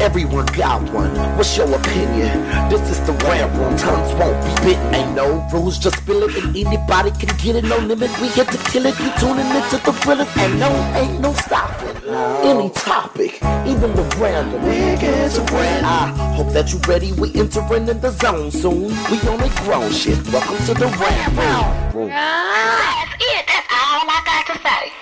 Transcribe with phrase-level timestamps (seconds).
[0.00, 1.14] Everyone got one.
[1.36, 2.40] What's your opinion?
[2.70, 3.76] This is the rant room.
[3.76, 4.94] Tongues won't be bitten.
[4.94, 7.64] Ain't no rules, just spill it, and anybody can get it.
[7.64, 8.10] No limit.
[8.18, 8.98] We here to kill it.
[8.98, 11.94] You tuning into the realest, and no, ain't no stopping.
[12.42, 13.34] Any topic,
[13.68, 14.62] even the random.
[14.62, 15.84] Niggas rant.
[15.84, 17.12] I hope that you ready.
[17.12, 18.88] We entering in the zone soon.
[19.10, 20.16] We only a grown shit.
[20.32, 22.08] Welcome to the rant room.
[22.08, 23.46] That's it.
[23.46, 24.92] That's all I got to say.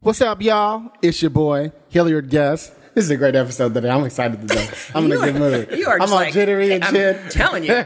[0.00, 0.92] What's up, y'all?
[1.00, 2.74] It's your boy, Hilliard Guest.
[2.94, 3.90] This is a great episode today.
[3.90, 4.68] I'm excited today.
[4.94, 5.78] I'm in a good mood.
[5.78, 7.30] You are I'm all like, jittery and I'm shit.
[7.30, 7.74] telling you.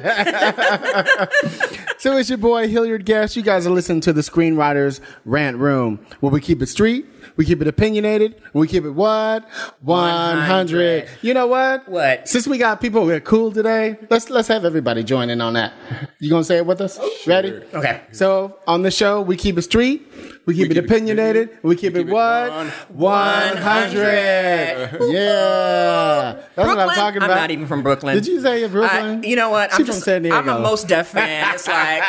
[1.99, 3.35] So it's your boy, Hilliard Guest.
[3.35, 7.45] You guys are listening to the Screenwriters Rant Room, where we keep it street, we
[7.45, 9.43] keep it opinionated, we keep it what?
[9.81, 10.39] 100.
[10.39, 11.09] 100.
[11.23, 11.89] You know what?
[11.89, 12.29] What?
[12.29, 15.55] Since we got people who are cool today, let's let's have everybody join in on
[15.55, 15.73] that.
[16.21, 16.99] You gonna say it with us?
[17.03, 17.61] Oh, Ready?
[17.75, 18.01] Okay.
[18.13, 20.07] So on the show, we keep it street,
[20.49, 22.51] we keep, it keep it opinionated, and we keep, it keep it what?
[22.89, 25.13] 100.
[25.13, 26.41] Yeah.
[26.55, 27.31] That's what I'm talking about.
[27.31, 28.15] I'm not even from Brooklyn.
[28.17, 29.23] Did you say you're Brooklyn?
[29.25, 29.71] I, you know what?
[29.73, 30.37] She I'm from just, San Diego.
[30.39, 31.55] I'm a Mos Def fan.
[31.55, 32.03] It's like,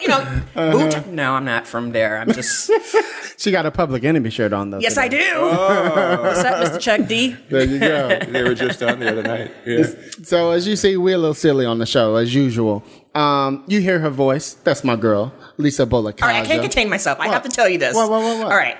[0.00, 0.72] you know, Uh-huh.
[0.72, 2.18] Boot- no, I'm not from there.
[2.18, 2.70] I'm just,
[3.38, 4.78] She got a public enemy shirt on though.
[4.78, 5.30] yes, I today.
[5.34, 5.40] do.
[5.42, 6.80] What's up, Mr.
[6.80, 7.36] Chuck D?
[7.50, 8.18] There you go.
[8.28, 9.50] They were just on the other night.
[9.66, 9.84] Yeah.
[10.22, 12.84] So as you see, we're a little silly on the show as usual.
[13.14, 14.54] Um, you hear her voice.
[14.54, 16.22] That's my girl, Lisa Bolekaja.
[16.22, 17.18] All right, I can't contain myself.
[17.20, 17.94] I have to tell you this.
[17.94, 18.46] What, what, what, what?
[18.52, 18.76] All right.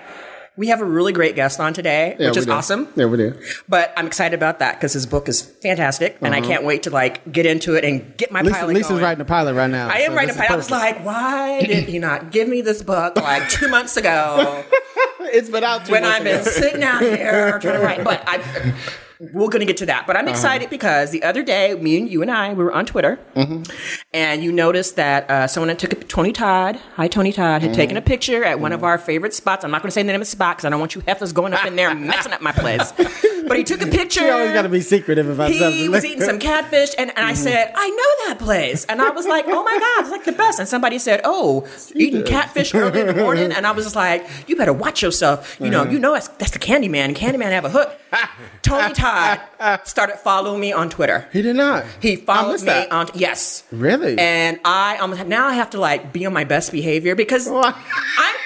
[0.54, 2.52] We have a really great guest on today, Yeah, which is do.
[2.52, 2.86] awesome.
[2.94, 3.40] Yeah, we do.
[3.70, 6.46] But I'm excited about that because his book is fantastic, and I Uh-huh.
[6.48, 9.02] can't wait to like get into it and get my Lisa, pilot Lisa's going.
[9.02, 9.88] writing a pilot right now.
[9.88, 10.50] I am so writing a pilot.
[10.52, 14.62] I was like, why did he not give me this book like two months ago
[15.20, 18.04] it's been out two when months I've been sitting out here trying to write?
[18.04, 18.74] But I,
[19.32, 19.98] we're going to get to that.
[19.98, 20.04] Uh-huh.
[20.08, 22.86] But I'm excited because the other day, me and you and I, we were on
[22.86, 23.62] Twitter, Mm-hmm.
[24.12, 27.70] and you noticed that uh, someone had took a, Tony Todd, hi Tony Todd, had
[27.70, 27.76] Mm-hmm.
[27.76, 29.64] taken a picture at one of our favorite spots.
[29.64, 31.02] I'm not going to say the name of the spot because I don't want you
[31.06, 32.92] heifers going up in there and messing up my place.
[33.44, 34.20] But he took a picture.
[34.20, 35.90] She always got to be secretive about he something.
[35.90, 38.84] was eating some catfish, and, and I said, I know that place.
[38.84, 40.60] And I was like, oh my God, it's like the best.
[40.60, 43.50] And somebody said, oh, eating catfish early in the morning.
[43.50, 45.58] And I was just like, you better watch yourself.
[45.60, 47.16] You know, you know that's, that's the Candyman.
[47.16, 47.98] Candyman have a hook.
[48.62, 48.94] Tony Todd
[49.84, 51.26] started following me on Twitter.
[51.32, 51.84] he did not.
[52.00, 52.90] He followed me that.
[52.92, 53.64] on yes.
[53.70, 54.18] Really?
[54.18, 57.74] And I almost now I have to like be on my best behavior because I'm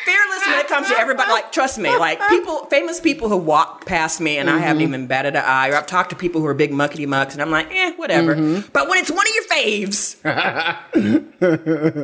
[0.05, 1.31] fearless when it comes to everybody.
[1.31, 4.95] Like trust me, like people, famous people who walk past me and I haven't Mm-hmm.
[4.95, 7.41] even batted an eye, or I've talked to people who are big muckety mucks, and
[7.43, 8.35] I'm like, eh, whatever.
[8.37, 8.69] Mm-hmm.
[8.73, 10.17] But when it's one of your faves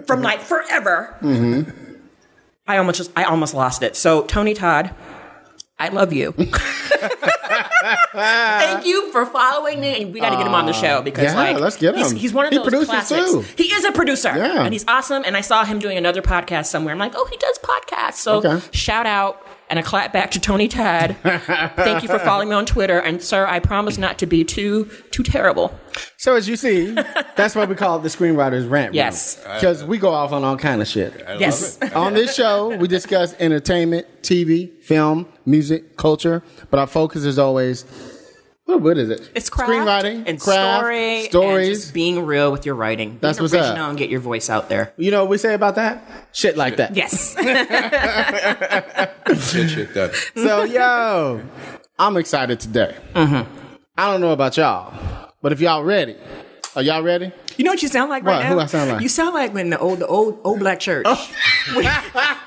[0.07, 1.71] from like forever, Mm-hmm.
[2.67, 3.97] I almost just I almost lost it.
[3.97, 4.95] So Tony Todd.
[5.79, 6.33] I love you.
[8.13, 10.03] Thank you for following me.
[10.03, 12.17] And we got to get him on the show because, Yeah, like, let's get him.
[12.17, 13.31] he's one of He those classics.
[13.31, 13.45] too.
[13.57, 14.65] He is a producer, Yeah.
[14.65, 15.23] and he's awesome.
[15.27, 16.93] And I saw him doing another podcast somewhere.
[16.93, 18.15] I'm like, oh, he does podcasts.
[18.15, 18.61] So Okay.
[18.73, 21.17] shout out and a clap back to Tony Todd.
[21.23, 22.99] Thank you for following me on Twitter.
[22.99, 25.75] And sir, I promise not to be too too terrible.
[26.19, 26.93] So as you see,
[27.37, 28.93] that's why we call it the Screenwriters Rant.
[28.93, 29.37] Yes.
[29.37, 31.25] Because we go off on all kind of shit.
[31.39, 31.81] yes.
[31.95, 37.87] on this show, we discuss entertainment, TV, film, music, culture, but our focus is always
[38.73, 39.31] what, what is it?
[39.35, 41.81] It's craft screenwriting and craft, story, and stories.
[41.83, 43.19] just being real with your writing.
[43.21, 43.61] That's being what's up.
[43.71, 44.93] original and get your voice out there.
[44.97, 46.03] you know what we say about that?
[46.33, 46.95] Shit like that.
[46.97, 47.35] Yes.
[49.53, 50.11] Shit, shit, done.
[50.35, 51.43] So yo,
[51.99, 52.97] I'm excited today.
[53.15, 53.51] Mm-hmm.
[53.97, 56.17] I don't know about y'all, but if y'all ready,
[56.77, 57.33] are y'all ready?
[57.57, 58.43] You know what you sound like right What?
[58.45, 58.53] now?
[58.55, 59.01] Who I sound like?
[59.03, 61.07] You sound like when the old the old old black church.
[61.75, 61.85] when,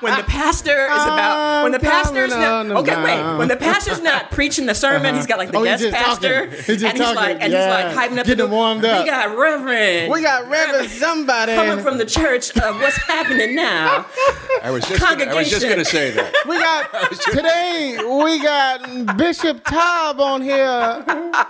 [0.00, 4.02] when the pastor is about when the I'm pastor's not okay wait when the pastor's
[4.02, 6.46] not preaching the sermon he's got like the Oh, he's guest just pastor.
[6.50, 7.16] He's just and he's talking.
[7.16, 7.88] like and Yeah.
[7.88, 9.02] he's like hyping up Getting the, them warmed up.
[9.04, 11.54] we got reverend We got Reverend somebody.
[11.54, 14.06] coming from the church of what's happening now
[14.62, 16.32] I was just gonna, I was just going to say that.
[16.48, 17.98] We got today.
[17.98, 21.04] We got Bishop Taub on here,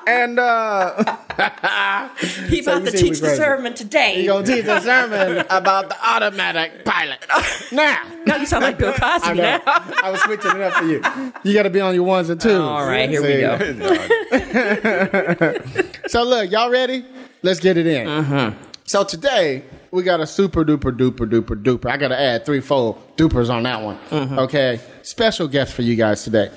[0.07, 1.17] and uh,
[2.49, 3.43] he So about you to teach the crazy.
[3.47, 7.19] Sermon today he gonna teach a sermon about the automatic pilot.
[7.73, 9.43] Now, now you sound like Bill I Cosby know.
[9.43, 9.61] now
[10.03, 11.03] I was switching it up for you.
[11.43, 12.61] You got to be on your ones and twos.
[12.61, 13.59] all right here we go
[16.09, 17.05] So look, y'all ready?
[17.43, 18.07] Let's get it in.
[18.07, 18.57] Mm-hmm.
[18.85, 21.91] So today we got a super duper duper duper duper.
[21.91, 23.99] I got to add three fold dupers on that one.
[24.11, 24.39] Mm-hmm.
[24.41, 26.51] Okay, special guest for you guys today.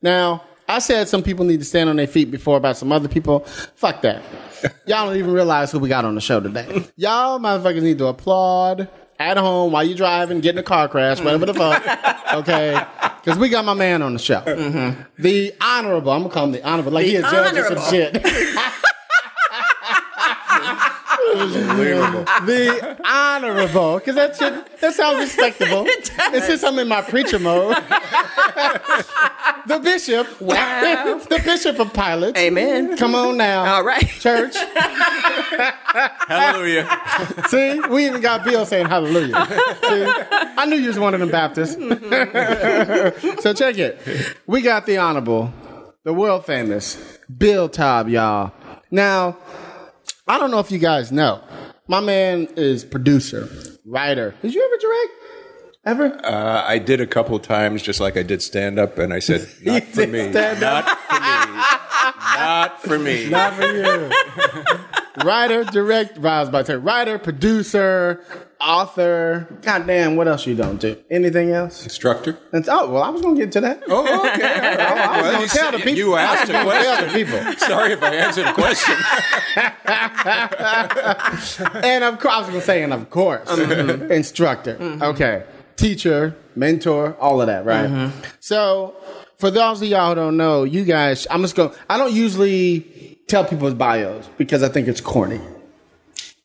[0.00, 3.08] Now I said some people need to stand on their feet before about some other
[3.08, 3.40] people.
[3.74, 4.22] Fuck that.
[4.86, 6.84] Y'all don't even realize who we got on the show today.
[6.96, 8.88] Y'all motherfuckers need to applaud
[9.18, 12.34] at home while you driving, getting a car crash, whatever the fuck.
[12.34, 12.82] Okay,
[13.22, 15.00] because we got my man on the show, mm-hmm.
[15.18, 16.10] the honorable.
[16.12, 17.90] I'm gonna call him the honorable, like The he is judging some honorable.
[17.90, 18.16] shit.
[21.34, 22.24] Unbelievable.
[22.46, 25.84] the honorable, because that shit that sounds respectable.
[25.86, 27.76] It's since I'm in my preacher mode.
[29.66, 30.40] the bishop.
[30.40, 31.20] Wow.
[31.28, 32.38] the bishop of pilots.
[32.38, 32.96] Amen.
[32.96, 33.76] Come on now.
[33.76, 34.06] All right.
[34.06, 34.54] Church.
[36.26, 36.88] Hallelujah.
[37.48, 39.46] See, we even got Bill saying hallelujah.
[39.82, 40.04] See,
[40.56, 41.74] I knew you was one of them Baptists.
[43.42, 44.36] so check it.
[44.46, 45.52] We got the honorable,
[46.04, 48.52] the world famous Bill Taub, y'all.
[48.90, 49.36] Now,
[50.26, 51.42] I don't know if you guys know.
[51.88, 53.48] My man is producer,
[53.84, 54.34] writer.
[54.40, 55.21] Did you ever direct?
[55.84, 56.24] Ever?
[56.24, 59.48] Uh, I did a couple times, just like I did stand up, and I said,
[59.62, 60.30] "Not for me.
[60.30, 61.68] Not for me.
[62.38, 64.10] Not for me." Not for you.
[65.26, 68.24] writer, direct, I was about writer, producer,
[68.60, 69.48] author.
[69.62, 70.96] Goddamn, what else you don't do?
[71.10, 71.82] Anything else?
[71.82, 72.38] Instructor.
[72.52, 73.82] And, oh, well, I was going to get to that.
[73.88, 74.40] Oh, okay.
[74.42, 74.80] Right.
[74.80, 75.94] I was Well, gonna you tell the people.
[75.94, 77.08] You asked a I was tell question.
[77.08, 77.66] the people.
[77.66, 78.96] Sorry if I answered a question.
[81.84, 83.50] And of course, I was going to say, and of course,
[84.10, 84.76] instructor.
[85.02, 85.42] Okay.
[85.76, 87.88] Teacher, mentor, all of that, right?
[87.88, 88.18] Mm-hmm.
[88.40, 88.94] So,
[89.38, 93.18] for those of y'all who don't know, you guys, I'm just going, I don't usually
[93.28, 95.40] tell people's bios because I think it's corny.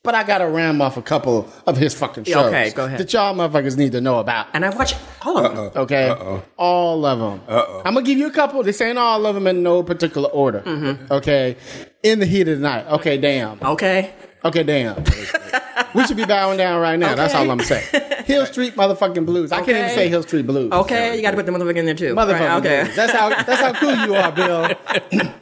[0.02, 2.46] But I got to ram off a couple of his fucking shows.
[2.46, 2.98] Okay, go ahead.
[2.98, 4.46] That y'all motherfuckers need to know about.
[4.54, 5.82] And I watch all of them.
[5.82, 6.08] Okay,
[6.56, 7.42] all of them.
[7.46, 7.82] Uh-oh.
[7.84, 8.62] I'm gonna give you a couple.
[8.62, 10.60] This ain't all of them in no particular order.
[10.60, 11.12] Mm-hmm.
[11.12, 11.56] Okay,
[12.02, 12.86] in the heat of the night.
[12.86, 13.60] Okay, damn.
[13.60, 14.14] Okay.
[14.44, 15.02] Okay, damn.
[15.94, 17.14] we should be bowing down right now.
[17.14, 17.86] That's all I'm saying.
[18.24, 19.52] Hill Street motherfucking blues.
[19.52, 20.70] I can't even say Hill Street blues.
[20.72, 22.14] Okay, you got to put the motherfucker in there too.
[22.14, 22.82] Motherfucking Right, okay.
[22.84, 22.96] blues.
[22.96, 24.68] That's how that's how cool you are, Bill.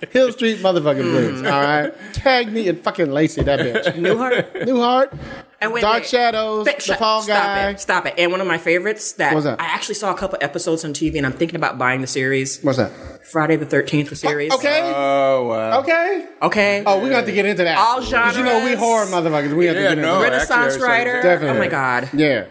[0.11, 1.43] Hill Street motherfucking blues.
[1.43, 1.53] Mm.
[1.53, 1.95] All right.
[2.13, 3.95] Cagney and fucking Lacey that bitch.
[3.97, 4.53] Newhart.
[4.65, 5.19] Newhart.
[5.59, 6.07] And wait, Dark wait.
[6.07, 6.67] Shadows.
[6.67, 7.71] Th- the shut- Fall stop Guy.
[7.71, 8.15] It, stop it.
[8.19, 9.59] And one of my favorites that, What's that?
[9.61, 12.61] I actually saw a couple episodes on TV, and I'm thinking about buying the series.
[12.61, 12.93] What's that?
[13.27, 14.53] Friday the Thirteenth, the series.
[14.53, 14.81] Okay.
[14.85, 15.81] Oh wow.
[15.81, 16.29] okay.
[16.43, 16.83] Okay.
[16.87, 17.77] Oh, we're gonna have to get into that.
[17.79, 19.57] All 'Cause You know, we horror motherfuckers.
[19.57, 20.36] We have to get into no, that.
[20.37, 21.23] Renaissance Actually, I was writer.
[21.23, 21.57] Definitely.
[21.57, 22.11] Oh my god.
[22.15, 22.47] Yeah.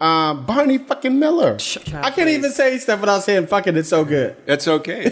[0.00, 1.56] Um, Barney fucking Miller.
[1.56, 3.76] child, I can't even say stuff without saying fucking.
[3.76, 4.36] It's so good.
[4.46, 5.02] That's okay.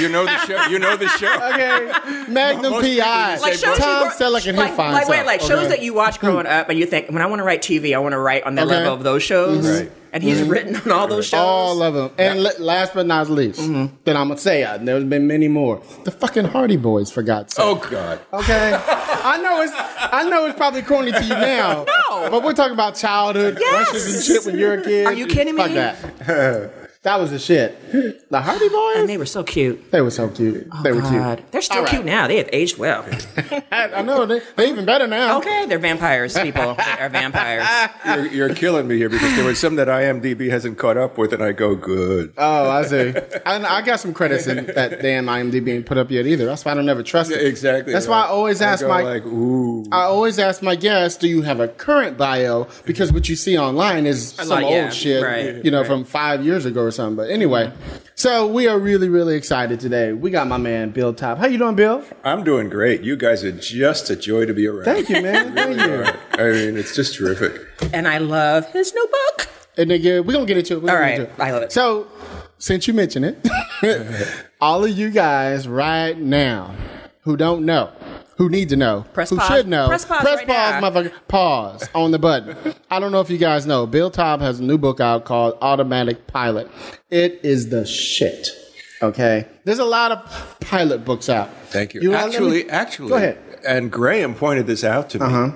[0.00, 0.66] You know the show.
[0.68, 1.26] You know the show.
[1.52, 2.32] Okay.
[2.32, 3.36] Magnum Most PI.
[3.38, 5.26] Like shows Tom Selleck and like, his fine like, wait, self.
[5.26, 7.60] like shows that you watch growing up, and you think when I want to write
[7.60, 8.70] TV, I want to write on the Okay.
[8.70, 9.66] level of those shows.
[9.68, 9.92] Right.
[10.14, 11.38] And he's written on all those shows.
[11.40, 12.10] All of them.
[12.16, 13.96] And la- last but not least, Mm-hmm.
[14.04, 15.82] then I'm going to say, uh, there's been many more.
[16.04, 17.64] The fucking Hardy Boys, for God's sake.
[17.66, 18.18] Oh God.
[18.32, 18.70] Okay.
[19.26, 21.84] I know it's I know it's probably corny to you now.
[22.10, 22.30] No.
[22.30, 23.88] But we're talking about childhood Yes.
[23.90, 25.06] crushes and shit when you're a kid.
[25.06, 25.74] Are you kidding Fuck me?
[25.74, 26.70] that.
[27.06, 27.78] that was the shit.
[28.30, 28.96] The Hardy Boys?
[28.96, 29.92] and they were so cute.
[29.92, 30.66] They were so cute.
[30.72, 31.38] Oh, they were God.
[31.38, 31.52] cute.
[31.52, 31.90] They're still All right.
[31.90, 32.26] cute now.
[32.26, 33.04] They have aged well.
[33.70, 35.38] I, I know they they even better now.
[35.38, 36.76] Okay, they're vampires, people.
[36.96, 37.66] They are vampires.
[38.04, 41.32] You're, you're killing me here because there was some that IMDb hasn't caught up with,
[41.32, 42.32] and I go good.
[42.36, 43.14] Oh, I see.
[43.44, 46.44] I, I got some credits in that damn IMDb ain't put up yet either.
[46.46, 47.44] That's why I don't ever trust it.
[47.46, 47.92] Exactly.
[47.92, 49.84] That's why I always ask go my like, ooh.
[49.92, 52.66] I always ask my guests, do you have a current bio?
[52.84, 56.04] Because what you see online is some lot- old yeah, shit, right, you know, from
[56.04, 57.16] five years ago or something.
[57.16, 57.72] But anyway,
[58.14, 60.12] so we are really, really excited today.
[60.12, 61.38] We got my man Bill Taub.
[61.38, 62.02] How you doing, Bill?
[62.24, 63.02] I'm doing great.
[63.02, 64.84] You guys are just a joy to be around.
[64.84, 65.54] Thank you, man.
[65.54, 66.04] Thank you.
[66.42, 67.60] I mean, it's just terrific.
[67.92, 69.48] And I love his new book.
[69.78, 70.82] And nigga, we're gonna get into it.
[70.82, 71.16] We're All gonna right.
[71.18, 71.72] get into I love it.
[71.72, 72.08] So,
[72.58, 73.26] since you mentioned
[73.82, 76.74] it, all of you guys right now
[77.20, 77.92] who don't know,
[78.36, 79.48] who need to know, Press who pause.
[79.48, 80.90] should know, Press pause press right pause, now.
[80.90, 82.74] motherfucker, pause on the button.
[82.90, 85.56] I don't know if you guys know, Bill Taub has a new book out called
[85.62, 86.70] Automatic Pilot.
[87.10, 88.48] It is the shit.
[89.02, 91.50] Okay, there's a lot of pilot books out.
[91.66, 92.00] Thank you.
[92.02, 93.38] know, let me- actually, actually, go ahead.
[93.66, 95.24] And Graham pointed this out to me.
[95.26, 95.50] Uh-huh.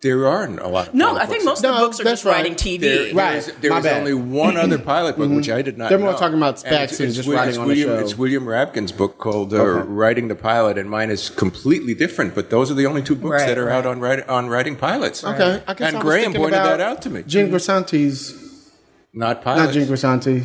[0.00, 0.88] There aren't a lot.
[0.88, 1.44] Of No, pilot I think books.
[1.44, 2.36] most of the No, books are that's just right.
[2.36, 2.78] writing TV.
[2.80, 3.30] There, Right.
[3.30, 4.04] there is, there My is bad.
[4.04, 4.14] Mm-hmm.
[4.14, 6.04] only one other pilot book, which I did not They're know.
[6.04, 7.88] more talking about And specs it's- and it's just Wi- writing it's on a William,
[7.88, 7.98] show.
[7.98, 12.48] It's William Rabkin's book called uh, Writing the Pilot, and mine is completely different, but
[12.48, 13.74] those are the only two books Right, that are right.
[13.74, 15.24] out on, write, on writing pilots.
[15.24, 17.24] Okay, I guess and I was Graham thinking pointed about that out to me.
[17.26, 18.70] Jen Grisanti's,
[19.12, 19.74] Not pilots.
[19.74, 20.44] not Jen Grisanti.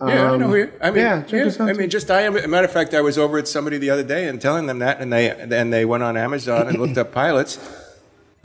[0.00, 0.72] Yeah, I know who you.
[0.82, 1.70] I mean, yeah, yeah, Jen Grisanti.
[1.70, 2.36] I mean, just I am.
[2.38, 4.78] A matter of fact, I was over at somebody the other day and telling them
[4.78, 7.58] that, and they and they went on Amazon and looked up pilots.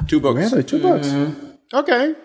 [0.07, 0.51] Two books.
[0.51, 1.13] Really, 2 books.
[1.73, 2.15] Okay.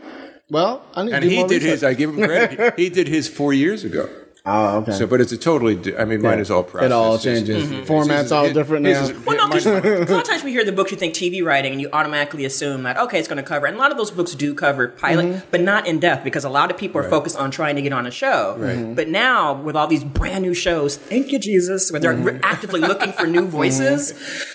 [0.50, 1.82] Well, I need to And do he more did his.
[1.84, 2.74] I give him credit.
[2.78, 4.08] he did his four years ago.
[4.46, 4.92] Oh, okay.
[4.92, 5.74] So, but it's a totally.
[5.74, 6.84] di- I mean, mine is all processed.
[6.84, 7.64] It all It's- changes.
[7.72, 9.16] it's- Format's all it- different his now.
[9.24, 11.42] Well, no, because mine- a lot of times we hear the books, you think TV
[11.42, 13.64] writing, and you automatically assume that okay, it's going to cover.
[13.64, 15.46] And a lot of those books do cover pilot, Mm-hmm.
[15.50, 17.94] but not in depth because a lot of people are focused on trying to get
[17.94, 18.54] on a show.
[18.58, 18.94] Right.
[18.94, 22.40] But now with all these brand new shows, thank you Jesus, where they're Mm-hmm.
[22.44, 24.12] actively looking for new voices,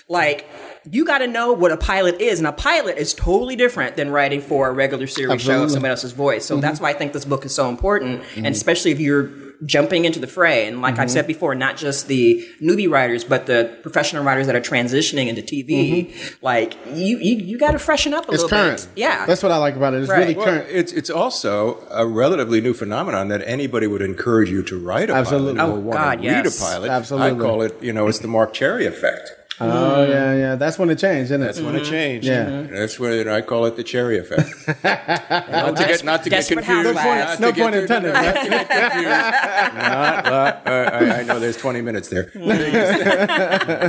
[0.08, 0.46] like.
[0.90, 4.10] You got to know what a pilot is, and a pilot is totally different than
[4.10, 5.64] writing for a regular series show Absolutely.
[5.64, 6.44] of somebody else's voice.
[6.44, 6.62] So mm-hmm.
[6.62, 8.46] that's why I think this book is so important, and mm-hmm.
[8.46, 9.30] especially if you're
[9.64, 10.66] jumping into the fray.
[10.66, 11.08] And like I've mm-hmm.
[11.08, 15.42] said before, not just the newbie writers, but the professional writers that are transitioning into
[15.42, 16.14] TV.
[16.42, 18.88] Like you, you, you got to freshen up a It's little current.
[18.94, 19.00] bit.
[19.02, 19.26] Yeah.
[19.26, 20.00] That's what I like about it.
[20.00, 20.18] It's Right.
[20.20, 20.66] really Well, current.
[20.70, 25.14] It's it's also a relatively new phenomenon that anybody would encourage you to write a
[25.14, 25.56] Absolutely.
[25.58, 26.34] pilot or Oh, want God, to yes.
[26.34, 26.90] read a pilot.
[26.90, 27.44] Absolutely.
[27.44, 29.32] I call it, you know, it's the Marc Cherry effect.
[29.62, 30.54] Oh yeah, yeah.
[30.56, 31.44] That's when it changed, isn't it?
[31.44, 32.26] That's when it changed.
[32.26, 32.62] Yeah.
[32.62, 34.48] That's when I call it the cherry effect.
[34.84, 36.96] not to get not to get Desperate confused.
[36.98, 37.40] Housewives.
[37.40, 38.42] not No to get- point intended, not right?
[38.44, 39.08] to get confused.
[39.08, 42.30] Not- not- uh, I, I know there's 20 minutes there.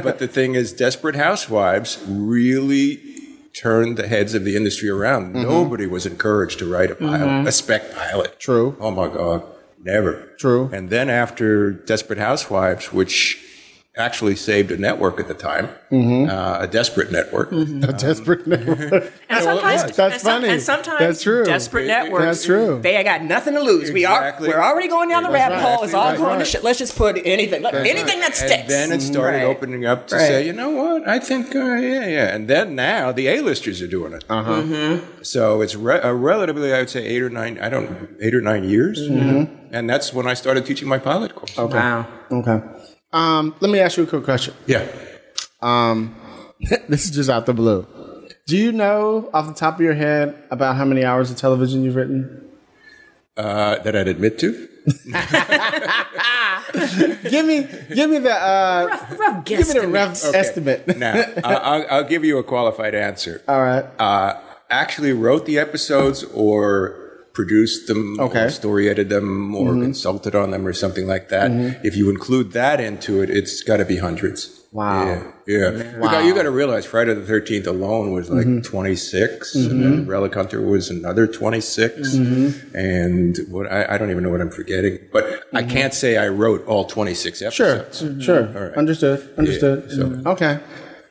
[0.03, 2.99] but the thing is, Desperate Housewives really
[3.53, 5.33] turned the heads of the industry around.
[5.35, 5.43] Mm-hmm.
[5.43, 8.39] Nobody was encouraged to write a pilot, a spec pilot.
[8.39, 8.75] True.
[8.79, 9.43] Oh my God,
[9.83, 10.29] never.
[10.37, 10.69] True.
[10.73, 13.43] And then after Desperate Housewives, which
[13.97, 16.29] actually saved a network at the time, Mm-hmm.
[16.29, 17.51] uh, a desperate network.
[17.51, 19.11] A desperate network.
[19.29, 20.47] And sometimes, That's and some- funny.
[20.53, 21.43] and sometimes That's true.
[21.43, 22.79] desperate networks, That's true.
[22.81, 23.91] They got nothing to lose.
[23.91, 25.75] We are we're already going down the That's rabbit right.
[25.75, 25.83] hole.
[25.83, 26.63] It's all That's going to shit.
[26.63, 28.53] Let's just put anything, let- anything that sticks.
[28.53, 29.43] And then it started Right.
[29.45, 30.21] opening up to Right.
[30.27, 31.05] say, you know what?
[31.07, 32.33] I think, uh, yeah, yeah.
[32.35, 34.23] And then now the A-listers are doing it.
[34.29, 34.97] Uh huh.
[35.23, 37.59] So it's re- a relatively, I would say, eight or nine.
[37.61, 39.01] I don't, eight or nine years.
[39.01, 41.57] And that's when I started teaching my pilot course.
[41.57, 42.07] Wow.
[42.31, 42.61] Okay.
[43.13, 44.53] Um, let me ask you a quick question.
[44.67, 44.87] Yeah.
[45.61, 46.15] Um,
[46.89, 47.85] this is just out the blue.
[48.47, 51.83] Do you know off the top of your head about how many hours of television
[51.83, 52.47] you've written?
[53.37, 54.67] Uh, that I'd admit to.
[57.29, 60.37] Give me, give me the, uh, Rough, rough give me the rough Okay.
[60.37, 60.97] estimate.
[60.97, 61.13] Now,
[61.43, 63.41] I- I'll, I'll give you a qualified answer.
[63.47, 63.85] All right.
[63.99, 64.39] uh,
[64.69, 67.00] actually wrote the episodes or
[67.33, 68.37] produced them Okay.
[68.39, 68.47] Mm-hmm.
[68.47, 71.51] or story edited them or consulted on them or something like that.
[71.83, 74.57] If you include that into it, it's got to be hundreds.
[74.73, 75.05] Wow.
[75.05, 75.31] Yeah.
[75.47, 75.69] yeah.
[75.95, 78.61] You, got, you got to realize Friday the 13th alone was like Mm-hmm.
[78.61, 82.75] 26 and then Relic Hunter was another 26 Mm-hmm.
[82.77, 86.29] and what I, I don't even know what I'm forgetting, but I can't say I
[86.29, 87.79] wrote all 26 Sure.
[87.79, 88.23] episodes.
[88.23, 88.43] Sure.
[88.47, 88.73] right.
[88.77, 89.33] Understood.
[89.37, 89.91] Understood.
[89.91, 90.59] so- Okay.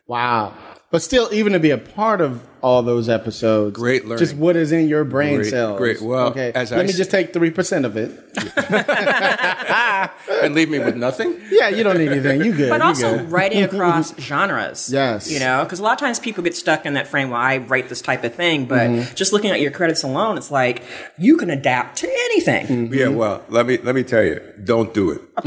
[0.07, 0.55] Wow.
[0.91, 4.19] But still, even to be a part of all those episodes, Great learning.
[4.19, 5.79] Just what is in your brain Great, cells.
[5.79, 6.01] great.
[6.03, 6.53] Well, okay.
[6.55, 8.11] as Let I me s- just take three percent of it.
[10.43, 11.39] And leave me with nothing?
[11.51, 12.43] Yeah, you don't need anything.
[12.43, 12.71] You good.
[12.71, 13.31] But you also good.
[13.31, 14.91] writing across genres.
[15.01, 15.31] Yes.
[15.31, 17.59] You know, because a lot of times people get stuck in that frame where I
[17.59, 19.15] write this type of thing, but Mm-hmm.
[19.15, 20.83] just looking at your credits alone, it's like
[21.19, 22.67] you can adapt to anything.
[22.67, 22.95] Mm-hmm.
[22.95, 25.21] Yeah, well, let me let me tell you, don't do it.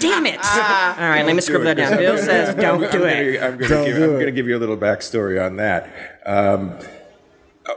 [0.00, 0.38] Damn it.
[0.38, 1.96] All right, let me scribble that down.
[1.96, 3.34] Bill says don't do I'm it.
[3.40, 4.18] Gonna, I'm going to give, do I'm it.
[4.20, 6.20] gonna give you a little backstory on that.
[6.26, 6.78] Um,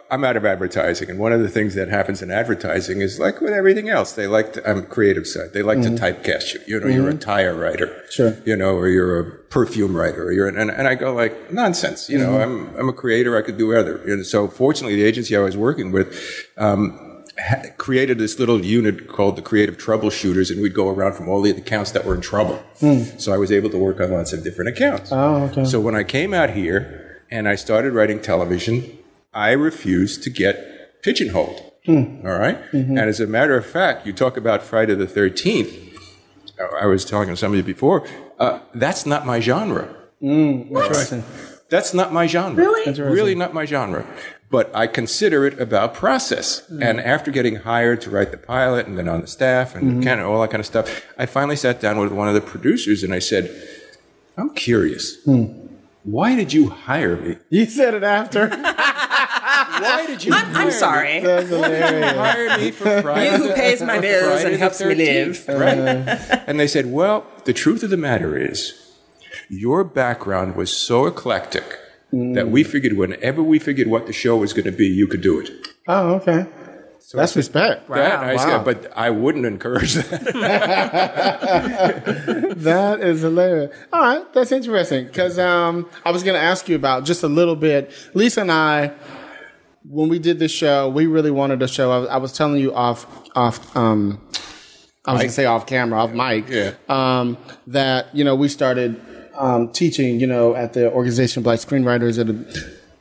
[0.09, 3.39] I'm out of advertising, and one of the things that happens in advertising is like
[3.39, 4.13] with everything else.
[4.13, 5.53] They like to, I'm creative side.
[5.53, 6.61] They like to typecast you.
[6.65, 7.87] You know, you're a tire writer.
[7.87, 8.09] Mm-hmm.
[8.09, 8.37] Sure.
[8.45, 11.51] You know, or you're a perfume writer, or you're, an, and, and I go like
[11.53, 12.09] nonsense.
[12.09, 12.75] You know, Mm-hmm.
[12.75, 13.37] I'm I'm a creator.
[13.37, 13.97] I could do other.
[13.97, 16.17] And so, fortunately, the agency I was working with.
[16.57, 16.99] Um,
[17.77, 21.51] created this little unit called the creative troubleshooters and we'd go around from all the
[21.51, 22.63] accounts that were in trouble
[23.17, 25.11] so i was able to work on lots of different accounts.
[25.11, 25.65] Oh, okay.
[25.65, 28.97] so when I came out here and I started writing television,
[29.33, 31.71] I refused to get pigeonholed.
[31.85, 32.25] Hmm.
[32.25, 32.59] All right?
[32.71, 32.97] Mm-hmm.
[32.97, 35.81] And as a matter of fact, you talk about Friday the 13th.
[36.81, 38.07] I was talking to somebody before.
[38.39, 39.93] Uh, that's not my genre.
[40.21, 41.23] Interesting.
[41.69, 42.55] That's not my genre.
[42.63, 42.91] Really?
[43.01, 44.05] Really not my genre.
[44.49, 46.65] But I consider it about process.
[46.67, 46.81] Hmm.
[46.81, 50.01] And after getting hired to write the pilot and then on the staff and Mm-hmm.
[50.03, 52.41] kind of all that kind of stuff, I finally sat down with one of the
[52.41, 53.51] producers and I said,
[54.37, 55.21] I'm curious.
[55.23, 55.45] Hmm.
[56.05, 57.37] Why did you hire me?
[57.49, 58.47] You said it after.
[58.49, 60.73] Why did you I'm, hire I'm me?
[60.73, 61.19] sorry.
[61.19, 62.11] That's hilarious.
[62.15, 63.31] Hire me for Friday.
[63.31, 65.47] You who pays my bills Friday and helps me live.
[65.47, 66.39] Right.
[66.47, 68.93] and they said, well, the truth of the matter is,
[69.49, 71.79] your background was so eclectic
[72.13, 72.35] mm.
[72.35, 75.21] that we figured whenever we figured what the show was going to be, you could
[75.21, 75.49] do it.
[75.87, 76.45] Oh, okay.
[77.13, 77.87] That's respect.
[77.89, 78.45] That, I Wow.
[78.45, 80.33] said, but I wouldn't encourage that.
[82.57, 83.75] That is hilarious.
[83.93, 87.27] All right, that's interesting because um, I was going to ask you about just a
[87.27, 87.91] little bit.
[88.13, 88.91] Lisa and I,
[89.87, 91.91] when we did this show, we really wanted a show.
[91.91, 93.75] I was, I was telling you off off.
[93.75, 94.19] Um,
[95.05, 96.49] I was going to say off camera, off mic.
[96.49, 96.71] Yeah.
[96.89, 98.99] Um, that you know we started
[99.37, 102.33] um, teaching, you know, at the organization Black Screenwriters at a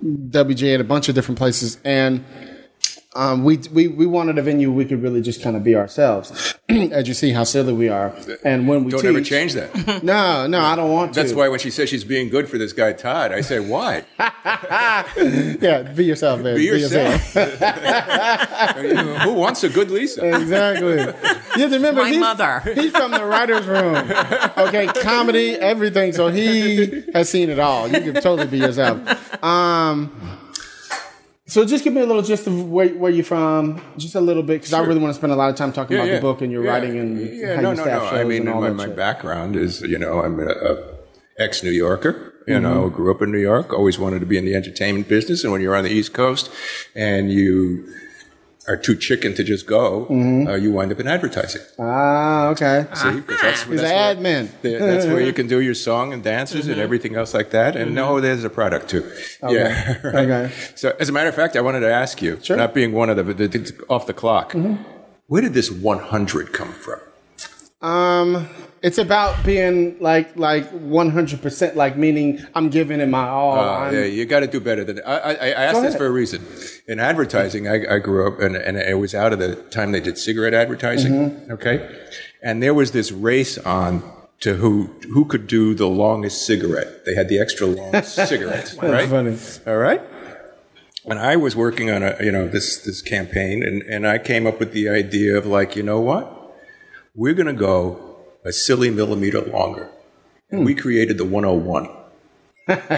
[0.05, 2.23] WJ at a bunch of different places, and
[3.17, 6.55] um, we, we we wanted a venue we could really just kind of be ourselves.
[6.69, 8.13] As you see how silly we are,
[8.45, 10.03] and when we Don't teach, ever change that.
[10.03, 11.21] No, no, I don't want to.
[11.23, 14.05] That's why when she says she's being good for this guy Todd, I say, why?
[15.61, 16.57] Yeah, be yourself, man.
[16.57, 17.35] Be yourself.
[19.23, 20.27] Who wants a good Lisa?
[20.35, 20.99] exactly.
[20.99, 21.07] You
[21.63, 22.61] have to remember, My he's, mother.
[22.75, 23.97] He's from the writers' room.
[24.67, 26.13] Okay, comedy, everything.
[26.13, 27.89] So he has seen it all.
[27.89, 29.43] You can totally be yourself.
[29.43, 30.11] Um,
[31.55, 34.43] So just give me a little gist of where, where you're from, just a little
[34.43, 36.43] bit, because I really want to spend a lot of time talking about the book
[36.43, 36.71] and your Yeah.
[36.73, 38.11] writing and yeah, how no, you no, staff no.
[38.11, 40.97] shows I mean, and all my, that my background is, you know, I'm a, a
[41.39, 42.33] ex New Yorker.
[42.49, 42.97] You know, Mm-hmm.
[42.97, 43.73] grew up in New York.
[43.73, 45.45] Always wanted to be in the entertainment business.
[45.45, 46.51] And when you're on the East Coast,
[46.97, 47.87] and you
[48.67, 50.47] are too chicken to just go, Mm-hmm.
[50.49, 51.61] uh, you wind up in advertising.
[51.79, 52.87] Ah, okay.
[52.95, 54.49] See, 'Cause that's, He's that's where- admin.
[54.63, 57.77] the- that's where you can do your song and dances and everything else like that.
[57.77, 59.05] And no, there's a product too.
[59.43, 59.99] Yeah.
[60.05, 60.15] right.
[60.29, 60.53] Okay.
[60.75, 62.57] So, as a matter of fact, I wanted to ask you, Sure.
[62.57, 64.55] not being one of the, the, the off the clock,
[65.27, 67.01] where did this 100 come from?
[67.83, 68.49] Um,
[68.85, 73.59] it's about being like like 100 percent, like meaning I'm giving it my all.
[73.59, 76.11] Uh, yeah, you got to do better than I, I, I asked this for a
[76.11, 76.45] reason.
[76.87, 80.01] In advertising, I, I grew up, and, and it was out of the time they
[80.01, 81.13] did cigarette advertising.
[81.13, 81.53] Mm-hmm.
[81.53, 82.05] Okay,
[82.43, 84.03] and there was this race on
[84.41, 87.07] to who who could do the longest cigarette.
[87.07, 89.09] They had the extra long cigarette, right?
[89.09, 89.39] funny.
[89.67, 90.03] All right.
[91.07, 94.47] And I was working on a you know this this campaign, and and I came
[94.47, 96.55] up with the idea of like you know what,
[97.15, 98.14] we're going to go
[98.45, 99.91] a silly millimeter longer.
[100.51, 101.89] And we created the 101.
[102.69, 102.91] if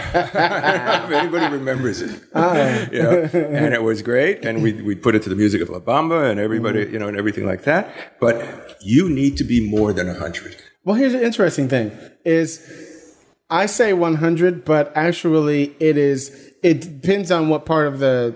[1.11, 2.21] anybody remembers it.
[2.33, 2.87] Ah.
[2.91, 4.45] You know, and it was great.
[4.45, 6.93] And we, we put it to the music of La Bamba and everybody, mm.
[6.93, 8.19] you know, and everything like that.
[8.19, 10.55] But you need to be more than 100.
[10.85, 11.91] Well, here's the interesting thing:
[12.23, 12.65] is
[13.49, 16.53] I say 100, but actually it is.
[16.63, 18.35] It depends on what part of the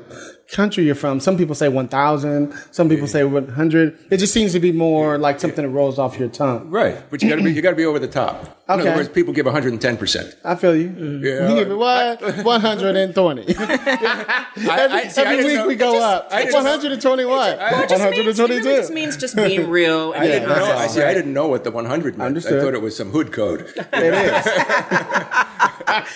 [0.51, 1.19] country you're from.
[1.19, 2.53] Some people say 1,000.
[2.71, 3.97] Some people say 100.
[4.09, 6.69] It just seems to be more like something that rolls off your tongue.
[6.69, 6.97] Right.
[7.09, 8.57] But you gotta be, you gotta be over the top.
[8.69, 8.87] In Okay.
[8.89, 10.35] other words, people give 110%.
[10.45, 10.89] I feel you.
[11.21, 11.49] Yeah.
[11.49, 12.21] You give it what?
[12.43, 13.41] 120.
[13.41, 16.27] every I- see, every didn't week know- we go just- up.
[16.31, 17.57] I just- 120 what?
[17.57, 18.63] Well, it just means, it really 122.
[18.63, 20.13] just means just being real.
[20.13, 20.75] And Yeah, being that's No.
[20.77, 21.01] I see.
[21.01, 22.27] I didn't know what the 100 meant.
[22.27, 22.59] Understood.
[22.59, 23.61] I thought it was some hood code.
[23.93, 24.45] It is.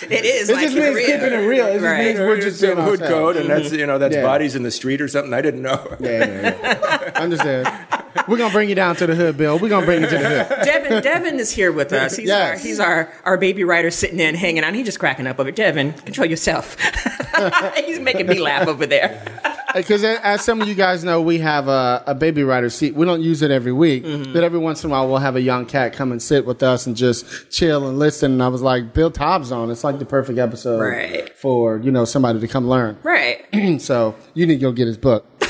[0.10, 1.06] It is It like just means real.
[1.06, 1.66] keeping it real.
[1.68, 2.06] It just Right.
[2.06, 4.22] means we're just being hood code, and that's you know that's Yeah.
[4.26, 5.34] Bodies in the street or something.
[5.34, 5.82] I didn't know.
[6.00, 7.12] Yeah, yeah, yeah.
[7.16, 7.68] Understand.
[8.28, 9.58] We're gonna bring you down to the hood, Bill.
[9.60, 10.66] We're gonna bring you to the hood.
[10.66, 12.16] Devin, Devin is here with us.
[12.16, 12.50] He's Yes.
[12.60, 14.74] our he's our, our baby writer sitting in, hanging out.
[14.74, 15.56] He's just cracking up over it.
[15.56, 16.78] Devin, control yourself.
[17.86, 19.22] he's making me laugh over there.
[19.76, 22.96] Because as some of you guys know, we have a, a baby rider seat.
[22.96, 24.34] We don't use it every week, Mm-hmm.
[24.34, 26.64] but every once in a while we'll have a young cat come and sit with
[26.64, 28.32] us and just chill and listen.
[28.34, 29.70] And I was like, Bill Taub's on.
[29.72, 31.38] It's like the perfect episode Right.
[31.38, 32.98] for you know somebody to come learn.
[33.04, 33.46] Right.
[33.82, 35.26] so you need to go get his book.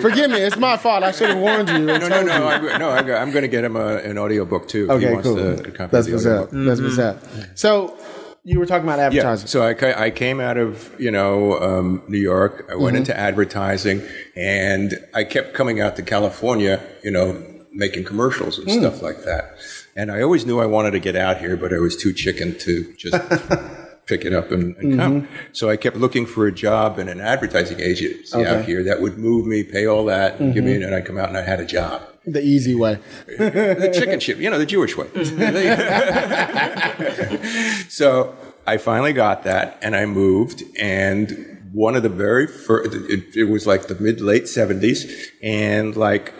[0.00, 1.02] Forgive me, it's my fault.
[1.02, 1.78] I should have warned you.
[1.78, 2.46] No, no, no.
[2.48, 4.84] I'm, no, I'm, I'm going to get him a, an audio book too.
[4.90, 5.36] if he Okay, wants cool.
[5.36, 6.50] to- to That's the what's audio up.
[6.50, 6.64] book.
[6.66, 7.18] That's what's up.
[7.58, 7.96] So
[8.44, 9.06] you were talking about Yeah.
[9.06, 9.46] advertising.
[9.48, 12.66] So I, I came out of you know um, New York.
[12.68, 12.82] I Mm-hmm.
[12.82, 14.02] went into advertising,
[14.36, 16.80] and I kept coming out to California.
[17.02, 18.78] You know, making commercials and Mm.
[18.80, 19.54] stuff like that.
[19.96, 22.58] And I always knew I wanted to get out here, but I was too chicken
[22.60, 23.16] to just.
[24.06, 25.28] Pick it up and, and come.
[25.52, 28.40] So I kept looking for a job in an advertising agency out Mm-hmm.
[28.40, 28.50] Okay.
[28.62, 28.66] Mm-hmm.
[28.66, 31.28] here that would move me, pay all that, and give me, and I come out
[31.28, 32.02] and I had a job.
[32.32, 32.98] The easy way.
[33.26, 35.08] the chicken ship, you know, the Jewish way.
[37.88, 43.36] so I finally got that and I moved and one of the very first, it,
[43.36, 46.34] it was like the mid late 70s and like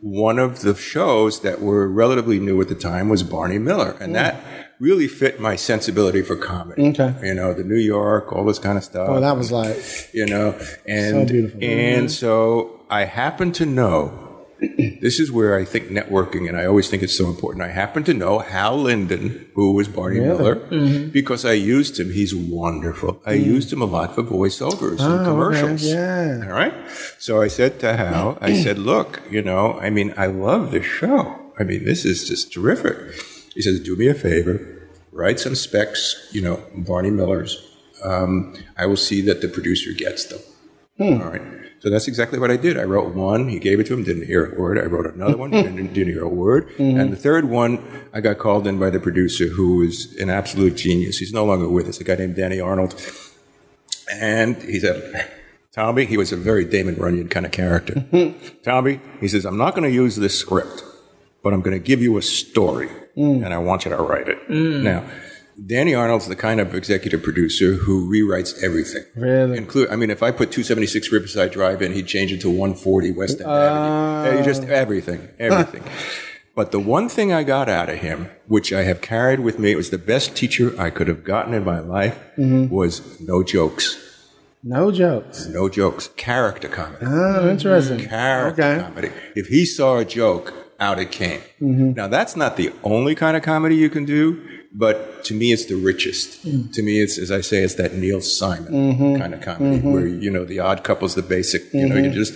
[0.00, 4.10] one of the shows that were relatively new at the time was Barney Miller and
[4.10, 4.14] mm.
[4.14, 4.44] that
[4.78, 6.88] really fit my sensibility for comedy.
[6.88, 7.14] Okay.
[7.22, 9.76] You know, the New York, all this kind of stuff Oh, that was like
[10.12, 11.62] you know and beautiful.
[11.62, 12.08] and mm-hmm.
[12.08, 14.21] so i happen to know
[15.00, 18.04] this is where i think networking and i always think it's so important i happen
[18.04, 21.08] to know hal linden who was barney miller Mm-hmm.
[21.10, 25.10] because i used him he's wonderful i used him a lot for voiceovers and Mm.
[25.10, 25.24] Oh, okay.
[25.30, 26.44] commercials Yeah.
[26.46, 26.74] all right
[27.18, 30.86] so i said to hal i said look you know i mean i love this
[30.86, 31.20] show
[31.58, 32.96] i mean this is just terrific
[33.54, 34.54] he says do me a favor
[35.10, 36.00] write some specs
[36.32, 37.52] you know barney miller's
[38.04, 40.40] um, I will see that the producer gets them.
[40.98, 41.40] All right.
[41.82, 42.78] So that's exactly what I did.
[42.78, 43.48] I wrote one.
[43.48, 44.04] He gave it to him.
[44.04, 44.78] Didn't hear a word.
[44.78, 45.50] I wrote another one.
[45.50, 46.68] Didn't, didn't hear a word.
[46.78, 47.00] Mm-hmm.
[47.00, 50.76] And the third one, I got called in by the producer, who is an absolute
[50.76, 51.18] genius.
[51.18, 52.00] He's no longer with us.
[52.00, 52.94] A guy named Danny Arnold.
[54.12, 55.28] And he said,
[55.72, 57.94] Tommy, he was a very Damon Runyon kind of character.
[57.94, 58.58] Mm-hmm.
[58.62, 60.84] Tommy, he says, I'm not going to use this script,
[61.42, 63.44] but I'm going to give you a story, mm.
[63.44, 64.48] and I want you to write it.
[64.48, 64.82] Mm.
[64.82, 65.04] Now,
[65.66, 69.04] Danny Arnold's the kind of executive producer who rewrites everything.
[69.16, 69.58] Really?
[69.58, 73.12] Include, I mean, if I put 276 Riverside Drive in, he'd change it to 140
[73.12, 74.44] West End Avenue.
[74.44, 75.82] Just everything, everything.
[76.54, 79.72] But the one thing I got out of him, which I have carried with me,
[79.72, 83.96] it was the best teacher I could have gotten in my life, was no jokes.
[84.62, 85.46] no jokes.
[85.46, 86.08] No jokes.
[86.16, 87.06] Character comedy.
[87.08, 88.00] Oh, interesting.
[88.00, 88.82] Character Okay.
[88.82, 89.10] comedy.
[89.34, 91.40] If he saw a joke, out it came.
[91.62, 91.92] Mm-hmm.
[91.92, 95.66] Now, that's not the only kind of comedy you can do, but to me, it's
[95.66, 96.44] the richest.
[96.46, 96.72] Mm.
[96.72, 99.02] To me, it's as I say, it's that Neil Simon Mm-hmm.
[99.02, 99.20] mm-hmm.
[99.20, 101.72] kind of comedy where you know the Odd Couple's the basic.
[101.72, 102.14] You know, you mm-hmm.
[102.14, 102.34] just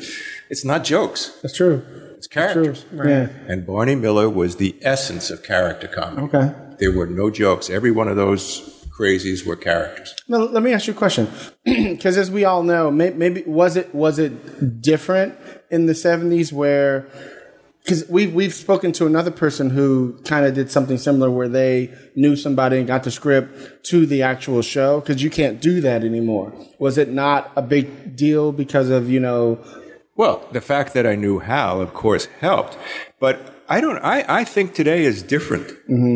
[0.48, 1.82] it's not jokes, That's true.
[2.16, 2.84] it's characters.
[2.92, 3.28] Yeah.
[3.48, 6.22] And Barney Miller was the essence of character comedy.
[6.22, 6.54] Okay.
[6.78, 7.68] There were no jokes.
[7.70, 10.14] Every one of those crazies were characters.
[10.28, 11.28] Now, let me ask you a question,
[11.64, 15.34] because as we all know, may, maybe was it was it different
[15.70, 17.08] in the '70s where?
[17.86, 21.94] Because we've we've spoken to another person who kind of did something similar, where they
[22.16, 24.98] knew somebody and got the script to the actual show.
[24.98, 26.52] Because you can't do that anymore.
[26.80, 29.64] Was it not a big deal because of you know?
[30.16, 32.76] Well, the fact that I knew Hal, of course, helped.
[33.20, 33.98] But I don't.
[33.98, 35.70] I, I think today is different.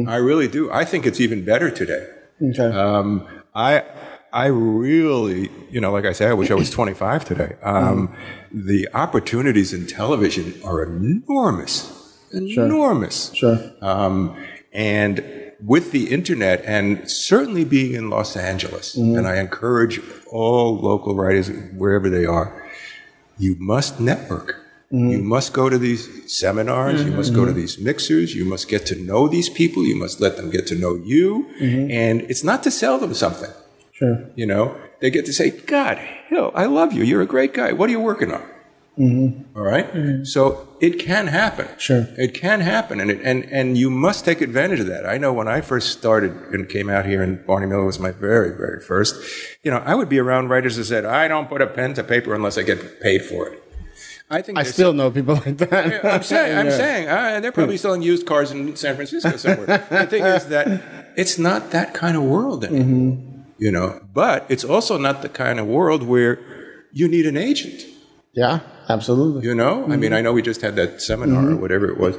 [0.09, 0.73] I really do.
[0.73, 2.05] I think it's even better today.
[2.43, 2.77] Okay.
[2.77, 3.85] Um, I
[4.33, 7.57] I really, you know, like I say, I wish I was 25 today.
[7.63, 8.15] Um,
[8.53, 13.33] The opportunities in television are enormous, enormous.
[13.33, 13.59] Sure.
[13.81, 14.37] Um,
[14.73, 19.19] and with the internet, and certainly being in Los Angeles, mm-hmm.
[19.19, 22.71] and I encourage all local writers, wherever they are,
[23.39, 24.57] you must network.
[24.93, 25.11] Mm-hmm.
[25.11, 27.05] You must go to these seminars.
[27.05, 27.61] You must go to mm-hmm.
[27.61, 28.35] these mixers.
[28.35, 29.85] You must get to know these people.
[29.85, 31.49] You must let them get to know you.
[31.61, 33.51] And it's not to sell them something.
[33.93, 34.25] Sure.
[34.35, 37.03] You know, they get to say, God, Hill, I love you.
[37.03, 37.73] You're a great guy.
[37.73, 38.43] What are you working on?
[38.99, 39.57] Mm-hmm.
[39.57, 39.91] All right?
[39.93, 40.25] Mm-hmm.
[40.25, 41.69] So it can happen.
[41.79, 42.07] Sure.
[42.19, 43.01] It can happen.
[43.01, 45.07] And, it, and, and you must take advantage of that.
[45.07, 48.11] I know when I first started and came out here, and Barney Miller was my
[48.11, 49.17] very, very first,
[49.63, 52.05] you know, I would be around writers that said, I don't put a pen to
[52.05, 53.63] paper unless I get paid for it.
[54.33, 56.05] I think I still know people like that.
[56.05, 56.77] I'm saying, I'm Yeah.
[56.77, 57.81] saying, uh, they're probably hmm.
[57.81, 59.67] selling used cars in San Francisco somewhere.
[59.91, 60.83] the thing is that
[61.17, 63.30] it's not that kind of world anymore, mm-hmm.
[63.61, 64.01] You know.
[64.13, 66.41] But it's also not the kind of world where
[66.93, 67.85] you need an agent,
[68.33, 69.47] Yeah, absolutely.
[69.47, 69.85] you know.
[69.85, 70.15] I mean, mm-hmm.
[70.15, 71.61] I know we just had that seminar or mm-hmm.
[71.61, 72.15] whatever it was,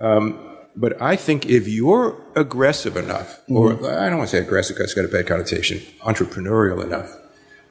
[0.00, 0.38] um,
[0.74, 3.84] but I think if you're aggressive enough, or mm-hmm.
[3.84, 7.10] I don't want to say aggressive because it's got a bad connotation, entrepreneurial enough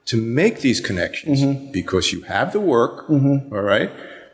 [0.06, 3.90] to make these connections because you have the work, all right,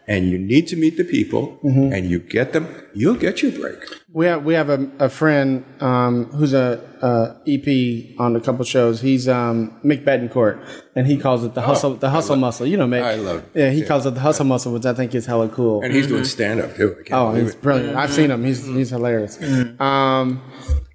[0.10, 3.78] and you need to meet the people, and you get them, you'll get your break.
[4.12, 8.66] We have we have a, a friend um, who's a, a EP on a couple
[8.66, 9.02] shows.
[9.02, 12.66] He's um, Mick Betancourt, and he calls it the hustle the hustle muscle.
[12.66, 13.04] You know, Mick.
[13.04, 13.52] I love it.
[13.54, 15.84] Yeah, he calls it the hustle muscle, which I think is hella cool.
[15.84, 17.04] And he's doing stand up too.
[17.12, 17.62] Oh, he's it.
[17.62, 17.96] brilliant.
[17.96, 18.44] I've seen him.
[18.44, 19.40] He's he's hilarious.
[19.80, 20.42] Um,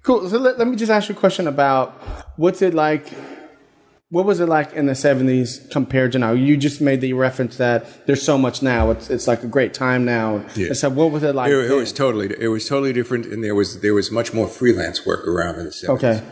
[0.03, 0.29] cool.
[0.29, 1.91] So let, let me just ask you a question about
[2.35, 3.07] what's it like.
[4.15, 6.31] What was it like in the '70s compared to now?
[6.31, 8.89] You just made the reference that there's so much now.
[8.91, 10.41] It's it's like a great time now.
[10.55, 10.71] Yeah.
[10.71, 11.51] So what was it like?
[11.51, 14.47] It, it was totally it was totally different, and there was there was much more
[14.47, 15.89] freelance work around in the 70s.
[15.95, 16.23] okay.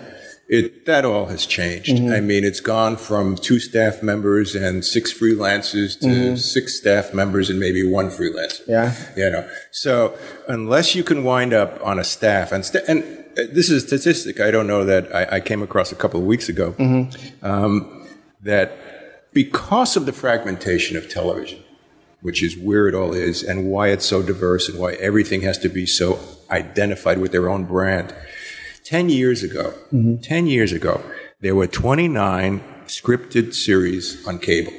[0.53, 1.89] It that all has changed.
[2.17, 7.49] I mean, it's gone from two staff members and six freelancers to six staff members
[7.49, 8.61] and maybe one freelancer.
[8.67, 8.93] Yeah.
[9.17, 10.15] You know, so
[10.47, 13.03] unless you can wind up on a staff and sta- and
[13.35, 16.19] uh, this is a statistic I don't know that I, I came across a couple
[16.19, 16.75] of weeks ago
[17.41, 18.07] um,
[18.43, 18.67] that
[19.33, 21.63] because of the fragmentation of television,
[22.21, 25.57] which is where it all is and why it's so diverse and why everything has
[25.57, 26.19] to be so
[26.51, 28.13] identified with their own brand.
[28.83, 30.17] 10 years ago, mm-hmm.
[30.17, 31.01] 10 years ago,
[31.41, 34.73] there were 29 scripted series on cable.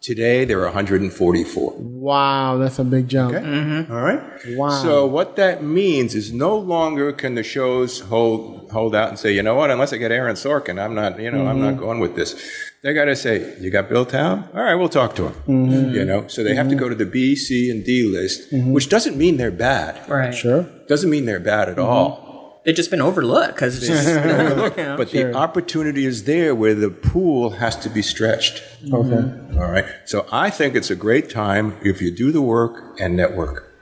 [0.00, 1.74] Today, there are 144.
[1.76, 3.34] Wow, that's a big jump.
[3.34, 3.92] Mm-hmm.
[3.92, 4.20] All right.
[4.56, 4.70] Wow.
[4.82, 9.32] So what that means is no longer can the shows hold hold out and say,
[9.32, 11.80] you know what, unless I get Aaron Sorkin, I'm not, you know, I'm not mm-hmm.
[11.80, 12.34] going with this.
[12.82, 14.52] They got to say, you got Bill Taub?
[14.52, 15.92] All right, we'll talk to him.
[15.94, 18.88] You know, so they have to go to the B, C, and D list, which
[18.88, 20.08] doesn't mean they're bad.
[20.08, 20.34] Right.
[20.34, 20.62] Sure.
[20.88, 22.31] Doesn't mean they're bad at all.
[22.64, 24.06] They've just been overlooked because it's just,
[24.96, 28.62] But the opportunity is there where the pool has to be stretched.
[28.84, 28.94] Mm-hmm.
[28.94, 29.58] Okay.
[29.60, 29.84] All right.
[30.04, 33.72] So I think it's a great time if you do the work and network.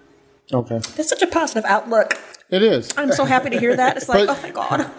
[0.53, 0.79] Okay.
[0.97, 2.19] That's such a positive outlook.
[2.51, 2.91] It is.
[2.97, 3.97] I'm so happy to hear that.
[3.97, 4.91] It's like, But- oh my god.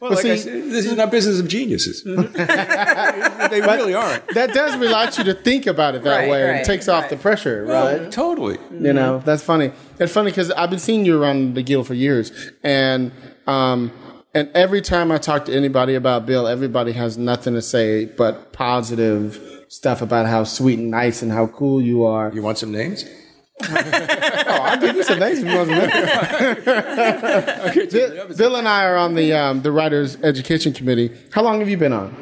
[0.00, 2.02] Well, But like see- said, this is not business of geniuses.
[2.04, 4.26] they really aren't.
[4.34, 6.42] That does relax you to think about it that Right, way.
[6.42, 8.10] right, it takes off the pressure, right?
[8.10, 8.58] Totally.
[8.72, 9.70] You know, that's funny.
[10.00, 12.32] It's funny because I've been seeing you around the guild for years,
[12.64, 13.12] and
[13.46, 13.92] um,
[14.34, 18.52] and every time I talk to anybody about Bill, everybody has nothing to say but
[18.52, 22.32] positive stuff about how sweet and nice and how cool you are.
[22.34, 23.04] You want some names?
[23.60, 25.78] Oh, I'll give you some names if you want some.
[27.90, 31.10] Bill, Bill and I are on the um, the Writers Education Committee.
[31.32, 32.14] How long have you been on?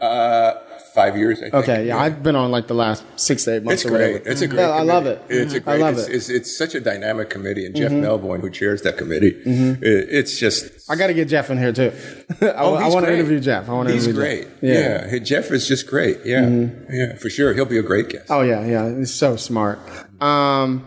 [0.00, 0.54] Uh,
[0.94, 1.38] five years.
[1.38, 1.54] I think.
[1.54, 3.82] Okay, yeah, I've been on like the last six to eight months.
[3.82, 4.22] It's great.
[4.26, 4.60] It's a great.
[4.60, 5.22] Yeah, I love it.
[5.28, 5.74] It's a I great.
[5.74, 6.06] I love it's, it.
[6.08, 6.16] Mm-hmm.
[6.16, 10.38] It's, it's such a dynamic committee, and Jeff Melvoin, who chairs that committee, it- it's
[10.38, 10.90] just.
[10.90, 11.92] I got to get Jeff in here too.
[12.42, 13.68] I, Oh, I want to interview Jeff.
[13.68, 14.44] I want to He's great.
[14.44, 14.62] Jeff.
[14.62, 15.08] Yeah.
[15.08, 16.18] Hey, Jeff is just great.
[16.26, 17.54] Yeah, yeah, for sure.
[17.54, 18.26] He'll be a great guest.
[18.28, 18.94] Oh yeah, yeah.
[18.98, 19.78] He's so smart.
[20.20, 20.84] Um,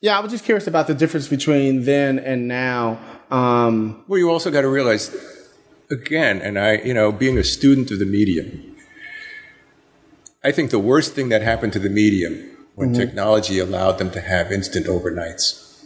[0.00, 2.98] yeah, I was just curious about the difference between then and now.
[3.30, 5.14] Um, Well, you also got to realize,
[5.90, 8.76] again, and I, you know, being a student of the medium,
[10.42, 14.20] I think the worst thing that happened to the medium when technology allowed them to
[14.20, 15.84] have instant overnights.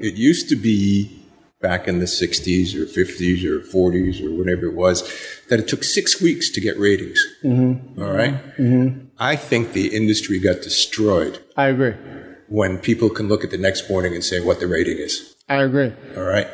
[0.00, 1.22] It used to be
[1.60, 5.02] back in the 60s or 50s or 40s or whatever it was
[5.50, 7.18] that it took six weeks to get ratings.
[7.98, 8.34] All right?
[9.18, 11.94] I think the industry got destroyed I agree.
[12.48, 15.34] when people can look at the next morning and say what the rating is.
[15.48, 15.92] I agree.
[16.16, 16.48] All right?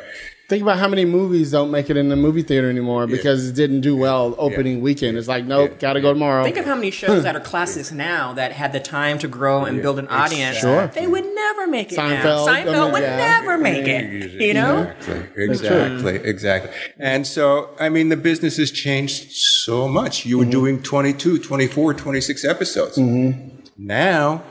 [0.53, 3.55] Think about how many movies don't make it in the movie theater anymore because it
[3.55, 5.17] didn't do well opening weekend.
[5.17, 6.43] It's like, nope, got to go tomorrow.
[6.43, 9.65] Think of how many shows that are classics now that had the time to grow
[9.65, 10.57] and build an audience.
[10.57, 10.85] Sure.
[10.85, 12.45] They would never make it Seinfeld, now.
[12.45, 13.17] I Seinfeld mean, would yeah.
[13.17, 14.39] never make it.
[14.39, 14.93] You know?
[15.35, 15.43] Exactly.
[15.43, 16.15] Exactly.
[16.17, 16.71] Exactly.
[16.99, 20.23] And so, I mean, the business has changed so much.
[20.23, 20.51] You were mm-hmm.
[20.51, 22.99] doing 22, 24, 26 episodes.
[22.99, 23.57] Mm-hmm.
[23.75, 24.43] Now,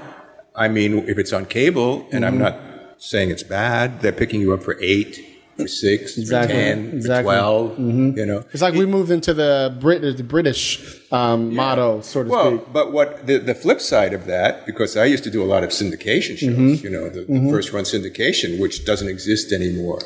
[0.56, 2.42] I mean, if it's on cable, and I'm mm-hmm.
[2.42, 5.28] not saying it's bad, they're picking you up for eight,
[5.62, 6.54] for six, Exactly.
[6.54, 7.34] for 10, Exactly.
[7.34, 7.78] for 12,
[8.18, 8.44] you know.
[8.52, 12.72] It's like we moved into the Brit the British um, motto, so to Well, speak.
[12.72, 15.62] but what the, the flip side of that, because I used to do a lot
[15.64, 16.84] of syndication shows, Mm-hmm.
[16.84, 20.00] you know, the, the first run syndication, which doesn't exist anymore.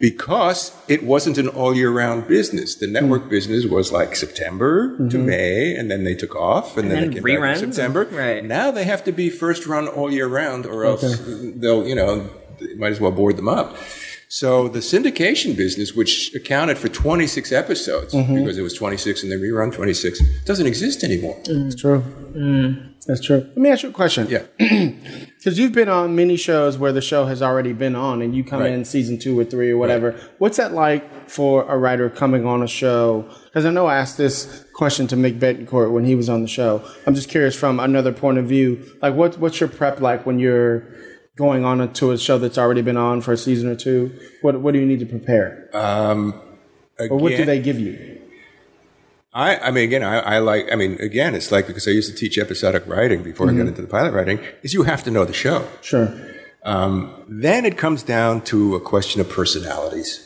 [0.00, 2.76] Because it wasn't an all year round business.
[2.76, 3.30] The network Mm.
[3.30, 5.26] business was like September to Mm-hmm.
[5.26, 8.04] May, and then they took off, and, then, then they came back in September.
[8.12, 8.44] right.
[8.44, 11.02] Now they have to be first run all year round, or else
[11.56, 12.28] they'll, you know,
[12.76, 13.76] might as well board them up.
[14.30, 18.34] So the syndication business, which accounted for 26 episodes, Mm-hmm.
[18.36, 21.36] because it was 26 and then rerun 26, doesn't exist anymore.
[21.46, 22.04] It's true.
[23.06, 23.38] That's true.
[23.38, 24.26] Let me ask you a question.
[24.28, 24.42] Yeah.
[25.38, 28.42] Because you've been on many shows where the show has already been on and you
[28.42, 28.72] come Right.
[28.72, 30.16] in season two or three or whatever.
[30.38, 33.24] What's that like for a writer coming on a show?
[33.44, 36.48] Because I know I asked this question to Mick Betancourt when he was on the
[36.48, 36.82] show.
[37.06, 38.84] I'm just curious from another point of view.
[39.00, 40.80] Like, what, what's your prep like when you're
[41.38, 44.12] going on to a show that's already been on for a season or two?
[44.42, 45.70] What, what do you need to prepare?
[45.72, 46.34] Um,
[46.98, 48.20] or what do they give you?
[49.32, 52.10] I, I mean, again, I, I like, I mean, again, it's like because I used
[52.10, 55.10] to teach episodic writing before I got into the pilot writing, is you have to
[55.10, 55.66] know the show.
[55.80, 56.12] Sure.
[56.64, 60.24] Um, then it comes down to a question of personalities.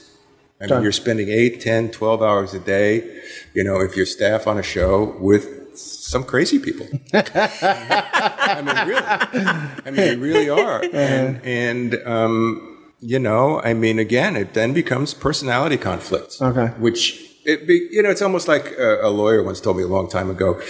[0.61, 0.83] I mean, Sure.
[0.83, 3.21] you're spending 8, 10, 12 hours a day,
[3.53, 6.87] you know, if you're staff on a show with some crazy people.
[7.15, 9.03] I mean, really.
[9.05, 10.85] I mean, they really are.
[10.85, 10.97] Uh-huh.
[10.97, 16.41] And, and um, you know, I mean, again, it then becomes personality conflicts.
[16.41, 16.67] Okay.
[16.79, 19.89] Which, it be, you know, it's almost like a, a lawyer once told me a
[19.89, 20.61] long time ago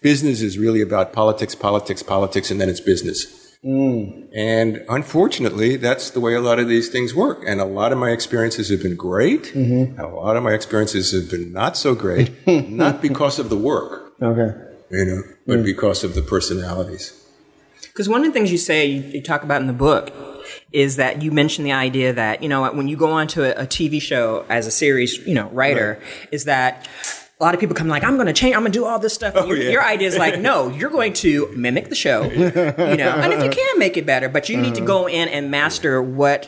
[0.00, 3.40] business is really about politics, politics, politics, and then it's business.
[3.64, 4.28] Mm.
[4.34, 7.42] And unfortunately, that's the way a lot of these things work.
[7.46, 11.12] And a lot of my experiences have been great, and a lot of my experiences
[11.12, 14.54] have been not so great, not because of the work, Okay.
[14.90, 17.16] you know, but because of the personalities.
[17.82, 20.12] Because one of the things you say, you, you talk about in the book,
[20.72, 23.66] is that you mention the idea that, you know, when you go onto a, a
[23.66, 26.88] TV show as a series, you know, writer, is that
[27.40, 28.98] a lot of people come like, I'm going to change, I'm going to do all
[28.98, 29.34] this stuff.
[29.34, 29.70] And your, yeah.
[29.70, 33.42] your idea is like, no, you're going to mimic the show, you know, and if
[33.42, 36.46] you can make it better, but you need to go in and master what,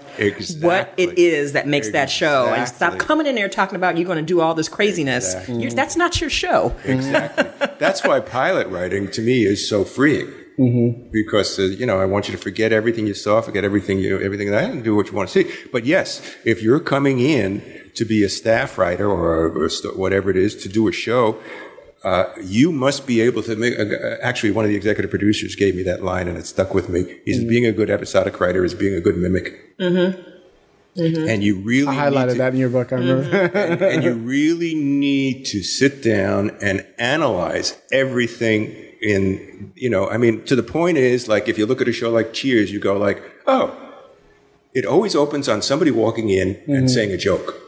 [0.60, 4.06] what it is that makes that show and stop coming in there talking about you're
[4.06, 5.34] going to do all this craziness.
[5.34, 5.68] Exactly.
[5.70, 6.76] That's not your show.
[6.84, 7.68] Exactly.
[7.78, 10.30] That's why pilot writing to me is so freeing.
[10.58, 11.08] Mm-hmm.
[11.10, 14.20] Because uh, you know, I want you to forget everything you saw, forget everything you,
[14.20, 15.50] everything that, and do what you want to see.
[15.72, 20.36] But yes, if you're coming in to be a staff writer or, or whatever it
[20.36, 21.38] is to do a show,
[22.04, 23.78] uh, you must be able to make.
[23.78, 26.88] Uh, actually, one of the executive producers gave me that line, and it stuck with
[26.88, 27.20] me.
[27.26, 29.78] Is being a good episodic writer is being a good mimic.
[29.78, 30.30] Mm-hmm.
[30.94, 32.92] And you really I highlighted to- that in your book.
[32.92, 33.36] I remember.
[33.56, 40.16] and, and you really need to sit down and analyze everything in you know i
[40.16, 42.78] mean to the point is like if you look at a show like cheers you
[42.78, 43.76] go like oh
[44.74, 47.60] it always opens on somebody walking in and saying a joke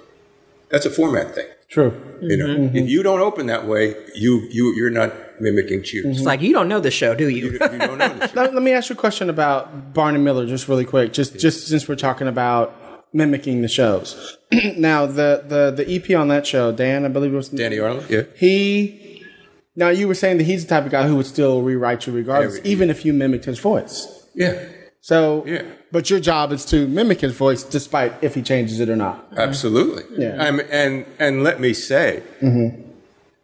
[0.75, 1.93] that's a format thing True.
[2.21, 2.77] you know mm-hmm.
[2.77, 6.53] if you don't open that way you you you're not mimicking cheers It's like, you
[6.53, 7.47] don't know the show, do you?
[7.47, 8.41] you, you don't know the show.
[8.41, 11.13] Let, let me ask you a question about Barney Miller, just really quick.
[11.13, 12.67] Just just since we're talking about
[13.13, 14.39] mimicking the shows.
[14.77, 18.07] now the, the the EP on that show, Dan, I believe it was danny arnold
[18.09, 19.25] yeah He
[19.77, 22.13] now you were saying that he's the type of guy who would still rewrite you
[22.13, 23.97] regardless, Every- even if you mimicked his voice.
[24.35, 24.69] yeah
[25.01, 25.63] So, Yeah.
[25.95, 29.25] But your job is to mimic his voice, despite if he changes it or not.
[29.37, 30.03] Absolutely.
[30.19, 30.43] Yeah.
[30.45, 32.21] I'm, and and let me say,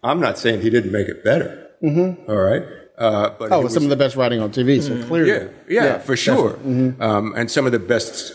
[0.02, 1.68] I'm not saying he didn't make it better.
[1.80, 2.30] Mm-hmm.
[2.30, 2.64] right.
[2.98, 5.30] Uh, but Oh, he it's some of the best writing on TV, so clearly,
[5.68, 6.58] yeah, yeah, for sure.
[7.00, 8.32] Um, and some of the best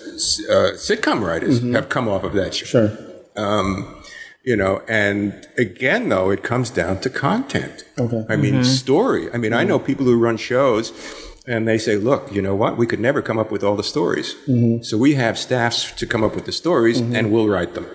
[0.49, 2.65] uh, sitcom writers have come off of that show.
[2.65, 2.97] sure.
[3.36, 4.01] Um,
[4.43, 7.84] you know, and again, though, it comes down to content.
[7.99, 8.23] Okay.
[8.30, 9.32] I mean, story.
[9.34, 10.93] I mean, I know people who run shows,
[11.48, 12.78] and they say, "Look, you know what?
[12.78, 14.84] We could never come up with all the stories, Mm-hmm.
[14.84, 17.86] so we have staffs to come up with the stories, and we'll write them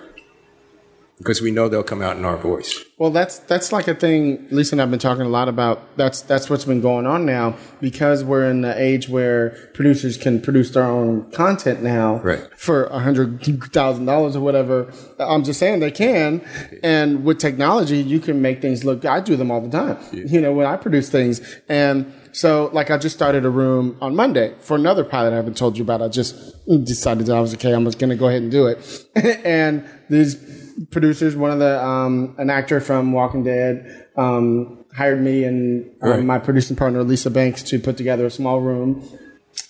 [1.17, 4.47] because we know they'll come out in our voice." Well, that's that's like a thing.
[4.51, 5.97] Lisa and I've been talking a lot about.
[5.97, 10.39] That's that's what's been going on now because we're in the age where producers can
[10.39, 12.47] produce their own content now Right.
[12.57, 13.41] for a hundred
[13.73, 14.93] thousand dollars or whatever.
[15.19, 16.41] I'm just saying they can,
[16.83, 19.03] and with technology, you can make things look.
[19.03, 19.97] I do them all the time.
[20.11, 24.15] You know, when I produce things, and so like I just started a room on
[24.15, 26.01] Monday for another pilot I haven't told you about.
[26.01, 26.35] I just
[26.85, 27.73] decided that I was okay.
[27.73, 29.05] I'm just going to go ahead and do it,
[29.45, 30.35] and these
[30.91, 36.09] producers, one of the um, an actor from Walking Dead, um, hired me and um,
[36.09, 36.23] Right.
[36.23, 39.03] my producing partner Lisa Banks to put together a small room,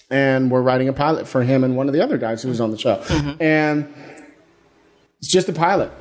[0.10, 2.62] and we're writing a pilot for him and one of the other guys who was
[2.62, 3.02] on the show,
[3.40, 3.88] and
[5.20, 5.92] it's just a pilot.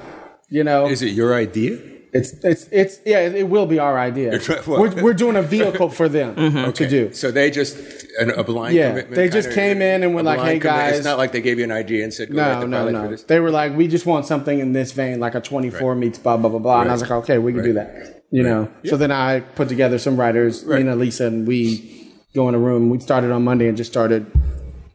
[0.49, 1.79] You know, Is it your idea?
[2.13, 4.39] It's it's it's yeah, it, it will be our idea.
[4.67, 6.35] well- we're, we're doing a vehicle for them
[6.73, 7.13] to do.
[7.13, 7.77] So they just
[8.19, 9.15] an, a blind Yeah, commitment.
[9.17, 11.65] they just came in and were like, "Hey, guys." It's not like they gave you
[11.65, 13.11] an idea and said, "Go write No, the no, for no.
[13.11, 16.19] this." They were like, we just want something in this vein, like a 24 meets
[16.19, 16.81] blah, blah, blah, blah.
[16.81, 18.25] And I was like, okay, we can do that.
[18.33, 18.69] You know?
[18.85, 20.79] So then I put together some writers, Right.
[20.81, 22.91] Nina, Lisa, and we go in a room.
[22.91, 24.27] We started on Monday and just started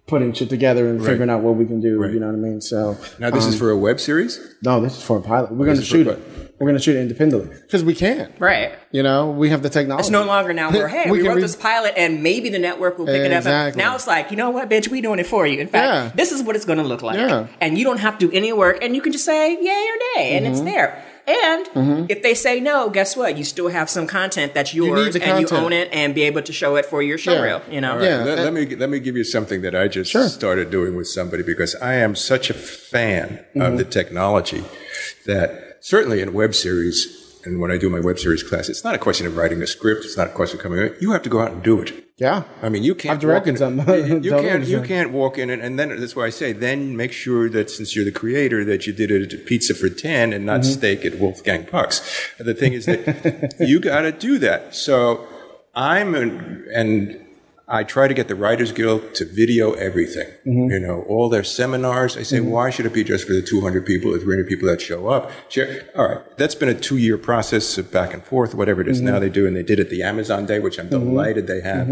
[0.08, 2.00] putting shit together and figuring out what we can do.
[2.02, 2.14] Right.
[2.14, 2.62] You know what I mean?
[2.62, 4.40] So, Now this um, is for a web series.
[4.62, 5.52] no, this is for a pilot.
[5.52, 6.52] We're going to This is for shoot it.
[6.60, 8.32] We're going to shoot it independently because we can.
[8.40, 8.72] Right.
[8.92, 10.02] You know, we have the technology.
[10.04, 12.60] It's no longer now where, hey, we, can wrote re- this pilot and maybe the
[12.60, 13.40] network will pick it up.
[13.40, 13.82] Exactly.
[13.84, 15.60] Now it's like, you know what, bitch, we doing it for you.
[15.60, 16.12] In fact, Yeah.
[16.16, 17.18] this is what it's going to look like.
[17.18, 17.48] Yeah.
[17.60, 19.98] And you don't have to do any work and you can just say yay or
[20.22, 20.68] nay and it's Mm-hmm.
[20.70, 21.04] there.
[21.28, 23.38] And if they say no, guess what?
[23.38, 26.22] You still have some content that's need yours the and you own it and be
[26.24, 27.42] able to show it for your show Yeah.
[27.42, 28.00] reel, you know?
[28.02, 28.24] Yeah.
[28.24, 30.28] Let, let me let me give you something that I just Sure.
[30.30, 33.62] started doing with somebody because I am such a fan Mm-hmm.
[33.62, 34.64] of the technology
[35.26, 38.96] that certainly in web series and when I do my web series class, it's not
[38.96, 40.04] a question of writing a script.
[40.06, 40.96] It's not a question of coming in.
[41.00, 41.94] You have to go out and do it.
[42.18, 42.44] Yeah.
[42.62, 43.16] I mean, you can't.
[43.16, 44.66] I've directed walk in, some You, you can't.
[44.66, 47.70] You can't walk in and, and then that's why I say then make sure that
[47.70, 50.72] since you're the creator that you did it at pizza for ten and not Mm-hmm.
[50.72, 52.00] steak at Wolfgang Puck's.
[52.40, 54.74] The thing is that you got to do that.
[54.76, 55.28] So
[55.76, 57.25] I'm an, and
[57.68, 60.28] I try to get the Writers Guild to video everything.
[60.46, 60.70] Mm-hmm.
[60.72, 62.16] You know, all their seminars.
[62.16, 64.82] I say, why should it be just for the 200 people or 300 people that
[64.82, 65.32] show up?
[65.50, 65.90] Share.
[65.96, 69.08] All right, that's been a two-year process of back and forth, whatever it is Mm-hmm.
[69.08, 71.62] now they do, and they did it at the Amazon Day, which I'm delighted they
[71.62, 71.90] have.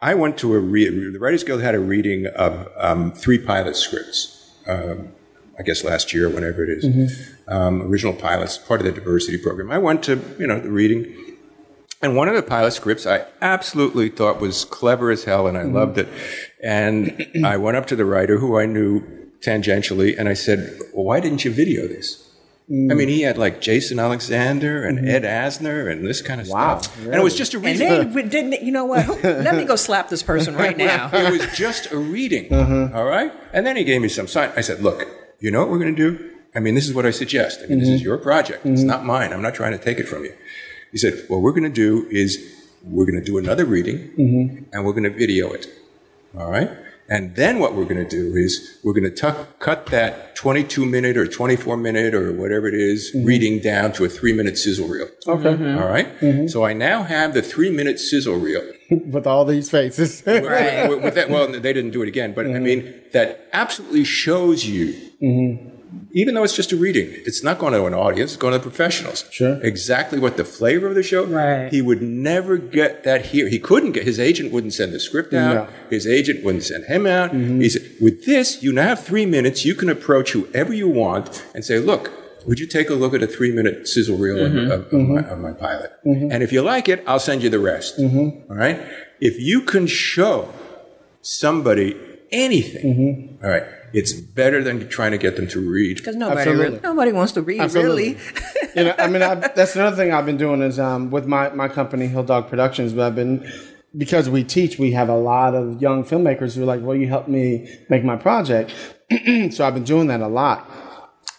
[0.00, 3.76] I went to a re- the Writers Guild had a reading of um, three pilot
[3.76, 4.50] scripts.
[4.66, 5.12] Um,
[5.56, 9.70] I guess last year, whenever it is, um, original pilots, part of the diversity program.
[9.70, 11.14] I went to you know the reading,
[12.04, 15.62] and one of the pilot scripts I absolutely thought was clever as hell, and I
[15.62, 16.08] loved it.
[16.62, 19.02] And I went up to the writer, who I knew
[19.40, 22.20] tangentially, and I said, well, "Why didn't you video this?"
[22.66, 26.78] I mean, he had like Jason Alexander and Ed Asner and this kind of Wow,
[26.78, 28.12] stuff, and it was just a And reading.
[28.14, 29.06] they didn't, you know what?
[29.22, 31.10] Let me go slap this person right now.
[31.12, 32.50] it was just a reading.
[32.50, 32.88] Uh-huh.
[32.96, 33.30] all right.
[33.52, 34.50] And then he gave me some sign.
[34.56, 35.06] I said, look,
[35.40, 36.30] you know what we're going to do?
[36.54, 37.60] I mean, this is what I suggest.
[37.62, 38.04] I mean, this is Mm-hmm.
[38.08, 38.64] your project.
[38.64, 39.34] It's not mine.
[39.34, 40.32] I'm not trying to take it from you.
[40.94, 42.38] He said, what we're going to do is
[42.84, 44.64] we're going to do another reading Mm-hmm.
[44.72, 45.66] and we're going to video it.
[46.38, 46.70] All right.
[47.08, 50.86] And then what we're going to do is we're going to tuck, cut that 22
[50.86, 54.86] minute or 24 minute or whatever it is reading down to a three minute sizzle
[54.86, 55.08] reel.
[55.26, 55.46] Mm-hmm.
[55.48, 55.72] Okay.
[55.82, 56.48] All right?
[56.48, 60.22] So I now have the three minute sizzle reel With all these faces.
[60.26, 60.88] Right.
[60.88, 64.64] with, with that, well, they didn't do it again, but I mean, that absolutely shows
[64.64, 64.94] you,
[66.12, 68.58] even though it's just a reading, it's not going to an audience, it's going to
[68.58, 69.24] the professionals.
[69.30, 69.60] Sure.
[69.62, 71.24] Exactly what the flavor of the show.
[71.24, 71.72] Right.
[71.72, 73.48] He would never get that here.
[73.48, 75.54] He couldn't get, his agent wouldn't send the script out.
[75.54, 75.68] No.
[75.90, 77.32] His agent wouldn't send him out.
[77.32, 77.60] Mm-hmm.
[77.60, 79.64] He said, with this, you now have three minutes.
[79.64, 82.12] You can approach whoever you want and say, look,
[82.46, 84.70] would you take a look at a three minute sizzle reel of, mm-hmm.
[84.70, 85.14] of, of mm-hmm.
[85.14, 85.92] my, of my pilot?
[86.04, 87.98] And if you like it, I'll send you the rest.
[87.98, 88.80] All right.
[89.20, 90.52] If you can show
[91.22, 91.96] somebody
[92.30, 95.98] anything, all right, it's better than trying to get them to read.
[95.98, 98.14] Because nobody, really, nobody wants to read, Absolutely.
[98.14, 98.72] really.
[98.74, 101.50] you know, I mean, I, that's another thing I've been doing is um, with my,
[101.50, 103.48] my company, Hill Dog Productions, but I've been,
[103.96, 107.06] because we teach, we have a lot of young filmmakers who are like, well, you
[107.06, 108.74] help me make my project?
[109.52, 110.68] so I've been doing that a lot.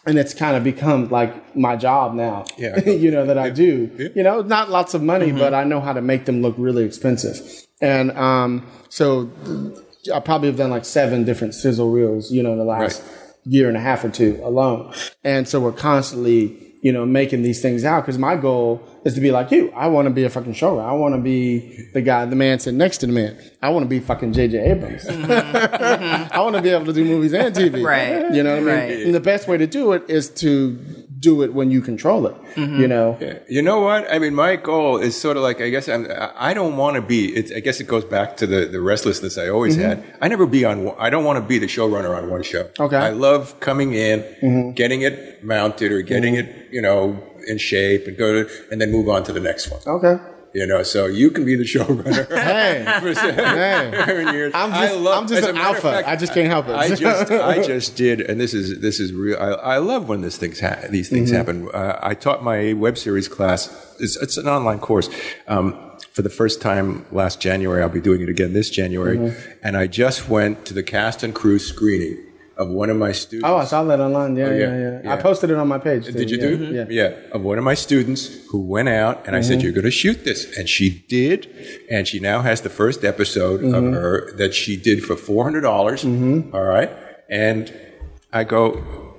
[0.07, 2.45] And it's kind of become like my job now.
[2.57, 2.79] Yeah.
[2.89, 4.11] you know, that I do.
[4.15, 6.85] You know, not lots of money, but I know how to make them look really
[6.85, 7.41] expensive.
[7.81, 9.29] And um, so
[10.13, 13.11] I probably have done like seven different sizzle reels, you know, in the last Right.
[13.45, 14.93] year and a half or two alone.
[15.23, 19.21] And so we're constantly, you know, making these things out because my goal is to
[19.21, 19.71] be like you.
[19.75, 20.85] I want to be a fucking showrunner.
[20.87, 23.37] I want to be the guy, the man sitting next to the man.
[23.61, 25.05] I want to be fucking JJ Abrams.
[25.05, 25.31] Mm-hmm.
[25.95, 26.33] Mm-hmm.
[26.33, 27.83] I want to be able to do movies and TV.
[27.83, 28.33] Right.
[28.33, 28.89] You know what I mean?
[28.97, 29.05] Right.
[29.05, 30.77] And the best way to do it is to
[31.19, 32.35] do it when you control it.
[32.55, 32.81] Mm-hmm.
[32.81, 34.11] You know, You know what?
[34.11, 37.01] I mean, my goal is sort of like I guess I'm, I don't want to
[37.01, 37.35] be.
[37.35, 40.01] It's, I guess it goes back to the, the restlessness I always mm-hmm.
[40.01, 40.17] had.
[40.21, 40.93] I never be on.
[40.97, 42.69] I don't want to be the showrunner on one show.
[42.79, 42.97] Okay.
[42.97, 44.71] I love coming in, mm-hmm.
[44.71, 48.91] getting it mounted or getting it, you know, in shape, and go to, and then
[48.91, 49.81] move on to the next one.
[49.85, 50.17] okay.
[50.55, 52.25] You know, so you can be the showrunner.
[52.45, 52.85] Hey,
[54.33, 54.53] years.
[54.55, 56.03] I'm I just- love- I'm just an alpha.
[56.07, 56.75] I just can't help it.
[56.75, 59.37] I just, I just did, and this is this is real.
[59.37, 61.37] I, I love when this things ha- these things Mm-hmm.
[61.37, 61.69] happen.
[61.73, 63.67] Uh, I taught my web series class.
[63.99, 65.09] It's, it's an online course.
[65.47, 65.65] Um,
[66.11, 69.51] for the first time last January, I'll be doing it again this January, Mm-hmm.
[69.63, 72.17] and I just went to the cast and crew screening
[72.57, 73.47] of one of my students.
[73.49, 74.35] Oh, I saw that online.
[74.35, 76.05] Yeah, Oh, yeah, yeah, yeah, I posted it on my page.
[76.05, 76.11] too.
[76.13, 76.47] Did you yeah.
[76.47, 76.55] do?
[76.73, 76.85] Yeah.
[76.89, 79.63] Yeah, of one of my students who went out and I said, Mm-hmm.
[79.63, 81.47] "You're going to shoot this," and she did,
[81.89, 83.73] and she now has the first episode Mm-hmm.
[83.75, 86.03] of her that she did for four hundred dollars.
[86.05, 86.91] right,
[87.29, 87.73] and
[88.33, 89.14] I go,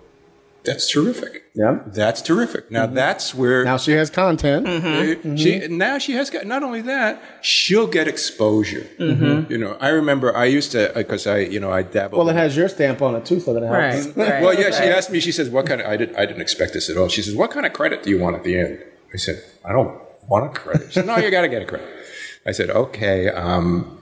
[0.66, 1.44] "That's terrific.
[1.54, 1.80] Yeah.
[1.86, 2.94] That's terrific." Now mm-hmm.
[2.94, 4.66] that's where Now she has content.
[4.68, 8.86] uh, She now she has got not only that she'll get exposure.
[8.98, 12.18] You know, I remember I used to uh, because I you know I dabbled.
[12.18, 14.06] Well, it has your stamp on it too, so that it helps.
[14.08, 14.16] Right.
[14.32, 16.42] right well, yeah, she asked me, she says, what kind of, I, did, I didn't
[16.42, 17.08] expect this at all.
[17.08, 18.82] She says, what kind of credit do you want at the end?
[19.12, 20.88] I said, I don't want a credit.
[20.88, 21.88] She said, no, you got to get a credit.
[22.44, 24.00] I said, okay, um,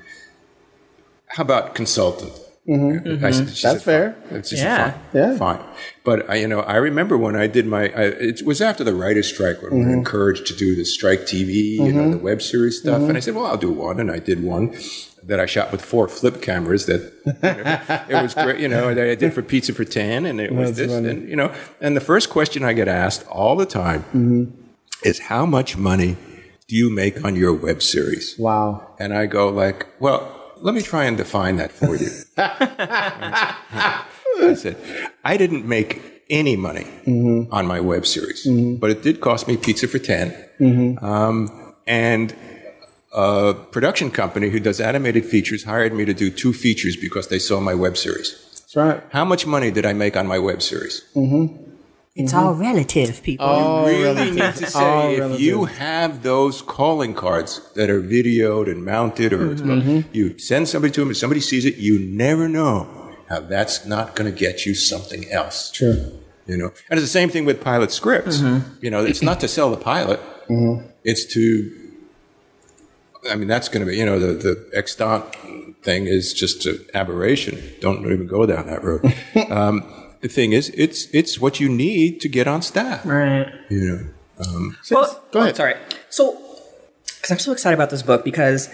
[1.28, 2.32] how about consultant?
[2.68, 3.06] Mm-hmm.
[3.08, 3.24] Mm-hmm.
[3.24, 4.16] I said, she That's said, fair.
[4.30, 4.90] "Fine." She said, Yeah.
[4.90, 5.36] fine, Yeah.
[5.36, 5.60] fine.
[6.02, 8.94] But I, you know, I remember when I did my, I, it was after the
[8.94, 9.98] writer's strike when we were mm-hmm.
[9.98, 13.02] encouraged to do the strike TV, you know, the web series stuff.
[13.02, 14.00] And I said, well, I'll do one.
[14.00, 14.74] And I did one
[15.22, 17.32] that I shot with four flip cameras that you
[18.12, 20.52] know, it was great, you know, that I did for Pizza for 10 and it
[20.52, 21.08] was That's this funny.
[21.08, 24.54] and, you know, and the first question I get asked all the time
[25.02, 26.16] is how much money
[26.68, 28.36] do you make on your web series?
[28.38, 28.94] Wow.
[28.98, 32.08] And I go like, well, let me try and define that for you.
[34.48, 34.78] I said,
[35.22, 37.52] I didn't make any money mm-hmm.
[37.52, 38.76] on my web series, mm-hmm.
[38.76, 40.30] but it did cost me pizza for 10.
[40.58, 41.04] Mm-hmm.
[41.04, 42.34] Um, and
[43.12, 47.38] a production company who does animated features hired me to do two features because they
[47.38, 48.32] saw my web series.
[48.60, 49.02] That's right.
[49.10, 51.02] How much money did I make on my web series?
[52.14, 53.44] It's all relative, people.
[53.48, 54.34] Oh, really relative.
[54.36, 55.40] need to say Oh, if relative.
[55.40, 60.08] you have those calling cards that are videoed and mounted or Mm-hmm.
[60.12, 62.86] you send somebody to them and somebody sees it you never know
[63.28, 65.96] how that's not going to get you something else Sure.
[66.46, 68.40] you know and it's the same thing with pilot scripts
[68.80, 70.20] you know it's not to sell the pilot
[71.02, 71.70] it's to
[73.30, 75.24] i mean that's going to be you know the the extant
[75.82, 79.02] thing is just an aberration don't even go down that road
[79.50, 79.82] um,
[80.24, 83.46] the thing is it's it's what you need to get on staff Right.
[83.68, 84.00] you know
[84.46, 85.52] um, Well, Go ahead.
[85.54, 85.74] oh, sorry.
[86.10, 86.36] So,
[87.06, 88.68] because I'm so excited about this book because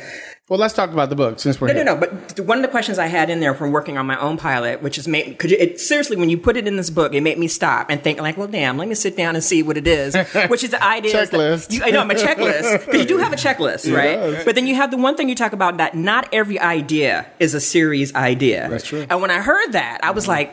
[0.49, 1.85] Well, let's talk about the book since we're no, here.
[1.85, 2.01] no, no.
[2.01, 4.83] But one of the questions I had in there from working on my own pilot,
[4.83, 7.21] which is made, could you, it, seriously, when you put it in this book, it
[7.21, 9.77] made me stop and think like, well, damn, let me sit down and see what
[9.77, 10.17] it is.
[10.49, 11.17] Which is the idea.
[11.21, 11.73] is that- Checklist.
[11.73, 12.87] you, I know, my checklist.
[12.87, 14.17] Because you do have a checklist, right?
[14.17, 14.45] does.
[14.47, 17.53] But then you have the one thing you talk about that not every idea is
[17.55, 18.69] a series idea.
[18.71, 19.07] That's true.
[19.11, 20.49] And when I heard that, I was like,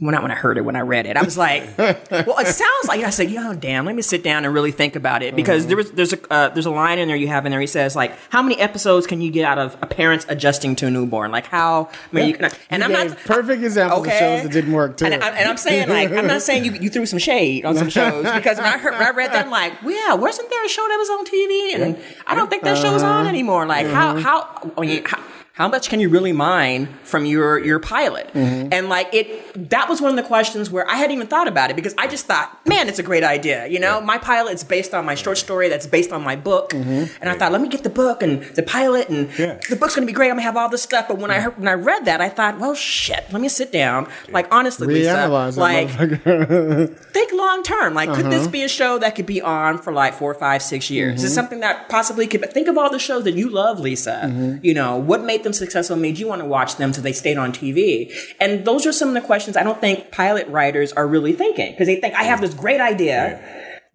[0.00, 2.46] well, not when I heard it, when I read it, I was like, well, it
[2.48, 5.36] sounds like I said, yo, damn, let me sit down and really think about it
[5.36, 7.60] because there was there's a uh, there's a line in there you have in there.
[7.60, 10.86] He says like, how many episodes can you get out of a parents adjusting to
[10.88, 11.30] a newborn?
[11.30, 11.90] Like how?
[12.12, 14.96] I mean, you can, and You I'm not perfect examples of shows that didn't work,
[14.96, 15.04] too.
[15.06, 17.76] And, I, and I'm saying like, I'm not saying you you threw some shade on
[17.76, 20.50] some shows because when I heard when I read that, I'm like, well, yeah, wasn't
[20.50, 21.74] there a show that was on TV?
[21.80, 23.12] And I don't think that show's Uh-huh.
[23.12, 23.64] on anymore.
[23.66, 25.22] Like how how I mean, how,
[25.56, 28.26] how much can you really mine from your your pilot?
[28.34, 28.72] Mm-hmm.
[28.72, 31.70] And like it, that was one of the questions where I hadn't even thought about
[31.70, 33.68] it because I just thought, man, it's a great idea.
[33.68, 37.04] You know, my pilot's based on my short story that's based on my book, Mm-hmm.
[37.20, 39.60] and I thought, let me get the book and the pilot, and Yeah.
[39.70, 40.26] the book's gonna be great.
[40.30, 41.06] I'm gonna have all this stuff.
[41.06, 43.70] But when I heard, when I read that, I thought, well, shit, let me sit
[43.70, 44.08] down.
[44.30, 45.88] Like honestly, Lisa, like
[47.14, 47.94] think long term.
[47.94, 48.30] Like, could Uh-huh.
[48.30, 51.18] this be a show that could be on for like four, five, six years?
[51.20, 51.24] Mm-hmm.
[51.26, 52.42] Is it something that possibly could?
[52.52, 54.22] Think of all the shows that you love, Lisa.
[54.24, 54.64] Mm-hmm.
[54.64, 55.96] You know, what made them successful?
[55.96, 58.12] Made you want to watch them so they stayed on TV?
[58.40, 61.72] And those are some of the questions I don't think pilot writers are really thinking
[61.72, 63.42] because they think I have this great idea.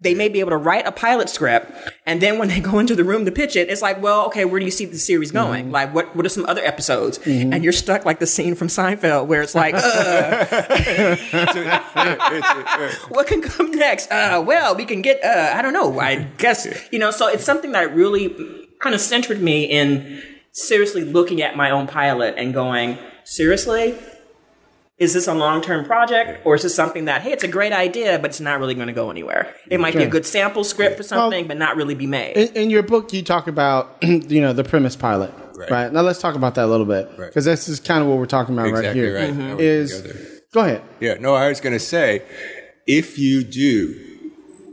[0.02, 1.70] They may be able to write a pilot script,
[2.06, 4.46] and then when they go into the room to pitch it, it's like, well, okay,
[4.46, 5.64] where do you see the series going?
[5.64, 5.72] Mm-hmm.
[5.72, 7.18] Like, what what are some other episodes?
[7.26, 10.46] And you're stuck like the scene from Seinfeld where it's like, uh,
[13.08, 14.10] what can come next?
[14.10, 17.44] Uh, well, we can get, uh, I don't know, I guess, you know, so it's
[17.44, 20.22] something that really kind of centered me in
[20.52, 23.94] seriously looking at my own pilot and going, seriously?
[24.98, 27.72] Is this a long term project or is this something that, hey, it's a great
[27.72, 29.54] idea, but it's not really going to go anywhere?
[29.70, 32.36] It might be a good sample script for something, but not really be made.
[32.36, 35.70] in, in your book, you talk about you know the premise pilot, right?
[35.70, 35.92] Right.
[35.92, 37.28] Now let's talk about that a little bit Right.
[37.28, 39.14] because this is kind of what we're talking about right Exactly here.
[39.16, 39.32] right.
[39.32, 39.58] Mhm.
[39.58, 40.12] Is go
[40.52, 40.82] go ahead.
[41.00, 42.22] Yeah, no, I was going to say,
[42.86, 44.09] if you do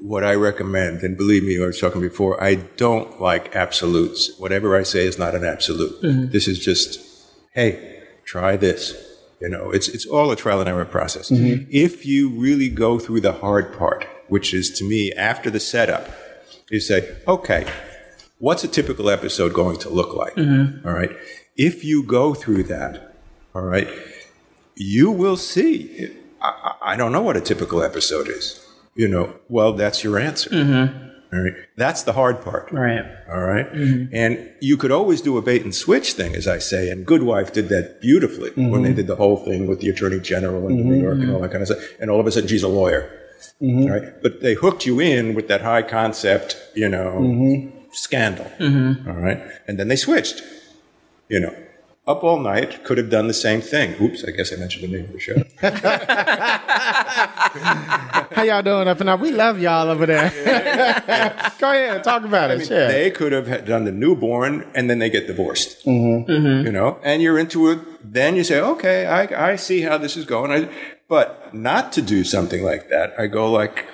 [0.07, 4.37] what I recommend, and believe me, I was talking before, I don't like absolutes.
[4.37, 6.01] Whatever I say is not an absolute.
[6.01, 6.31] Mm-hmm.
[6.31, 6.99] This is just,
[7.53, 8.95] hey, try this.
[9.41, 11.29] You know, it's it's all a trial and error process.
[11.29, 11.69] Mm-hmm.
[11.69, 16.09] If you really go through the hard part, which is to me after the setup,
[16.71, 17.67] you say, okay,
[18.39, 20.35] what's a typical episode going to look like?
[20.35, 20.87] Mm-hmm.
[20.87, 21.11] All right.
[21.55, 23.15] If you go through that,
[23.53, 23.87] all right,
[24.75, 26.09] you will see.
[26.41, 28.63] I, I I don't know what a typical episode is.
[28.97, 30.49] You know, well, that's your answer.
[30.49, 31.05] Mm-hmm.
[31.33, 31.53] All right.
[31.75, 32.71] That's the hard part.
[32.71, 33.05] Right.
[33.29, 33.71] All right?
[33.71, 34.15] Mm-hmm.
[34.15, 36.89] And you could always do a bait and switch thing, as I say.
[36.89, 38.83] And Good Wife did that beautifully when mm-hmm.
[38.83, 41.51] they did the whole thing with the Attorney General in New York and all that
[41.51, 41.83] kind of stuff.
[41.99, 43.11] And all of a sudden, she's a lawyer.
[43.61, 44.21] All right?
[44.23, 48.49] But they hooked you in with that high concept, you know, scandal.
[48.59, 49.39] All right?
[49.67, 50.41] And then they switched.
[51.29, 51.53] You know,
[52.07, 54.01] Up All Night could have done the same thing.
[54.01, 55.43] Oops, I guess I mentioned the name of the show.
[58.33, 59.19] How y'all doing up and up?
[59.19, 60.29] We love y'all over there.
[61.59, 62.65] Go ahead, talk about it.
[62.65, 62.87] Share.
[62.87, 65.85] They could have done the newborn and then they get divorced.
[65.85, 66.31] Mm-hmm.
[66.31, 66.67] Mm-hmm.
[66.67, 67.79] You know, and you're into it.
[68.01, 70.51] Then you say, okay, I, I see how this is going.
[70.51, 70.69] I,
[71.09, 73.85] but not to do something like that, I go like,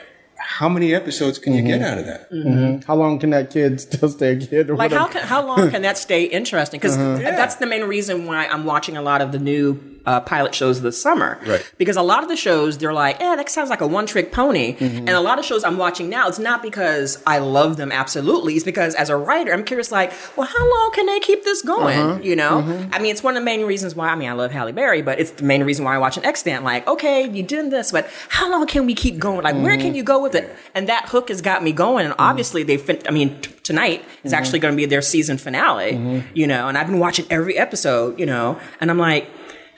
[0.43, 1.91] how many episodes can you get mm-hmm.
[1.91, 2.31] out of that?
[2.31, 2.49] Mm-hmm.
[2.49, 2.85] Mm-hmm.
[2.85, 4.69] How long can that kid still stay a kid?
[4.69, 6.79] Or Like how can, how long can that stay interesting?
[6.79, 7.17] Because Uh-huh.
[7.17, 10.81] that's the main reason why I'm watching a lot of the new uh, pilot shows
[10.81, 11.39] this summer.
[11.45, 11.65] Right.
[11.77, 14.31] Because a lot of the shows they're like, eh, that sounds like a one trick
[14.31, 14.75] pony.
[14.75, 14.97] Mm-hmm.
[14.97, 18.55] And a lot of shows I'm watching now, it's not because I love them absolutely.
[18.55, 21.61] It's because as a writer, I'm curious, like, well, how long can they keep this
[21.61, 21.97] going?
[21.97, 22.19] Uh-huh.
[22.21, 22.93] You know, Mm-hmm.
[22.93, 24.09] I mean, it's one of the main reasons why.
[24.09, 26.25] I mean, I love Halle Berry, but it's the main reason why I watch an
[26.25, 26.63] extant.
[26.63, 29.41] Like, okay, you did this, but how long can we keep going?
[29.43, 29.81] Like, where Mm-hmm.
[29.81, 30.53] can you go with it?
[30.75, 32.05] And that hook has got me going.
[32.05, 32.77] And obviously, they.
[32.77, 34.27] Fin- I mean, t- tonight Mm-hmm.
[34.27, 36.23] is actually going to be their season finale.
[36.33, 38.19] You know, and I've been watching every episode.
[38.19, 39.27] You know, and I'm like.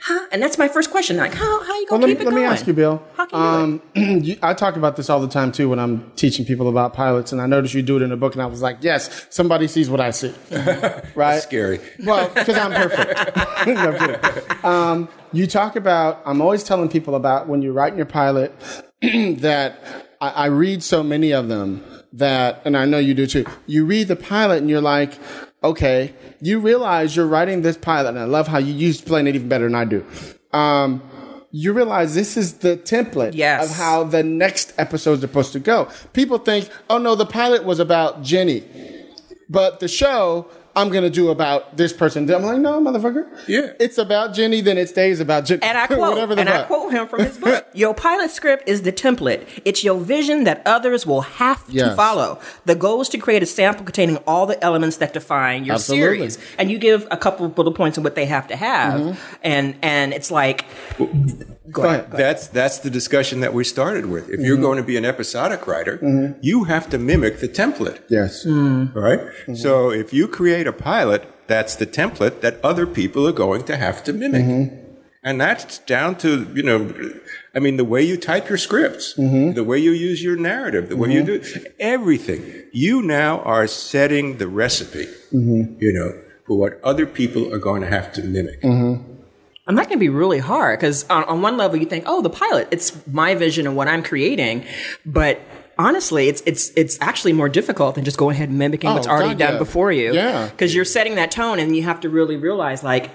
[0.02, 0.26] Huh?
[0.32, 1.16] And that's my first question.
[1.16, 3.02] Like, how how you gonna let me, keep it let me ask you, Bill.
[3.16, 4.28] How can you do it?
[4.28, 7.32] Um, I talk about this all the time too when I'm teaching people about pilots,
[7.32, 9.66] and I noticed you do it in a book, and I was like, yes, somebody
[9.66, 10.34] sees what I see,
[11.14, 11.40] right?
[11.40, 11.80] Scary.
[12.04, 13.36] Well, because I'm perfect.
[13.66, 14.64] no, I'm kidding.
[14.64, 16.22] Um, you talk about.
[16.24, 18.52] I'm always telling people about when you're writing your pilot
[19.02, 19.80] that
[20.20, 23.44] I, I read so many of them that, and I know you do too.
[23.66, 25.18] You read the pilot and you're like,
[25.62, 29.34] okay, you realize you're writing this pilot, and I love how you you explain it
[29.34, 30.04] even better than I do.
[30.52, 31.02] Um,
[31.50, 33.70] you realize this is the template Yes.
[33.70, 35.88] of how the next episode is supposed to go.
[36.12, 38.62] People think, oh no, the pilot was about Jenny.
[39.48, 40.46] But the show,
[40.76, 42.30] I'm gonna do about this person.
[42.30, 43.26] I'm like, no, motherfucker.
[43.48, 43.72] Yeah.
[43.80, 45.62] It's about Jenny, then it stays about Jenny.
[45.62, 47.66] And I quote, Whatever the and I quote him from his book.
[47.74, 49.46] Your pilot script is the template.
[49.64, 52.38] It's your vision that others will have to follow.
[52.66, 56.28] The goal is to create a sample containing all the elements that define your Absolutely.
[56.30, 59.00] series, and you give a couple of bullet points on what they have to have,
[59.00, 59.20] Mm-hmm.
[59.42, 60.64] and and it's like,
[61.70, 62.10] Go ahead.
[62.10, 64.28] That's that's the discussion that we started with.
[64.30, 64.62] If you're mm-hmm.
[64.62, 66.38] going to be an episodic writer, mm-hmm.
[66.42, 68.00] you have to mimic the template.
[68.08, 68.46] Yes.
[68.46, 69.20] All right?
[69.54, 73.76] So if you create a pilot, that's the template that other people are going to
[73.76, 74.72] have to mimic.
[75.22, 76.94] And that's down to, you know,
[77.52, 80.96] I mean, the way you type your scripts, the way you use your narrative, the
[80.96, 81.42] way you do
[81.80, 82.64] everything.
[82.72, 87.88] You now are setting the recipe, you know, for what other people are going to
[87.88, 88.62] have to mimic.
[89.66, 92.30] And that can be really hard because on, on one level you think, oh, the
[92.30, 94.64] pilot, it's my vision and what I'm creating,
[95.04, 95.40] but
[95.78, 99.10] honestly, it's it's it's actually more difficult than just going ahead and mimicking what's Oh,
[99.10, 99.58] already God, done yeah.
[99.58, 100.14] before you.
[100.14, 100.48] Yeah.
[100.48, 103.10] because you're setting that tone, and you have to really realize, like,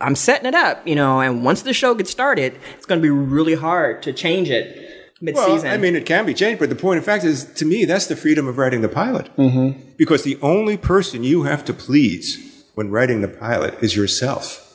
[0.00, 1.20] I'm setting it up, you know.
[1.20, 4.82] And once the show gets started, it's going to be really hard to change it
[5.20, 5.62] mid-season.
[5.62, 7.84] Well, I mean, it can be changed, but the point of fact is, to me,
[7.84, 9.30] that's the freedom of writing the pilot.
[9.36, 9.80] Mm-hmm.
[9.96, 14.65] Because the only person you have to please when writing the pilot is yourself.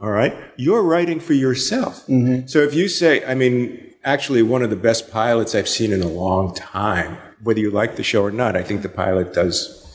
[0.00, 0.34] All right?
[0.56, 2.04] You're writing for yourself.
[2.46, 6.02] So if you say, I mean, actually, one of the best pilots I've seen in
[6.02, 9.86] a long time, whether you like the show or not, I think the pilot does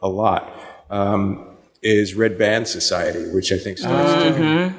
[0.00, 0.52] a lot.
[0.90, 1.48] Um,
[1.82, 4.12] is Red Band Society, which I think starts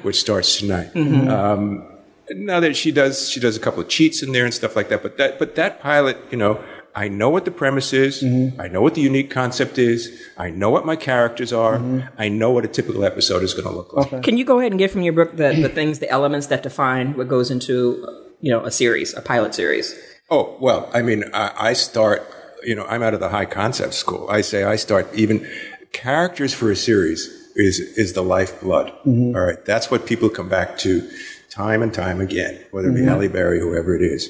[0.02, 0.90] which starts tonight
[1.30, 1.86] Um,
[2.30, 4.88] now that she does she does a couple of cheats in there and stuff like
[4.88, 6.64] that but that but that pilot you know
[6.94, 8.22] i know what the premise is.
[8.22, 8.60] Mm-hmm.
[8.60, 10.22] I know what the unique concept is.
[10.36, 11.78] I know what my characters are.
[11.78, 12.08] Mm-hmm.
[12.18, 14.22] I know what a typical episode is going to look like.
[14.22, 16.62] Can you go ahead and give from your book the, the things, the elements that
[16.62, 18.06] define what goes into,
[18.40, 19.94] you know, a series, a pilot series?
[20.30, 22.22] oh well i mean I, I start
[22.62, 24.28] you know i'm out of the high concept school.
[24.30, 25.46] I say i start even
[25.92, 27.20] characters for a series
[27.56, 28.88] is is the lifeblood.
[29.06, 29.36] Mm-hmm.
[29.36, 29.64] All right?
[29.64, 31.08] That's what people come back to
[31.50, 34.28] time and time again whether it be Halle Berry whoever it is.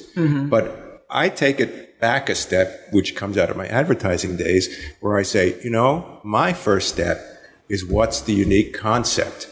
[0.49, 0.63] but
[1.09, 4.69] i take it back a step which comes out of my advertising days
[4.99, 7.17] where i say you know my first step
[7.69, 9.49] is what's the unique concept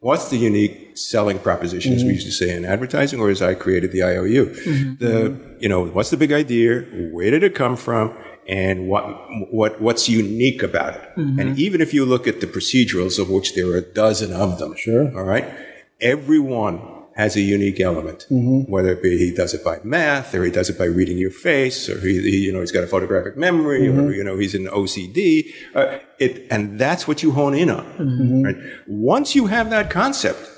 [0.00, 3.54] What's the unique selling proposition, as we used to say in advertising, or as I
[3.54, 4.46] created the IOU?
[4.46, 5.04] Mm-hmm.
[5.04, 6.82] The, you know, what's the big idea?
[7.10, 8.16] Where did it come from?
[8.46, 9.04] And what,
[9.50, 11.02] what, what's unique about it?
[11.16, 11.40] Mm-hmm.
[11.40, 14.60] And even if you look at the procedurals, of which there are a dozen of
[14.60, 15.10] them, Sure.
[15.18, 15.52] all right,
[16.00, 16.80] everyone
[17.18, 18.70] has a unique element, mm-hmm.
[18.70, 21.32] whether it be he does it by math, or he does it by reading your
[21.32, 24.12] face, or he, he you know, he's got a photographic memory, or mm-hmm.
[24.12, 25.52] you know, he's an OCD.
[25.74, 27.84] Uh, it, and that's what you hone in on.
[27.84, 28.42] Mm-hmm.
[28.42, 28.56] Right?
[28.86, 30.48] Once you have that concept,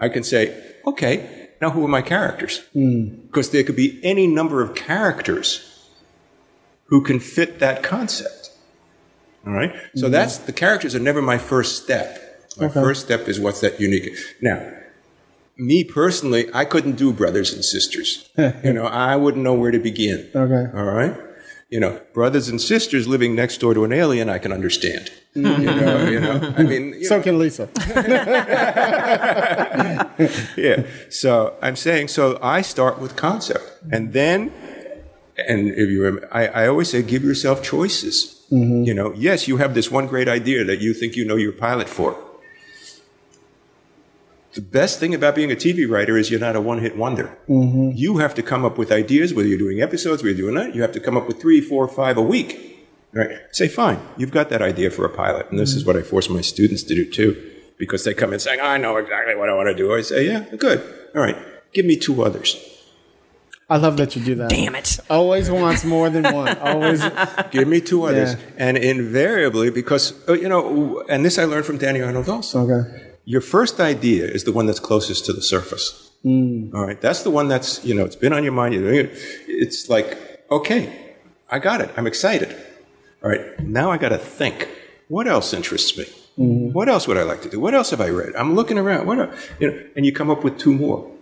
[0.00, 2.64] I can say, okay, now who are my characters?
[2.74, 3.26] Mm.
[3.26, 5.90] Because there could be any number of characters
[6.86, 8.50] who can fit that concept.
[9.46, 9.74] All right.
[9.94, 12.24] So that's the characters are never my first step.
[12.58, 14.16] My first step is what's that unique.
[14.40, 14.72] Now,
[15.58, 18.28] me personally, I couldn't do brothers and sisters.
[18.64, 20.30] you know, I wouldn't know where to begin.
[20.34, 20.78] Okay.
[20.78, 21.14] All right.
[21.68, 25.10] You know, brothers and sisters living next door to an alien, I can understand.
[25.34, 25.46] Hmm.
[25.46, 26.54] you know, you know.
[26.56, 27.68] I mean, So can Lisa.
[30.56, 30.86] yeah.
[31.10, 33.64] So I'm saying, so I start with concept.
[33.92, 34.50] And then,
[35.36, 38.46] and if you remember, I, I always say, give yourself choices.
[38.50, 38.84] Mm-hmm.
[38.84, 41.52] You know, yes, you have this one great idea that you think you know your
[41.52, 42.16] pilot for.
[44.58, 47.38] The best thing about being a TV writer is you're not a one hit wonder.
[47.46, 50.74] You have to come up with ideas, whether you're doing episodes, whether you're doing that,
[50.74, 52.88] you have to come up with three, four, five a week.
[53.12, 53.38] Right?
[53.52, 55.48] Say, fine, you've got that idea for a pilot.
[55.50, 57.40] And this is what I force my students to do too,
[57.78, 59.94] because they come in saying, I know exactly what I want to do.
[59.94, 60.82] I say, yeah, good.
[61.14, 61.36] All right,
[61.72, 62.56] give me two others.
[63.70, 64.50] I love that you do that.
[64.50, 64.98] Damn it.
[65.08, 66.58] Always wants more than one.
[66.58, 67.00] Always.
[67.52, 68.32] Give me two others.
[68.32, 68.40] Yeah.
[68.56, 72.68] And invariably, because, uh, you know, and this I learned from Danny Arnold also.
[72.68, 73.07] Okay.
[73.28, 76.12] Your first idea is the one that's closest to the surface.
[76.24, 76.72] Mm.
[76.72, 76.98] All right.
[76.98, 78.72] That's the one that's, you know, it's been on your mind.
[78.72, 79.10] You're doing it.
[79.46, 80.16] It's like,
[80.50, 81.14] okay,
[81.50, 81.90] I got it.
[81.98, 82.56] I'm excited.
[83.22, 83.60] All right.
[83.60, 84.66] Now I got to think.
[85.08, 86.04] What else interests me?
[86.38, 86.72] Mm-hmm.
[86.72, 87.60] What else would I like to do?
[87.60, 88.34] What else have I read?
[88.34, 89.06] I'm looking around.
[89.06, 89.18] What,
[89.60, 91.12] you know, and you come up with two more.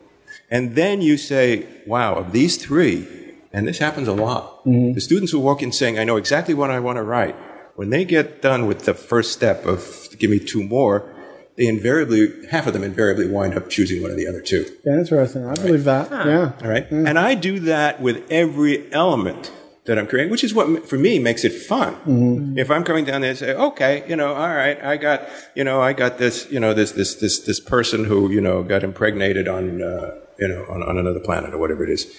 [0.48, 4.92] And then you say, wow, of these three, and this happens a lot, mm-hmm.
[4.92, 7.34] the students who walk in saying, I know exactly what I want to write,
[7.74, 11.12] when they get done with the first step of give me two more,
[11.56, 14.66] they invariably, half of them invariably wind up choosing one of the other two.
[14.84, 15.46] Yeah, interesting.
[15.46, 16.10] I believe that.
[16.10, 16.52] Yeah.
[16.62, 16.88] All right.
[16.90, 17.08] Mm.
[17.08, 19.50] And I do that with every element
[19.86, 21.94] that I'm creating, which is what, for me, makes it fun.
[21.94, 22.58] Mm-hmm.
[22.58, 25.64] If I'm coming down there and say, okay, you know, all right, I got, you
[25.64, 28.82] know, I got this, you know, this, this, this, this person who, you know, got
[28.82, 32.12] impregnated on, uh, you know, on, on another planet or whatever it is.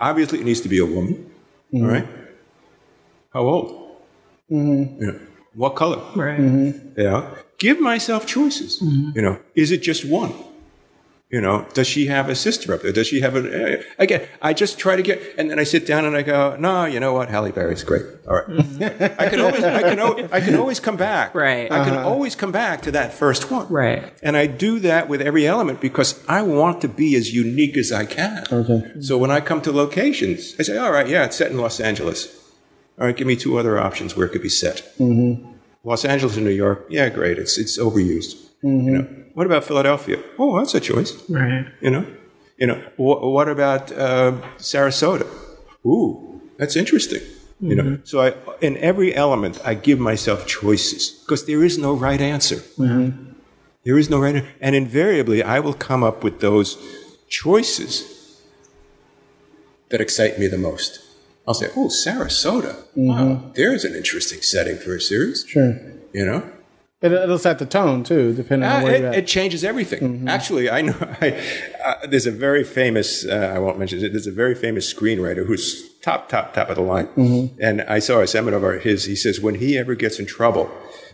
[0.00, 1.30] Obviously, it needs to be a woman.
[1.72, 1.84] Mm-hmm.
[1.84, 2.08] All right.
[3.32, 4.02] How old?
[4.50, 5.00] Mm-hmm.
[5.00, 5.20] You know,
[5.54, 6.02] what color?
[6.16, 6.38] Right.
[6.40, 8.80] You know, give myself choices.
[8.80, 9.10] Mm-hmm.
[9.14, 10.32] You know, is it just one?
[11.28, 12.92] You know, does she have a sister up there?
[12.92, 13.40] Does she have a?
[13.40, 16.22] Eh, eh, again, I just try to get, and then I sit down and I
[16.22, 17.28] go, no, you know what?
[17.30, 18.04] Halle Berry's great.
[18.28, 19.20] All right, mm-hmm.
[19.20, 21.34] I can always, I can, al- I can always come back.
[21.34, 21.70] Right.
[21.70, 22.08] I can uh-huh.
[22.08, 23.66] always come back to that first one.
[23.68, 24.12] Right.
[24.22, 27.90] And I do that with every element because I want to be as unique as
[27.90, 28.44] I can.
[28.52, 29.00] Okay.
[29.00, 31.80] So when I come to locations, I say, all right, yeah, it's set in Los
[31.80, 32.32] Angeles.
[33.00, 34.76] All right, give me two other options where it could be set.
[35.00, 35.55] Mm-hmm.
[35.86, 37.38] Los Angeles and New York, yeah, great.
[37.38, 38.34] It's it's overused.
[38.62, 38.92] You mm-hmm.
[38.94, 40.18] know, what about Philadelphia?
[40.36, 41.12] Oh, that's a choice.
[41.30, 41.64] Right.
[41.80, 42.04] You know,
[42.58, 45.26] you know, wh- what about uh, Sarasota?
[45.86, 47.22] Ooh, that's interesting.
[47.60, 48.04] You know, mm-hmm.
[48.04, 52.56] so I, in every element, I give myself choices because there is no right answer.
[52.56, 53.32] Mm-hmm.
[53.84, 54.48] There is no right, answer.
[54.60, 56.76] and invariably, I will come up with those
[57.28, 58.42] choices
[59.90, 61.05] that excite me the most.
[61.46, 62.76] I'll say, "Oh, Sarasota!
[62.94, 65.78] Wow, there's an interesting setting for a series." Sure.
[66.12, 66.50] You know,
[67.02, 69.18] It, it'll set the tone too, depending on uh, where it, you're at.
[69.18, 70.28] it changes everything.
[70.28, 71.38] Actually, I know I,
[71.84, 73.24] uh, there's a very famous.
[73.26, 74.12] Uh, I won't mention it.
[74.12, 77.08] There's a very famous screenwriter who's top, top, top of the line.
[77.60, 79.04] And I saw a seminar of his.
[79.04, 80.70] He says when he ever gets in trouble,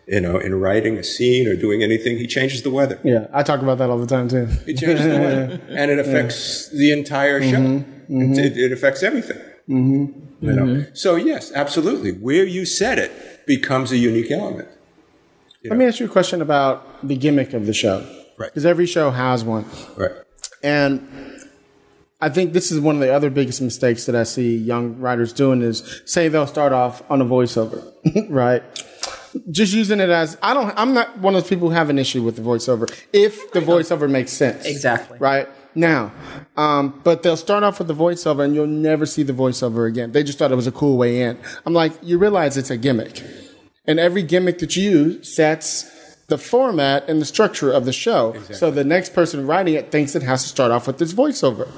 [0.07, 2.99] you know, in writing a scene or doing anything, he changes the weather.
[3.03, 4.47] yeah, I talk about that all the time too.
[4.66, 7.85] He changes the weather, and it affects the entire show.
[8.09, 9.39] It, it, it affects everything.
[9.73, 10.47] Mm-hmm.
[10.47, 10.64] You know.
[10.64, 10.95] Mm-hmm.
[10.95, 12.12] So yes, absolutely.
[12.12, 14.68] Where you set it becomes a unique element.
[15.64, 18.01] Let me ask you a question about the gimmick of the show.
[18.37, 18.47] Right.
[18.47, 19.64] Because every show has one.
[19.97, 20.11] Right.
[20.62, 21.41] And
[22.20, 25.33] I think this is one of the other biggest mistakes that I see young writers
[25.33, 27.93] doing is say they'll start off on a voiceover,
[28.29, 28.62] right?
[29.51, 31.99] Just using it as I don't I'm not one of those people who have an
[31.99, 34.66] issue with the voiceover if the voiceover makes sense.
[34.66, 35.18] Exactly.
[35.18, 35.49] Right?
[35.75, 36.12] Now,
[36.57, 40.12] um, but they'll start off with the voiceover and you'll never see the voiceover again.
[40.12, 41.39] They just thought it was a cool way in.
[41.64, 43.23] I'm like, you realize it's a gimmick.
[43.87, 45.91] And every gimmick that you use sets
[46.27, 48.37] the format and the structure of the show.
[48.53, 51.68] So the next person writing it thinks it has to start off with this voiceover.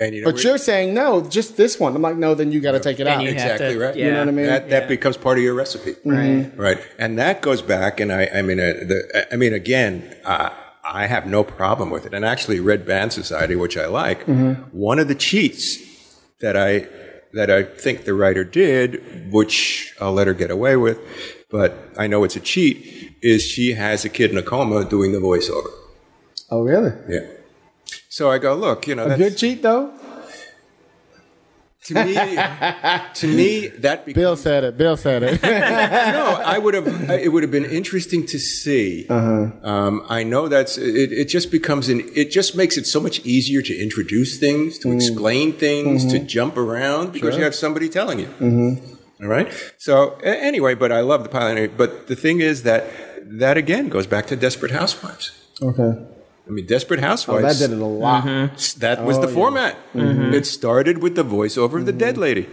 [0.00, 1.96] And you know, But you're saying no, just this one.
[1.96, 3.24] I'm like, no, then you got to take it out.
[3.26, 3.96] exactly to- right.
[3.96, 4.06] yeah.
[4.06, 4.46] You know what I mean?
[4.46, 4.88] That that Yeah.
[4.88, 6.50] becomes part of your recipe, Right.
[6.56, 6.78] right?
[7.00, 10.50] And that goes back, and I, I mean, uh, the, I mean, again, uh,
[10.90, 12.14] I have no problem with it.
[12.14, 14.24] And actually, Red Band Society, which I like,
[14.72, 15.78] one of the cheats
[16.40, 16.86] that I
[17.34, 20.98] that I think the writer did, which I'll let her get away with,
[21.50, 25.12] but I know it's a cheat, is she has a kid in a coma doing
[25.12, 25.70] the voiceover.
[26.50, 26.92] Oh, really?
[27.08, 27.26] Yeah.
[28.08, 29.92] So I go, look, you know, A that's, good cheat though.
[31.88, 32.14] To me,
[33.14, 34.76] to me, that becomes Bill said it.
[34.76, 35.42] Bill said it.
[35.42, 36.86] no, I would have.
[37.10, 39.06] It would have been interesting to see.
[39.08, 39.50] Uh-huh.
[39.62, 40.76] Um, I know that's.
[40.76, 42.02] It, it just becomes an.
[42.14, 44.96] It just makes it so much easier to introduce things, to mm-hmm.
[44.98, 46.26] explain things, to mm-hmm.
[46.26, 48.26] jump around because you have somebody telling you.
[48.26, 49.24] Mm-hmm.
[49.24, 49.50] All right.
[49.78, 51.76] So anyway, but I love the pilot.
[51.76, 52.84] But the thing is that
[53.40, 55.32] that again goes back to Desperate Housewives.
[55.62, 56.06] okay.
[56.48, 57.38] I mean, Desperate Housewives.
[57.38, 57.70] Oh, that Housewives.
[57.70, 58.24] did it a lot.
[58.24, 58.80] Mm-hmm.
[58.80, 59.76] That was the oh, format.
[59.92, 60.32] Mm-hmm.
[60.32, 61.98] It started with the voiceover of the mm-hmm.
[61.98, 62.48] dead lady.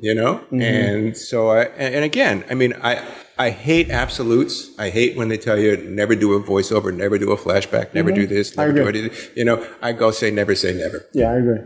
[0.00, 3.06] You know, and so I and and again, I mean, I
[3.38, 4.70] I hate absolutes.
[4.78, 8.10] I hate when they tell you never do a voiceover, never do a flashback, never
[8.12, 9.06] do this, never do agree.
[9.06, 9.32] it.
[9.36, 11.06] You know, I go say never say never.
[11.12, 11.60] Yeah, I agree.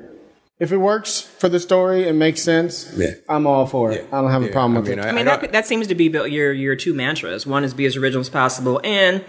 [0.60, 3.14] If it works for the story and makes sense, Yeah.
[3.28, 4.06] I'm all for it.
[4.12, 5.04] I don't have a problem I with mean, it.
[5.04, 7.44] I- I mean, don't- that, that seems to be your your two mantras.
[7.46, 9.24] One is be as original as possible, and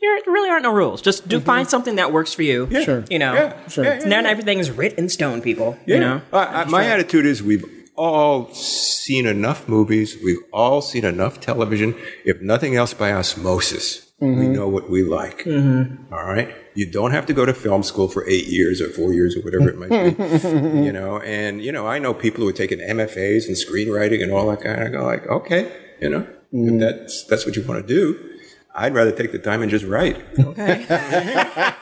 [0.00, 1.02] there really aren't no rules.
[1.02, 1.70] Just do find mm-hmm.
[1.70, 2.68] something that works for you.
[2.82, 3.04] Sure.
[3.10, 3.84] You know, Yeah, Sure.
[3.84, 4.30] yeah, yeah, not yeah.
[4.30, 5.78] everything is written in stone, people.
[5.86, 5.94] Yeah.
[5.94, 7.64] You know, I, I, my attitude is we've
[7.96, 10.16] all seen enough movies.
[10.24, 11.94] We've all seen enough television.
[12.24, 15.40] If nothing else, by osmosis, we know what we like.
[15.40, 16.12] Mm-hmm.
[16.12, 16.54] All right.
[16.74, 19.40] You don't have to go to film school for eight years or four years or
[19.40, 20.48] whatever it might be.
[20.84, 24.32] you know, and you know, I know people who are taking MFAs and screenwriting and
[24.32, 24.82] all that kind.
[24.82, 25.70] I go like, okay,
[26.00, 28.29] you know, if that's that's what you want to do.
[28.74, 30.16] I'd rather take the time and just write.
[30.38, 30.86] okay.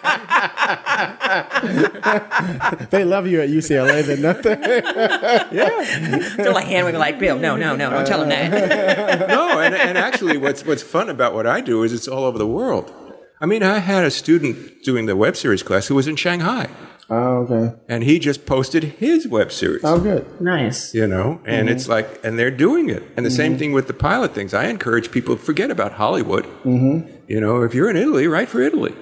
[2.91, 4.59] They love you at UCLA, then nothing.
[5.53, 6.35] Yeah.
[6.37, 7.39] They're like hand waving, like Bill.
[7.39, 8.51] No, no, no, don't tell them that.
[9.29, 12.39] no, and, and actually, what's what's fun about what I do is it's all over
[12.39, 12.93] the world.
[13.41, 16.69] I mean, I had a student doing the web series class who was in Shanghai,
[17.11, 17.77] oh, okay.
[17.89, 19.85] and he just posted his web series.
[19.85, 20.41] Oh, good.
[20.41, 20.95] nice.
[20.95, 23.03] You know, and it's like, and they're doing it.
[23.17, 24.55] And the same thing with the pilot things.
[24.55, 26.45] I encourage people to forget about Hollywood.
[26.65, 27.09] Mm-hmm.
[27.29, 28.95] You know, if you're in Italy, write for Italy.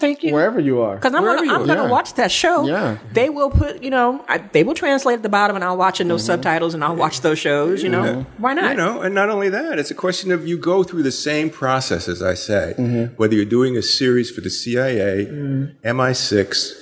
[0.00, 0.32] Thank you.
[0.32, 0.96] Wherever you are.
[0.96, 1.90] Because I'm gonna, I'm gonna Yeah.
[1.90, 2.66] watch that show.
[2.66, 2.96] Yeah.
[3.12, 6.00] They will put, you know, I, they will translate at the bottom, and I'll watch
[6.00, 6.32] in those mm-hmm.
[6.32, 7.82] subtitles, and I'll watch those shows.
[7.82, 8.42] You know, mm-hmm.
[8.42, 8.70] why not?
[8.70, 11.50] You know, and not only that, it's a question of you go through the same
[11.50, 13.14] process, as I say, mm-hmm.
[13.16, 15.26] whether you're doing a series for the CIA,
[15.84, 16.72] MI6,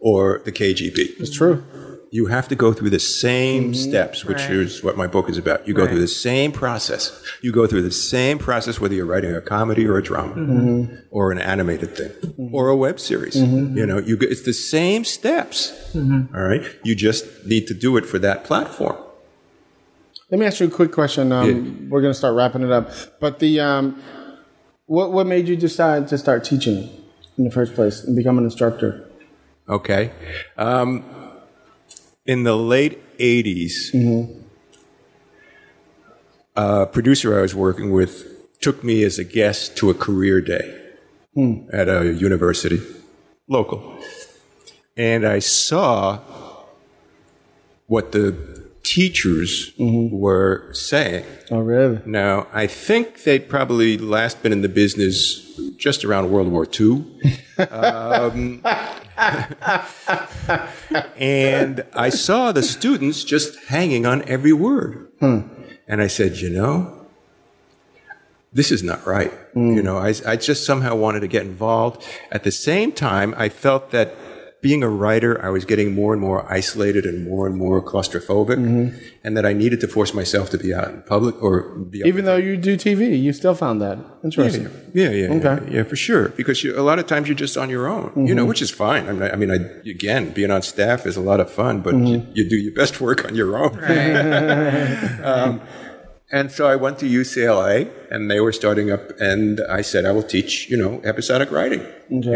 [0.00, 1.18] or the KGB.
[1.20, 1.64] It's true.
[2.12, 4.50] You have to go through the same steps, which Right.
[4.52, 5.66] is what my book is about.
[5.66, 7.10] You go through the same process.
[7.42, 11.32] You go through the same process, whether you're writing a comedy or a drama, or
[11.32, 12.12] an animated thing,
[12.52, 13.36] or a web series.
[13.36, 15.72] You know, you it's the same steps.
[15.94, 18.96] all right, you just need to do it for that platform.
[20.30, 21.30] Let me ask you a quick question.
[21.32, 21.88] Um, Yeah.
[21.90, 22.90] We're going to start wrapping it up.
[23.20, 24.00] But the um,
[24.86, 26.88] what what made you decide to start teaching
[27.36, 29.04] in the first place and become an instructor?
[29.68, 30.12] Okay.
[30.56, 31.04] Um,
[32.26, 33.94] in the late 80s,
[36.56, 40.40] a uh, producer I was working with took me as a guest to a career
[40.40, 40.82] day
[41.72, 42.80] at a university,
[43.46, 43.98] local.
[44.96, 46.20] And I saw
[47.86, 48.55] what the
[48.86, 50.16] teachers mm-hmm.
[50.16, 51.26] were saying.
[51.50, 52.00] Oh, really?
[52.06, 55.42] Now, I think they'd probably last been in the business
[55.76, 57.04] just around World War II.
[57.70, 58.62] Um,
[61.16, 65.10] and I saw the students just hanging on every word.
[65.20, 65.40] Hmm.
[65.88, 67.06] And I said, you know,
[68.52, 69.32] this is not right.
[69.54, 69.74] Hmm.
[69.74, 72.06] You know, I, I just somehow wanted to get involved.
[72.30, 74.14] At the same time, I felt that
[74.66, 78.58] being a writer, I was getting more and more isolated and more and more claustrophobic,
[78.58, 78.96] mm-hmm.
[79.22, 81.52] and that I needed to force myself to be out in public or
[81.92, 84.64] be Even though you do TV, you still found that interesting.
[84.92, 85.56] yeah, yeah, Okay.
[85.66, 86.30] yeah, yeah, for sure.
[86.30, 88.48] Because you, a lot of times you're just on your own, you know, mm-hmm.
[88.48, 89.08] which is fine.
[89.08, 89.58] I mean, I, I mean, I,
[89.88, 92.06] again, being on staff is a lot of fun, but mm-hmm.
[92.06, 93.72] you, you do your best work on your own.
[95.32, 95.60] um,
[96.30, 100.12] and so I went to UCLA, and they were starting up, and I said I
[100.12, 101.86] will teach, you know, episodic writing.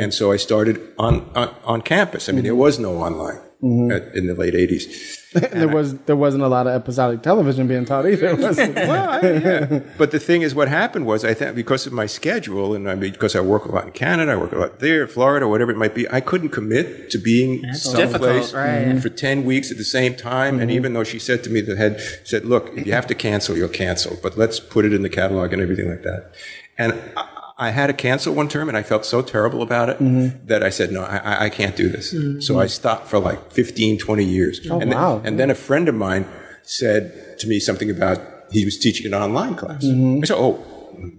[0.01, 2.29] And so I started on on, on campus.
[2.29, 2.61] I mean, there mm-hmm.
[2.61, 3.91] was no online Mm-hmm.
[3.93, 5.19] at, in the late '80s.
[5.53, 8.35] there was there wasn't a lot of episodic television being taught either.
[8.35, 8.75] Was it?
[8.75, 9.81] well, I, yeah.
[9.99, 12.97] But the thing is, what happened was, I think because of my schedule, and I
[12.97, 15.71] mean, because I work a lot in Canada, I work a lot there, Florida, whatever
[15.71, 18.87] it might be, I couldn't commit to being someplace difficult, right.
[18.87, 18.99] Mm-hmm.
[18.99, 20.59] for ten weeks at the same time.
[20.59, 20.77] And mm-hmm.
[20.77, 23.57] even though she said to me, the head said, "Look, if you have to cancel,
[23.57, 26.35] you'll cancel, but let's put it in the catalog and everything like that."
[26.77, 29.99] And I, I had to cancel one term, and I felt so terrible about it
[29.99, 30.47] mm-hmm.
[30.47, 32.41] that I said, "No, I, I- I can't do this." Mm-hmm.
[32.41, 34.61] So I stopped for like 15, 20 years.
[34.71, 35.21] Oh, and then- wow.
[35.25, 36.27] and then a friend of mine
[36.63, 38.19] said to me something about
[38.51, 39.85] he was teaching an online class.
[39.85, 40.25] Mm-hmm.
[40.25, 40.65] I said, "Oh,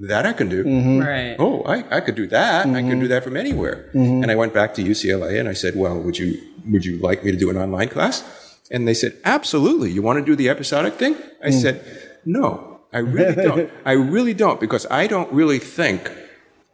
[0.01, 0.63] that I can do.
[1.01, 1.35] Right.
[1.39, 2.67] Oh, I, I could do that.
[2.67, 3.89] I could do that from anywhere.
[3.93, 6.39] And I went back to UCLA and I said, well, would you,
[6.69, 8.23] would you like me to do an online class?
[8.69, 9.91] And they said, absolutely.
[9.91, 11.15] You want to do the episodic thing?
[11.43, 11.61] I mm.
[11.61, 11.83] said,
[12.25, 13.71] no, I really don't.
[13.85, 16.11] I really don't because I don't really think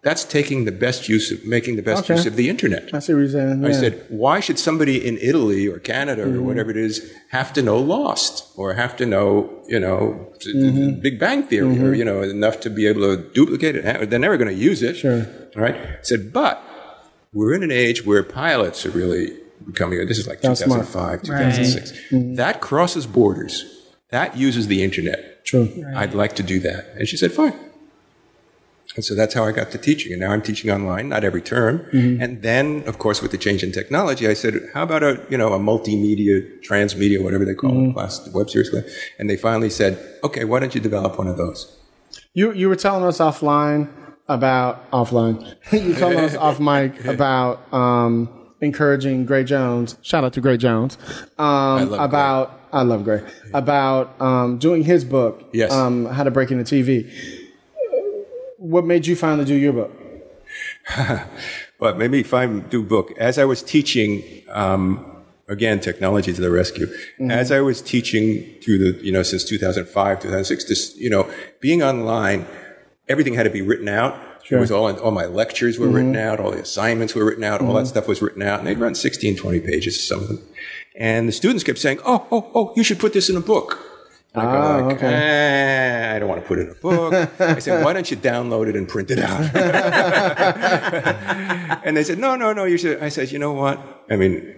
[0.08, 2.16] that's taking the best use of, making the best Okay.
[2.16, 2.84] use of the internet.
[2.94, 3.66] I see what you're saying.
[3.66, 6.46] I said, why should somebody in Italy or Canada or mm-hmm.
[6.46, 9.30] whatever it is have to know Lost or have to know,
[9.68, 11.02] you know, t- mm-hmm.
[11.02, 11.96] Big Bang Theory or, mm-hmm.
[11.96, 14.10] you know, enough to be able to duplicate it?
[14.10, 14.96] They're never going to use it.
[14.96, 15.28] Sure.
[15.58, 15.76] All right.
[15.76, 16.64] I said, but
[17.34, 20.88] we're in an age where pilots are really becoming, this is like That's smart.
[20.88, 22.38] 2005, 2006.
[22.38, 23.66] That crosses borders.
[24.12, 25.44] That uses the internet.
[25.44, 25.84] True.
[25.98, 26.94] I'd like to do that.
[26.96, 27.67] And she said, fine.
[28.98, 30.12] And so that's how I got to teaching.
[30.12, 31.88] And now I'm teaching online, not every term.
[32.20, 35.38] And then, of course, with the change in technology, I said, how about a, you
[35.38, 38.86] know, a multimedia, transmedia, whatever they call it, class, the web series class.
[39.20, 41.78] And they finally said, okay, why don't you develop one of those?
[42.34, 43.88] You you were telling us offline
[44.28, 45.56] about offline.
[45.72, 48.30] you were telling us off mic about um,
[48.62, 49.98] encouraging Gray Jones.
[50.02, 50.98] Shout out to Gray Jones.
[51.38, 53.24] Um, love about I love Gray.
[53.54, 55.48] About um, doing his book.
[55.54, 55.72] Yes.
[55.72, 57.12] Um, how to break into TV.
[58.58, 59.92] What made you finally do your book?
[61.80, 66.50] But maybe if I do book, as I was teaching, um, again, technology to the
[66.50, 66.88] rescue.
[66.88, 67.32] Mm-hmm.
[67.32, 71.84] As I was teaching through the, you know, since 2005, 2006, this, you know, being
[71.84, 72.48] online,
[73.08, 74.20] everything had to be written out.
[74.50, 76.26] It was all, all my lectures were written mm-hmm.
[76.26, 77.88] out, all the assignments were written out, all that mm-hmm.
[77.90, 80.42] stuff was written out, and they'd run 16, 20 pages, some of them.
[80.96, 83.97] And the students kept saying, oh, oh, oh, you should put this in a book.
[84.38, 85.14] And I go Ah, like, okay.
[85.14, 87.14] eh, I don't want to put it in a book.
[87.40, 89.56] I said, why don't you download it and print it out?
[91.86, 93.02] and they said, no, no, no, you should.
[93.02, 94.06] I said, you know what?
[94.10, 94.56] I mean,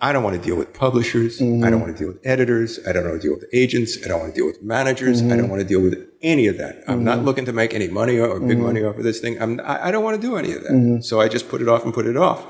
[0.00, 1.42] I don't want to deal with publishers.
[1.42, 1.80] I don't mm-hmm.
[1.80, 2.80] want to deal with editors.
[2.88, 3.98] I don't want to deal with agents.
[4.02, 5.20] I don't want to deal with managers.
[5.20, 5.48] I don't mm-hmm.
[5.48, 6.82] want to deal with any of that.
[6.88, 7.26] I'm not mm-hmm.
[7.26, 9.40] looking to make any money or, or big money off of this thing.
[9.42, 11.04] I'm, I, I don't want to do any of that.
[11.04, 12.46] So I just put it off and put it off.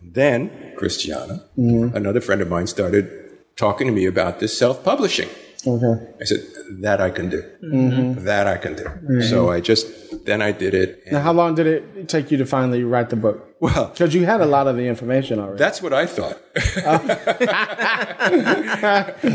[0.00, 3.10] Then Christiana, another friend of mine, started
[3.56, 5.28] talking to me about this self-publishing.
[5.66, 6.06] Okay.
[6.20, 6.40] I said,
[6.80, 7.42] that I can do.
[7.62, 8.24] Mm-hmm.
[8.24, 8.84] That I can do.
[8.84, 9.22] Mm-hmm.
[9.22, 9.86] So I just,
[10.24, 11.02] then I did it.
[11.10, 13.47] Now, how long did it take you to finally write the book?
[13.60, 15.58] Well, Because you had a lot of the information already.
[15.58, 16.38] that's what I thought.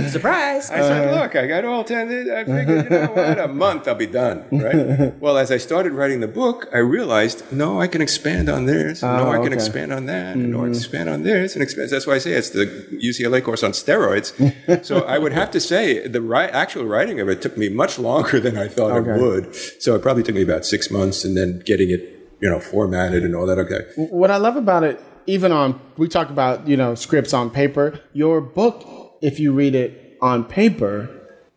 [0.10, 0.70] Surprise.
[0.70, 2.30] I said, look, I got all 10.
[2.32, 5.16] I figured, you know what, a month I'll be done, right?
[5.20, 9.04] well, as I started writing the book, I realized, no, I can expand on this.
[9.04, 9.56] Ah, no, I can okay.
[9.56, 10.36] expand on that.
[10.36, 10.78] And no, I can mm-hmm.
[10.78, 11.56] expand on this.
[11.56, 11.90] And expand.
[11.90, 12.66] That's why I say it's the
[13.02, 14.86] UCLA course on steroids.
[14.86, 17.98] so I would have to say the right, actual writing of it took me much
[18.00, 19.12] longer than I thought Okay.
[19.12, 19.56] it would.
[19.82, 22.13] So it probably took me about six months and then getting it,
[22.44, 23.58] you know, formatted and all that.
[23.58, 23.82] Okay.
[23.96, 28.00] what I love about it, even on we talk about you know scripts on paper.
[28.12, 28.76] Your book,
[29.22, 31.10] if you read it on paper,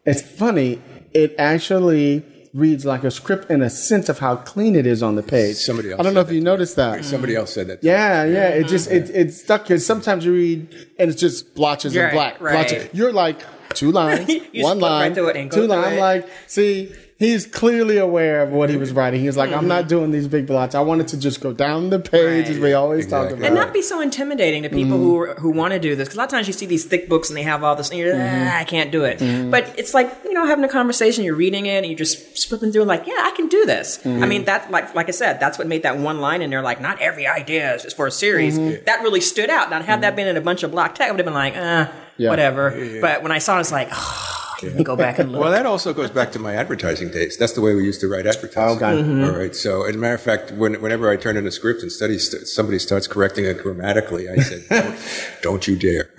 [0.05, 0.81] it's funny.
[1.13, 2.25] It actually
[2.55, 5.57] reads like a script in a sense of how clean it is on the page.
[5.57, 7.05] Somebody else I don't know if you noticed that.
[7.05, 7.83] Somebody else said that.
[7.83, 8.49] Yeah, yeah.
[8.51, 10.61] It just it it's stuck because sometimes you read
[11.01, 12.41] and it's just blotches Right, and black.
[12.41, 12.53] right.
[12.53, 12.89] Blotches.
[12.95, 15.87] You're like two lines, You one just flip right line, it and two through lines.
[15.87, 19.21] I'm like, see, he's clearly aware of what he was writing.
[19.21, 20.75] He's like, I'm not doing these big blots.
[20.75, 23.45] I wanted to just go down the page as we always talk about.
[23.45, 25.41] and not be so intimidating to people who Mm-hmm.
[25.41, 26.09] who want to do this.
[26.09, 27.91] Because a lot of times you see these thick books and they have all this,
[27.91, 28.49] and you're like, Mm-hmm.
[28.49, 29.19] ah, I can't do it.
[29.51, 31.25] But it's like you know having a conversation.
[31.25, 33.99] You're reading it and you're just flipping through, like, yeah, I can do this.
[33.99, 34.23] Mm-hmm.
[34.23, 36.63] I mean, that like like I said, that's what made that one line in there.
[36.63, 38.59] Like, not every idea is for a series.
[38.59, 38.85] Mm-hmm.
[38.85, 39.71] That really stood out.
[39.71, 41.55] Now, had that been in a bunch of block text, I would have been like,
[41.57, 42.31] ah, Yeah.
[42.31, 42.71] whatever.
[43.01, 45.41] But when I saw it, it's like, oh, me go back and look.
[45.41, 47.37] Well, that also goes back to my advertising days.
[47.37, 48.81] That's the way we used to write advertising.
[48.81, 49.25] Mm-hmm.
[49.25, 49.55] All right.
[49.55, 52.19] So, as a matter of fact, when, whenever I turn in a script and study,
[52.19, 54.97] st- somebody starts correcting it grammatically, I said, don't,
[55.43, 56.11] don't you dare.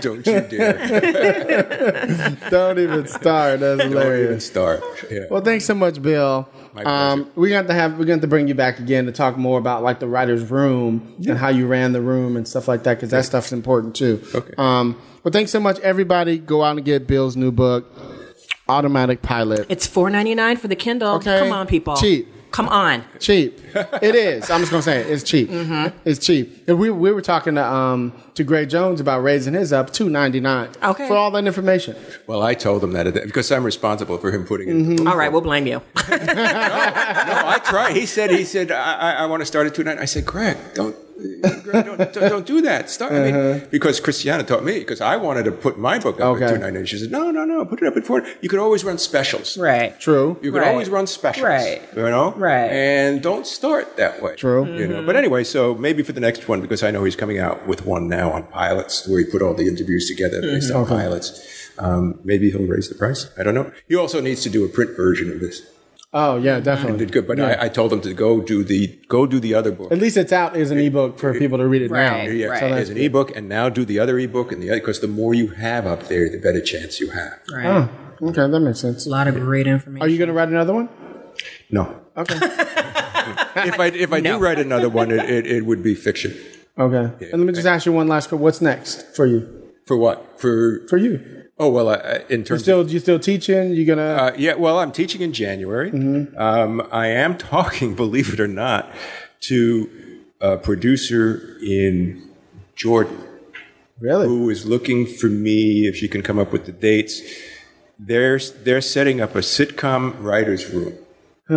[0.00, 2.36] don't you dare.
[2.50, 3.60] Don't even start.
[3.60, 4.50] That's hilarious.
[4.50, 4.82] Don't even start.
[5.10, 5.24] Yeah.
[5.30, 6.48] Well, thanks so much, Bill.
[6.76, 9.58] Um, we're going to have we're going to bring you back again to talk more
[9.58, 12.94] about like the writer's room and how you ran the room and stuff like that
[12.94, 14.22] because that stuff's important too.
[14.34, 14.54] Okay.
[14.56, 16.38] Um, well, thanks so much, everybody.
[16.38, 17.86] Go out and get Bill's new book,
[18.68, 19.66] Automatic Pilot.
[19.68, 21.14] it's four ninety nine for the Kindle.
[21.16, 21.38] Okay.
[21.40, 21.96] Come on, people.
[21.96, 22.28] Cheap.
[22.50, 23.04] Come on.
[23.20, 23.60] cheap.
[24.02, 24.50] It is.
[24.50, 25.06] I'm just gonna say it.
[25.08, 25.48] It's cheap.
[25.48, 25.96] Mm-hmm.
[26.04, 26.68] It's cheap.
[26.68, 30.10] And we we were talking to um to Gray Jones about raising his up two
[30.10, 30.70] ninety nine.
[30.82, 31.06] Okay.
[31.06, 31.94] For all that information.
[32.26, 35.06] Well, I told him that because I'm responsible for him putting it in the book.
[35.12, 35.80] All right, we'll blame you.
[36.10, 37.94] No, I tried.
[37.96, 39.98] He said, he said, I, I, I want to start at two nine.
[39.98, 40.96] I said, Greg, don't.
[41.20, 42.90] Don't, don't, don't do that.
[42.90, 43.12] Start.
[43.12, 46.44] I mean, because Christiana taught me, because I wanted to put my book up Okay.
[46.44, 46.86] at two ninety nine.
[46.86, 48.26] She said, no, no, no, put it up at four.
[48.40, 49.56] You could always run specials.
[49.58, 49.98] Right.
[50.00, 50.38] True.
[50.42, 50.68] You could Right.
[50.68, 51.44] always run specials.
[51.44, 51.82] Right.
[51.96, 52.32] You know?
[52.32, 52.70] Right.
[52.70, 54.34] And don't start that way.
[54.36, 54.64] True.
[54.66, 55.02] You know.
[55.04, 57.84] But anyway, so maybe for the next one, because I know he's coming out with
[57.86, 61.68] one now on pilots, where he put all the interviews together based on pilots.
[61.78, 63.30] Um, maybe he'll raise the price.
[63.38, 63.72] I don't know.
[63.88, 65.62] He also needs to do a print version of this.
[66.12, 66.98] Oh yeah, definitely.
[66.98, 69.70] Did good, but I, I told them to go do the go do the other
[69.70, 69.92] book.
[69.92, 72.22] At least it's out as an ebook for people to read it now.
[72.22, 72.58] Yeah, Right.
[72.60, 75.06] So as an ebook, and now do the other ebook and the other because the
[75.06, 77.38] more you have up there, the better chance you have.
[77.52, 77.66] Right.
[78.20, 79.06] Oh, okay, that makes sense.
[79.06, 80.02] A lot of great information.
[80.02, 80.88] Are you going to write another one?
[81.70, 82.34] No, Okay.
[82.40, 84.36] if I if I No.
[84.38, 86.36] do write another one, it, it, it would be fiction.
[86.76, 87.28] Okay.
[87.30, 88.42] And let me just ask you one last question.
[88.42, 89.46] What's next for you?
[89.86, 90.40] For what?
[90.40, 91.44] For For you?
[91.60, 93.72] Oh well, I- in You terms of still you still teaching?
[93.74, 94.08] You're gonna?
[94.22, 95.90] Uh, yeah, well, I'm teaching in January.
[96.36, 98.90] Um, I am talking, believe it or not,
[99.42, 99.88] to
[100.40, 102.28] a producer in
[102.74, 103.18] Jordan
[104.00, 104.26] really?
[104.26, 107.20] who is looking for me if she can come up with the dates.
[107.98, 110.94] They're they're setting up a sitcom writers room.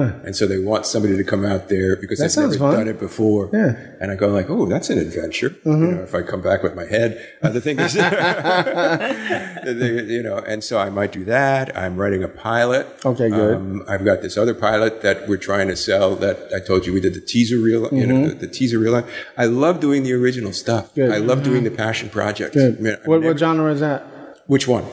[0.01, 2.73] And so they want somebody to come out there because That they've never fun.
[2.73, 3.49] done it before.
[3.53, 3.59] Yeah.
[3.59, 4.03] Mm-hmm.
[4.03, 5.55] And I go like, oh, that's an adventure.
[5.65, 7.23] You know, if I come back with my head.
[7.41, 7.95] Uh, the thing is,
[10.11, 11.75] you know, and so I might do that.
[11.77, 12.87] I'm writing a pilot.
[13.05, 13.55] Okay, good.
[13.57, 16.15] Um, I've got this other pilot that we're trying to sell.
[16.15, 17.89] That I told you we did the teaser reel.
[17.93, 19.03] You know, the, the teaser reel.
[19.37, 20.87] I love doing the original stuff.
[20.89, 20.95] Mm-hmm.
[21.01, 21.11] Good.
[21.11, 22.55] I love doing the passion projects.
[22.55, 22.77] Good.
[22.77, 24.05] I mean, what, never- what genre is that?
[24.47, 24.83] which one?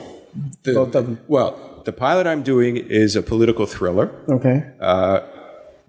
[0.63, 1.21] The- Both of them.
[1.27, 4.11] Well, the pilot I'm doing is a political thriller.
[4.29, 4.59] Okay.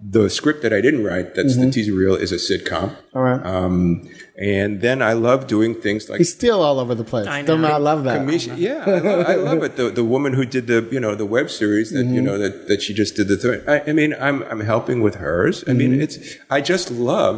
[0.04, 1.66] The script that I didn't write, that's Mm-hmm.
[1.66, 2.96] the teaser reel, is a sitcom.
[3.14, 3.40] All right.
[3.46, 7.28] Um, and then I love doing things like He's still all over the place.
[7.28, 7.46] I know.
[7.54, 8.16] Don't I love that?
[8.18, 8.56] commission.
[8.58, 9.76] Yeah, I love, I love it.
[9.76, 12.14] The the woman who did the you know the web series that Mm-hmm.
[12.16, 13.60] you know that, that she just did the thing.
[13.68, 15.62] I, I mean, I'm I'm helping with hers.
[15.68, 16.00] I mean, Mm-hmm.
[16.00, 16.18] it's
[16.50, 17.36] I just love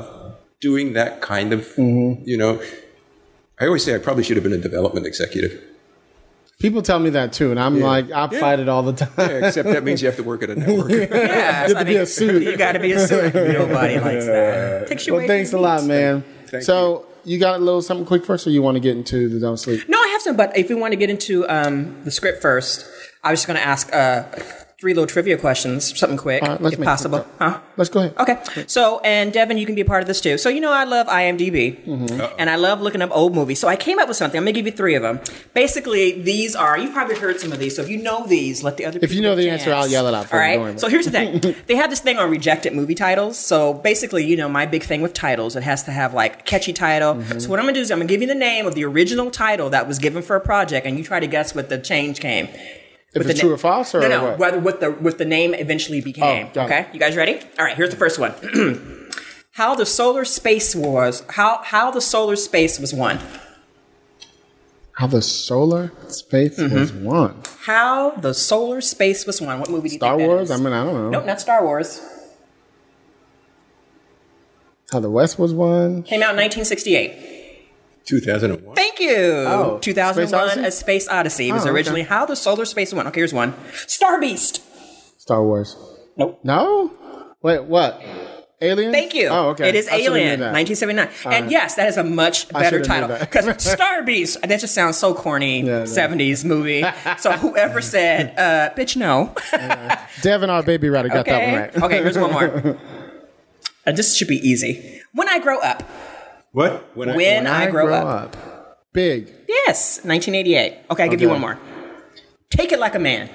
[0.60, 2.22] doing that kind of Mm-hmm.
[2.26, 2.62] you know.
[3.60, 5.52] I always say I probably should have been a development executive.
[6.64, 9.10] People tell me that too, and I'm like, I fight it all the time.
[9.18, 10.90] Yeah, except that means you have to work at a network.
[10.92, 12.42] Yeah, You have to be a suit.
[12.42, 13.34] You got to be a suit.
[13.34, 14.88] Nobody likes that.
[14.88, 16.24] Takes you Well, thanks a lot, man.
[16.46, 17.38] Thank so you.
[17.38, 19.86] got a little something quick first, or you want to get into the don't sleep?
[19.90, 22.86] No, I have some, but if we want to get into um, the script first,
[23.22, 24.24] I was just going to ask uh,
[24.84, 27.20] three little trivia questions, something quick, All right, let's if make possible.
[27.20, 27.58] it Huh?
[27.78, 28.14] Let's go ahead.
[28.18, 28.38] Okay.
[28.66, 30.36] So, and Devin, you can be a part of this too.
[30.36, 31.80] So, you know, I love IMDb
[32.38, 33.58] and I love looking up old movies.
[33.58, 34.36] So, I came up with something.
[34.36, 35.20] I'm going to give you three of them.
[35.54, 37.74] Basically, these are, you've probably heard some of these.
[37.76, 39.72] So, if you know these, let the other If you people know the a answer.
[39.72, 40.48] I'll yell it out for All you.
[40.48, 40.52] right.
[40.56, 43.38] Don't worry about So, here's the thing they have this thing on rejected movie titles.
[43.38, 46.42] So, basically, you know, my big thing with titles, it has to have like a
[46.42, 47.14] catchy title.
[47.14, 47.38] Mm-hmm.
[47.38, 48.74] So, what I'm going to do is I'm going to give you the name of
[48.74, 51.70] the original title that was given for a project and you try to guess what
[51.70, 52.48] the change came.
[53.14, 54.38] If With it's true na- or false, or no, no, what?
[54.38, 56.48] whether what the what the name eventually became.
[56.56, 56.64] Oh, it.
[56.64, 57.38] okay, you guys ready?
[57.58, 58.32] All right, here's the first one.
[59.52, 61.22] how the solar space wars.
[61.30, 63.20] How how the solar space was won.
[64.98, 66.74] How the solar space Mm-hmm.
[66.74, 67.40] was won.
[67.66, 69.60] How the solar space was won.
[69.60, 70.50] What movie do you Star think Wars.
[70.50, 71.10] I mean, I don't know.
[71.10, 72.00] nope, not Star Wars.
[74.92, 76.02] How the West was won.
[76.02, 77.33] Came out in 1968.
[78.04, 78.74] 2001.
[78.76, 79.16] Thank you.
[79.16, 81.50] Oh, 2001: Space A Space Odyssey.
[81.52, 81.74] Was Oh, okay.
[81.74, 83.08] originally How the Solar Space went.
[83.08, 83.54] Okay, here's one.
[83.86, 84.62] Star Beast.
[85.20, 85.76] Star Wars.
[86.16, 86.40] Nope.
[86.44, 86.92] No.
[87.42, 87.64] Wait.
[87.64, 88.02] What?
[88.60, 88.92] Alien.
[88.92, 89.28] Thank you.
[89.28, 89.68] Oh, okay.
[89.68, 90.52] It is I Alien, that.
[90.54, 91.32] 1979.
[91.42, 93.08] And yes, that is a much better title.
[93.18, 95.84] Because Star Beast, that just sounds so corny, Yeah, yeah.
[95.84, 96.82] 70s movie.
[97.18, 99.34] so whoever said, uh, bitch, no.
[100.22, 101.82] Devin, our baby writer, got that one right.
[101.82, 102.78] okay, here's one more.
[103.86, 105.02] Uh, this should be easy.
[105.12, 105.82] When I grow up.
[106.54, 106.96] What?
[106.96, 108.36] When, When, I, grow, up.
[108.92, 109.26] Big.
[109.48, 110.78] Yes, 1988.
[110.88, 111.58] Okay, I'll give you one more.
[112.48, 113.28] Take It Like a Man.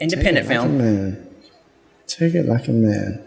[0.00, 0.72] Independent Take it film.
[0.78, 1.10] Like a film.
[1.12, 1.28] man.
[2.08, 3.24] Take it like a man.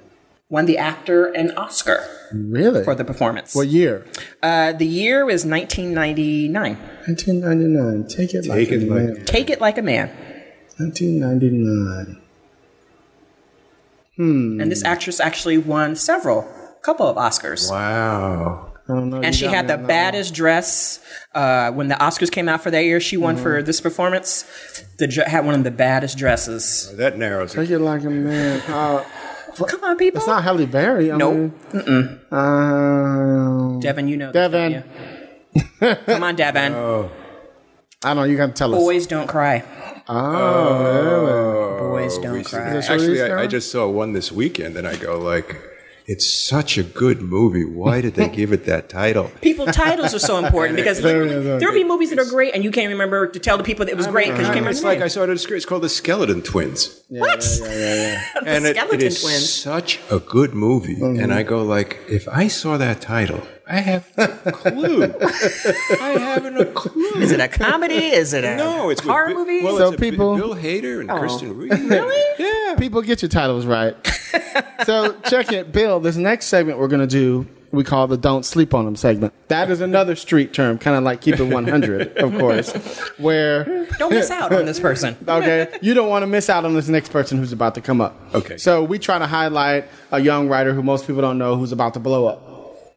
[0.49, 2.03] Won the actor an Oscar
[2.34, 2.84] Really?
[2.84, 3.55] for the performance.
[3.55, 4.05] what year?
[4.43, 6.76] Uh, the year was 1999.
[7.07, 8.07] 1999.
[8.09, 9.26] Take it like Take a like- man.
[9.26, 10.09] Take It Like a Man.
[10.78, 12.21] 1999.
[14.17, 14.59] Hmm.
[14.61, 16.47] And this actress actually won several,
[16.86, 17.70] couple of Oscars.
[17.72, 18.72] wow.
[18.88, 19.20] I don't know.
[19.22, 19.88] And she had the on that one.
[19.88, 21.00] baddest dress
[21.34, 23.00] uh, when the Oscars came out for that year.
[23.00, 23.44] She won Mm-hmm.
[23.44, 24.46] for this performance.
[25.00, 26.94] The dre- had one of the baddest dresses.
[26.98, 27.58] That narrows it.
[27.62, 28.62] Take it like a man.
[28.70, 29.04] Uh,
[29.68, 30.20] Come on, people.
[30.20, 31.12] it's not Halle Berry.
[31.12, 31.52] I Nope.
[31.74, 34.32] Mean, um, Devin, you know.
[34.32, 34.84] Devin.
[35.80, 36.06] don't?
[36.06, 36.74] Come on, Devin.
[38.04, 38.24] I don't know.
[38.24, 38.80] You got to tell us.
[38.80, 39.64] Boys don't cry.
[40.08, 42.78] Oh, Boys don't cry.
[42.78, 45.56] Actually, I, I just saw one this weekend, and I go like,
[46.08, 47.66] "It's such a good movie.
[47.66, 51.43] Why did they give it that title?" People titles are so important because Very literally,
[51.43, 51.60] good.
[51.62, 53.86] there will be movies that are great and you can't remember to tell the people
[53.86, 54.72] that it was great because you can't remember.
[54.72, 55.01] It's like.
[55.01, 55.58] I saw it on the screen.
[55.58, 57.43] It's called The Skeleton Twins, what?
[57.62, 59.49] Yeah, yeah, the and it, Skeleton it is Twins.
[59.53, 60.95] such a good movie.
[60.95, 61.22] Mm-hmm.
[61.22, 65.03] And I go like, if I saw that title I have no clue.
[65.03, 67.13] I haven't a clue.
[67.22, 67.95] Is it a comedy?
[67.95, 69.63] Is it a No, it's with horror Bi- movie?
[69.63, 71.18] Well, So it's a Bi- people- Bill Hader and oh.
[71.20, 71.89] Kristen Wiig.
[71.89, 72.24] Really?
[72.38, 72.76] Yeah.
[72.78, 73.95] People get your titles right.
[74.86, 75.99] so check it, Bill.
[75.99, 77.47] This next segment we're gonna do.
[77.72, 79.34] We call the "Don't Sleep on Them" segment.
[79.49, 82.72] That is another street term, kind of like keep it 100, of course.
[83.18, 85.18] Where Don't miss out on this person.
[85.28, 87.99] okay, you don't want to miss out on this next person who's about to come
[87.99, 88.16] up.
[88.34, 88.57] Okay.
[88.57, 91.93] So we try to highlight a young writer who most people don't know who's about
[91.95, 92.41] to blow up.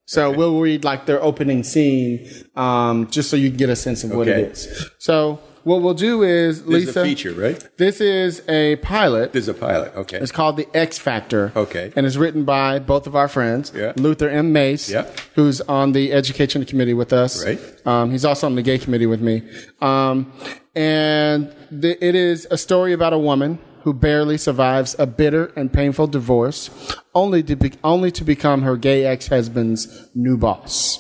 [0.09, 4.04] So we'll read like their opening scene, um, just so you can get a sense
[4.04, 4.40] of what Okay.
[4.44, 4.90] it is.
[4.98, 7.62] So what we'll do is, This Lisa, is a feature, right?
[7.76, 9.34] this is a pilot.
[9.34, 9.92] This is a pilot.
[9.94, 10.16] Okay.
[10.16, 11.52] It's called The X Factor.
[11.54, 11.92] Okay.
[11.94, 13.92] And it's written by both of our friends, Yeah.
[13.96, 14.50] Luther M.
[14.50, 15.04] Mace, Yeah.
[15.34, 17.44] who's on the education committee with us.
[17.44, 17.61] Right.
[17.84, 19.42] Um, he's also on the gay committee with me.
[19.82, 20.32] Um,
[20.74, 23.59] and the, it is a story about a woman
[23.89, 26.68] who barely survives a bitter and painful divorce,
[27.14, 30.99] only to be, only to become her gay ex-husband's new boss.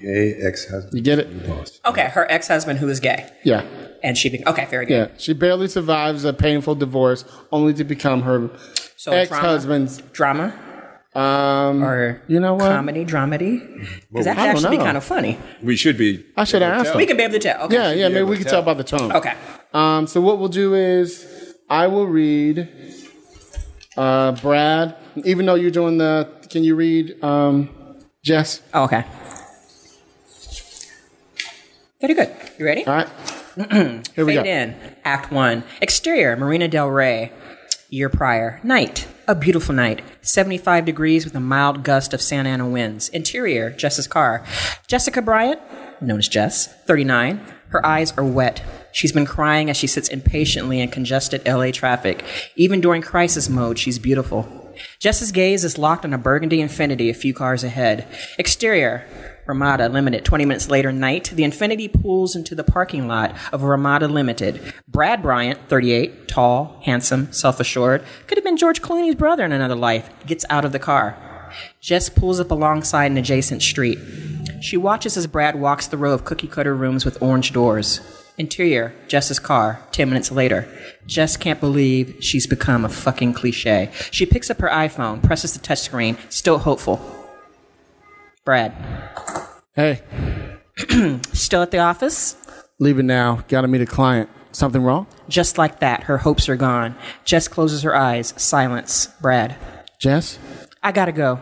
[0.00, 0.94] Gay ex-husband.
[0.96, 1.32] You get it?
[1.34, 1.80] New Boss.
[1.84, 3.62] Okay, her ex-husband who is gay, Yeah.
[4.04, 4.28] and she.
[4.28, 5.08] Be- okay, very good.
[5.10, 5.16] Yeah.
[5.18, 8.50] She barely survives a painful divorce, only to become her
[8.96, 9.98] So ex-husband's.
[10.12, 10.52] Drama
[11.16, 12.70] Um, or you know what?
[12.70, 13.58] comedy dramedy?
[14.12, 15.38] Because that I could don't actually be kind of funny.
[15.62, 16.24] We should be.
[16.36, 16.98] I should have asked him.
[16.98, 17.62] We can be able to tell.
[17.64, 17.74] Okay.
[17.74, 18.62] Yeah, yeah, maybe we can tell.
[18.62, 19.10] tell by the tone.
[19.12, 19.34] Okay.
[19.72, 21.24] Um, so what we'll do is
[21.68, 22.68] I will read
[23.96, 27.68] uh, Brad, even though you're doing the can you read um,
[28.22, 28.62] Jess?
[28.72, 29.04] Oh, okay.
[32.00, 32.34] Very good.
[32.58, 32.86] You ready?
[32.86, 33.08] All right.
[34.14, 34.50] Here we Fade go.
[34.50, 34.76] in.
[35.04, 35.64] Act one.
[35.80, 37.32] Exterior, Marina Del Rey.
[37.88, 38.60] Year prior.
[38.62, 39.08] Night.
[39.26, 40.02] A beautiful night.
[40.22, 43.08] 75 degrees with a mild gust of Santa Ana winds.
[43.08, 44.44] Interior, Jess's car.
[44.86, 45.60] Jessica Bryant,
[46.00, 47.40] known as Jess, 39.
[47.68, 48.62] Her eyes are wet.
[48.96, 52.24] She's been crying as she sits impatiently in congested LA traffic.
[52.56, 54.72] Even during crisis mode, she's beautiful.
[54.98, 58.08] Jess's gaze is locked on a burgundy Infiniti a few cars ahead.
[58.38, 59.06] Exterior,
[59.46, 60.24] Ramada Limited.
[60.24, 64.72] 20 minutes later, night, the Infiniti pulls into the parking lot of Ramada Limited.
[64.88, 69.74] Brad Bryant, 38, tall, handsome, self assured, could have been George Clooney's brother in another
[69.74, 71.52] life, gets out of the car.
[71.82, 73.98] Jess pulls up alongside an adjacent street.
[74.62, 78.00] She watches as Brad walks the row of cookie cutter rooms with orange doors.
[78.38, 80.68] Interior, Jess's car, 10 minutes later.
[81.06, 83.90] Jess can't believe she's become a fucking cliche.
[84.10, 87.00] She picks up her iPhone, presses the touchscreen, still hopeful.
[88.44, 88.72] Brad,
[89.74, 90.00] Hey,
[91.34, 92.34] still at the office?
[92.78, 93.44] Leaving now.
[93.48, 94.30] Got to meet a client.
[94.52, 95.06] Something wrong?
[95.28, 96.96] Just like that, her hopes are gone.
[97.26, 98.32] Jess closes her eyes.
[98.38, 99.08] Silence.
[99.20, 99.54] Brad,
[100.00, 100.38] Jess?
[100.82, 101.40] I gotta go.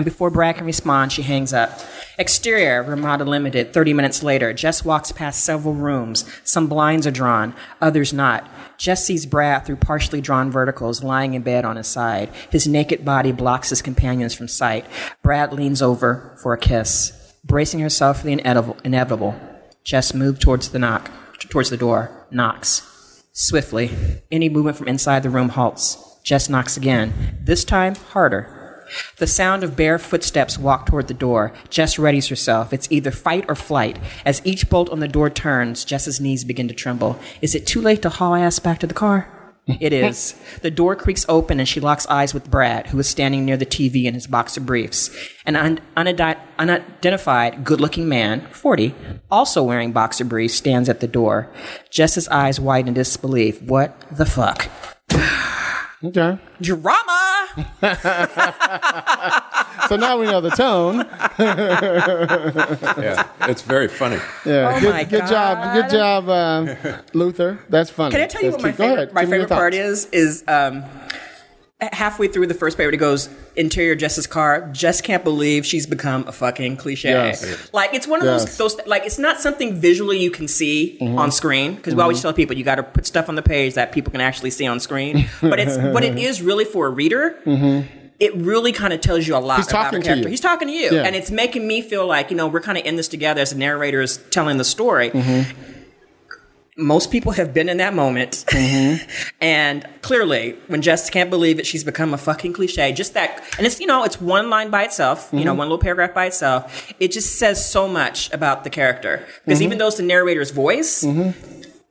[0.00, 1.78] And before Brad can respond, she hangs up.
[2.16, 4.54] Exterior, Ramada Limited, 30 minutes later.
[4.54, 6.24] Jess walks past several rooms.
[6.42, 8.48] Some blinds are drawn, others not.
[8.78, 12.30] Jess sees Brad through partially drawn verticals lying in bed on his side.
[12.48, 14.86] His naked body blocks his companions from sight.
[15.22, 17.34] Brad leans over for a kiss.
[17.44, 18.32] Bracing herself for the
[18.82, 19.38] inevitable,
[19.84, 21.10] Jess moves towards the knock,
[21.50, 23.22] towards the door, knocks.
[23.34, 23.90] Swiftly,
[24.32, 26.18] any movement from inside the room halts.
[26.24, 28.59] Jess knocks again, this time harder.
[29.16, 31.52] The sound of bare footsteps walk toward the door.
[31.68, 32.72] Jess readies herself.
[32.72, 33.98] It's either fight or flight.
[34.24, 37.18] As each bolt on the door turns, Jess's knees begin to tremble.
[37.40, 39.28] Is it too late to haul ass back to the car?
[39.80, 40.34] It is.
[40.62, 43.66] The door creaks open and she locks eyes with Brad, who is standing near the
[43.66, 45.10] TV in his boxer briefs.
[45.46, 48.94] An un- unidi- unidentified, good looking man, 40,
[49.30, 51.48] also wearing boxer briefs, stands at the door.
[51.88, 53.62] Jess's eyes widen in disbelief.
[53.62, 54.68] What the fuck?
[56.02, 56.38] Okay.
[56.60, 57.46] Drama!
[59.88, 61.04] So now we know the tone.
[63.00, 64.18] Yeah, it's very funny.
[64.46, 64.74] Yeah.
[64.76, 65.74] Oh good, my good job.
[65.74, 66.70] Good job, um,
[67.12, 67.58] Luther.
[67.68, 68.12] That's funny.
[68.12, 70.06] Can I tell you Let's what my favorite, my Give me your favorite part is?
[70.12, 70.84] Is um,
[71.80, 74.68] halfway through the first paper, it goes interior Jess's car.
[74.72, 77.10] Jess can't believe she's become a fucking cliche.
[77.10, 77.72] Yes.
[77.72, 78.56] Like it's one of Yes.
[78.58, 81.18] those those like it's not something visually you can see Mm-hmm.
[81.18, 83.74] on screen because we always tell people you got to put stuff on the page
[83.74, 85.28] that people can actually see on screen.
[85.40, 87.36] but it's but it is really for a reader.
[88.18, 89.62] It really kind of tells you a lot Mm-hmm.
[89.62, 90.22] He's about to character.
[90.24, 90.28] you.
[90.28, 91.04] He's talking to you, Yeah.
[91.04, 93.50] and it's making me feel like you know we're kind of in this together as
[93.52, 95.79] the narrator is telling the story Mm-hmm.
[96.80, 98.44] Most people have been in that moment.
[98.48, 99.08] Mm-hmm.
[99.40, 102.92] and clearly, when Jess can't believe it, she's become a fucking cliche.
[102.92, 105.58] Just that, and it's, you know, it's one line by itself, you know, mm-hmm.
[105.58, 106.92] one little paragraph by itself.
[106.98, 109.26] It just says so much about the character.
[109.44, 109.66] Because mm-hmm.
[109.66, 111.04] even though it's the narrator's voice,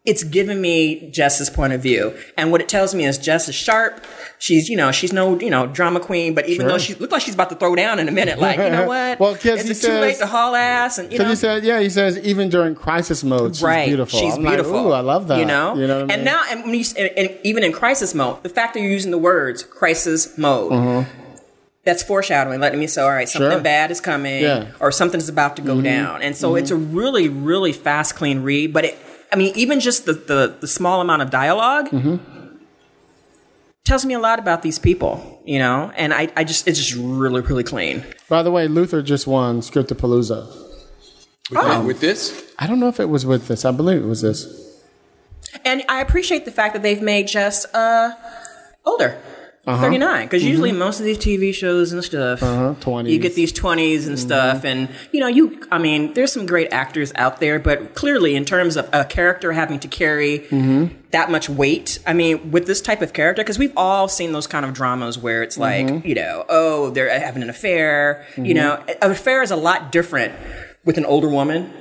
[0.09, 2.17] it's giving me Jess's point of view.
[2.35, 4.03] And what it tells me is Jess is sharp.
[4.39, 7.21] She's, you know, she's no, you know, drama queen, but even though she looks like
[7.21, 9.19] she's about to throw down in a minute, like, you know what?
[9.19, 10.97] Well, 'cause Is he it too late to haul ass?
[10.97, 13.87] And, you know, he said, yeah, he says even during crisis mode, she's right.
[13.87, 14.17] beautiful.
[14.19, 14.87] She's I'm like, beautiful.
[14.87, 15.39] Ooh, I love that.
[15.39, 16.33] You know, you know what I and mean?
[16.33, 19.11] now, and, when you, and, and even in crisis mode, the fact that you're using
[19.11, 20.71] the words crisis mode.
[20.71, 21.11] Mm-hmm.
[21.83, 23.61] that's foreshadowing, letting me say, all right, something Sure.
[23.61, 24.59] bad is coming, Yeah.
[24.59, 24.83] Mm-hmm.
[24.83, 26.21] or something's about to go down.
[26.21, 28.73] And so it's a really, really fast, clean read.
[28.73, 28.97] But it,
[29.31, 32.15] I mean, even just the, the, the small amount of dialog Mm-hmm.
[33.85, 35.91] tells me a lot about these people, you know?
[35.95, 38.03] And I, I just, it's just really, really clean.
[38.27, 40.47] By the way, Luther just won Scriptapalooza.
[41.51, 41.81] With, Oh.
[41.85, 43.65] with this, I don't know if it was with this.
[43.65, 44.45] I believe it was this.
[45.65, 48.11] And I appreciate the fact that they've made Jess uh,
[48.85, 49.17] older.
[49.69, 49.81] Uh-huh.
[49.83, 50.79] 39 because usually mm-hmm.
[50.79, 53.09] most of these tv shows and stuff Uh-huh, 20s.
[53.09, 54.15] you get these 20s and mm-hmm.
[54.15, 58.35] stuff and you know you i mean there's some great actors out there but clearly
[58.35, 60.85] in terms of a character having to carry mm-hmm.
[61.11, 64.47] that much weight i mean with this type of character because we've all seen those
[64.47, 68.83] kind of dramas where it's like you know oh they're having an affair you know
[69.01, 70.33] an affair is a lot different
[70.85, 71.71] with an older woman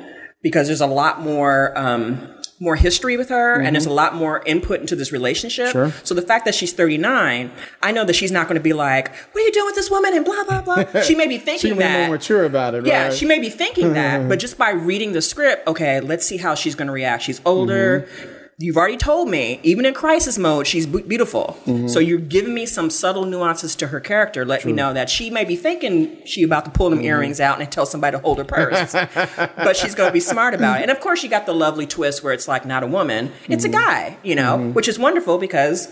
[0.43, 2.20] because there's a lot more um,
[2.60, 5.70] more history with her and there's a lot more input into this relationship.
[5.70, 5.93] Sure.
[6.02, 7.51] So the fact that she's 39,
[7.82, 9.90] I know that she's not going to be like, "What are you doing with this
[9.90, 11.02] woman?" and blah blah blah.
[11.02, 13.12] She may be She thinking can be more mature about it, Yeah, right?
[13.12, 16.55] she may be thinking that, but just by reading the script, okay, let's see how
[16.55, 17.22] she's going to react.
[17.22, 18.01] She's older.
[18.10, 18.38] Mm-hmm.
[18.60, 21.56] You've already told me, even in crisis mode, she's beautiful.
[21.64, 21.86] Mm-hmm.
[21.86, 24.44] So you're giving me some subtle nuances to her character.
[24.44, 27.06] Let me know that she may be thinking she about to pull them Mm-hmm.
[27.06, 28.93] earrings out and tell somebody to hold her purse,
[29.56, 30.82] but she's going to be smart about it.
[30.82, 33.64] And of course, you got the lovely twist where it's like not a woman, it's
[33.64, 33.74] Mm-hmm.
[33.74, 35.86] a guy, you know, which is wonderful because,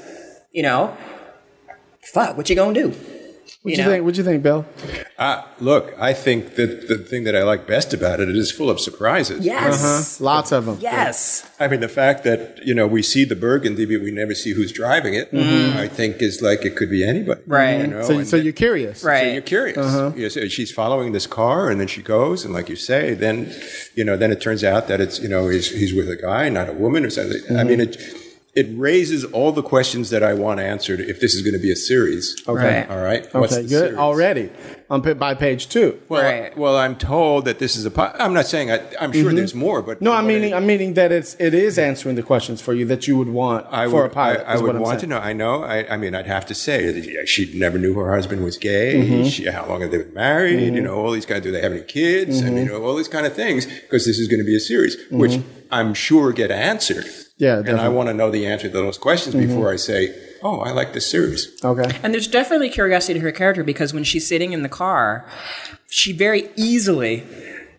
[0.51, 0.97] you know,
[2.13, 2.93] fuck, what you gonna do?
[3.63, 4.05] What do you think?
[4.05, 4.65] What do you think, Bill?
[5.19, 8.51] uh, look, I think that the thing that I like best about it, it is
[8.51, 9.45] full of surprises.
[9.45, 10.21] Yes.
[10.21, 10.79] Lots of them.
[10.81, 11.49] Yes.
[11.59, 14.53] I mean, the fact that you know we see the Burgundy, but we never see
[14.53, 15.29] who's driving it.
[15.33, 17.53] I think is like it could be anybody, Mm-hmm.
[17.53, 17.81] Right.
[17.81, 18.03] You know?
[18.03, 19.23] So, so you're curious, Right.
[19.25, 19.77] So you're curious.
[20.37, 23.53] You know, she's following this car, and then she goes, and like you say, then
[23.95, 26.49] you know, then it turns out that it's you know he's he's with a guy,
[26.49, 27.41] not a woman, or something.
[27.57, 27.97] I mean, it
[28.57, 31.71] it raises all the questions that I want answered if this is going to be
[31.71, 32.35] a series.
[32.49, 32.81] Okay.
[32.81, 32.91] Right.
[32.91, 33.23] All right.
[33.27, 33.69] Okay, What's the good.
[33.69, 33.97] series?
[33.99, 34.51] Already
[34.89, 36.01] on pa- by page two.
[36.09, 36.57] Well, Right.
[36.57, 37.91] well, I'm told that this is a.
[37.91, 40.55] po- I'm not saying I, I'm sure there's more, but No, I'm what I- meaning
[40.55, 43.67] I'm meaning that it's it is answering the questions for you that you would want
[43.71, 44.41] I for would, a pilot.
[44.47, 45.19] I, I would what I'm want to know.
[45.19, 45.63] I know.
[45.63, 48.95] I, I mean, I'd have to say she never knew her husband was gay.
[48.95, 49.25] Mm-hmm.
[49.29, 50.75] She, how long have they been married?
[50.75, 51.45] You know, all these kind of.
[51.45, 52.39] Do they have any kids?
[52.39, 52.47] Mm-hmm.
[52.49, 54.61] And you know, all these kind of things because this is going to be a
[54.61, 57.05] series, which I'm sure get answered.
[57.39, 60.61] Yeah, and I want to know the answer to those questions before I say, "Oh,
[60.61, 61.99] I like this series." Okay.
[62.03, 65.29] And there's definitely curiosity to her character because when she's sitting in the car,
[65.89, 67.25] she very easily,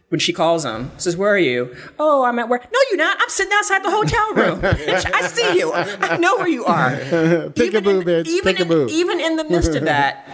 [0.09, 1.75] when she calls him, says, Where are you?
[1.99, 2.67] Oh, I'm at work.
[2.71, 3.17] No, you're not.
[3.19, 4.61] I'm sitting outside the hotel room.
[4.61, 5.73] Bitch, I see you.
[5.73, 6.91] I know where you are.
[6.91, 8.27] Peekaboo, in, bitch.
[8.27, 8.89] Even in, Peekaboo.
[8.89, 10.27] even in the midst of that,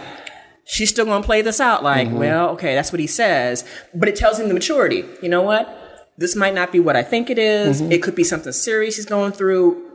[0.64, 2.18] she's still going to play this out like, Mm-hmm.
[2.18, 3.64] Well, okay, that's what he says.
[3.94, 5.04] But it tells him the maturity.
[5.22, 5.80] You know what?
[6.16, 7.82] This might not be what I think it is.
[7.82, 7.92] Mm-hmm.
[7.92, 9.90] It could be something serious he's going through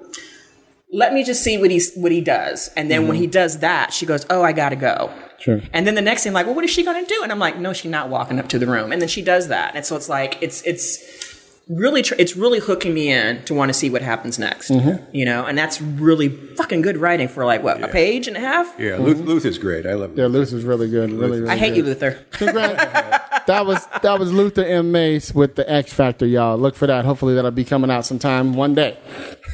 [0.92, 2.70] let me just see what he what he does.
[2.76, 5.62] And then when he does that, she goes, "Oh, I gotta go." Sure.
[5.72, 7.20] And then the next thing, like, well, what is she gonna do?
[7.24, 8.92] And I'm like, no, she's not walking up to the room.
[8.92, 11.30] And then she does that, and so it's like it's it's
[11.70, 14.72] really tr- it's really hooking me in to want to see what happens next.
[15.12, 18.40] You know, and that's really fucking good writing for like what a page and a
[18.40, 18.74] half.
[18.80, 19.86] Yeah, Luth, is great.
[19.86, 20.18] I love.
[20.18, 21.12] Yeah, Luther's really good.
[21.12, 21.78] Really, really I hate good.
[21.78, 22.26] you, Luther.
[22.32, 23.26] Congrats.
[23.50, 24.92] that was that was Luther M.
[24.92, 26.56] Mace with the X Factor, y'all.
[26.58, 27.04] Look for that.
[27.04, 28.98] Hopefully that'll be coming out sometime one day.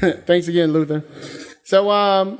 [0.26, 1.02] Thanks again, Luther.
[1.64, 2.38] So um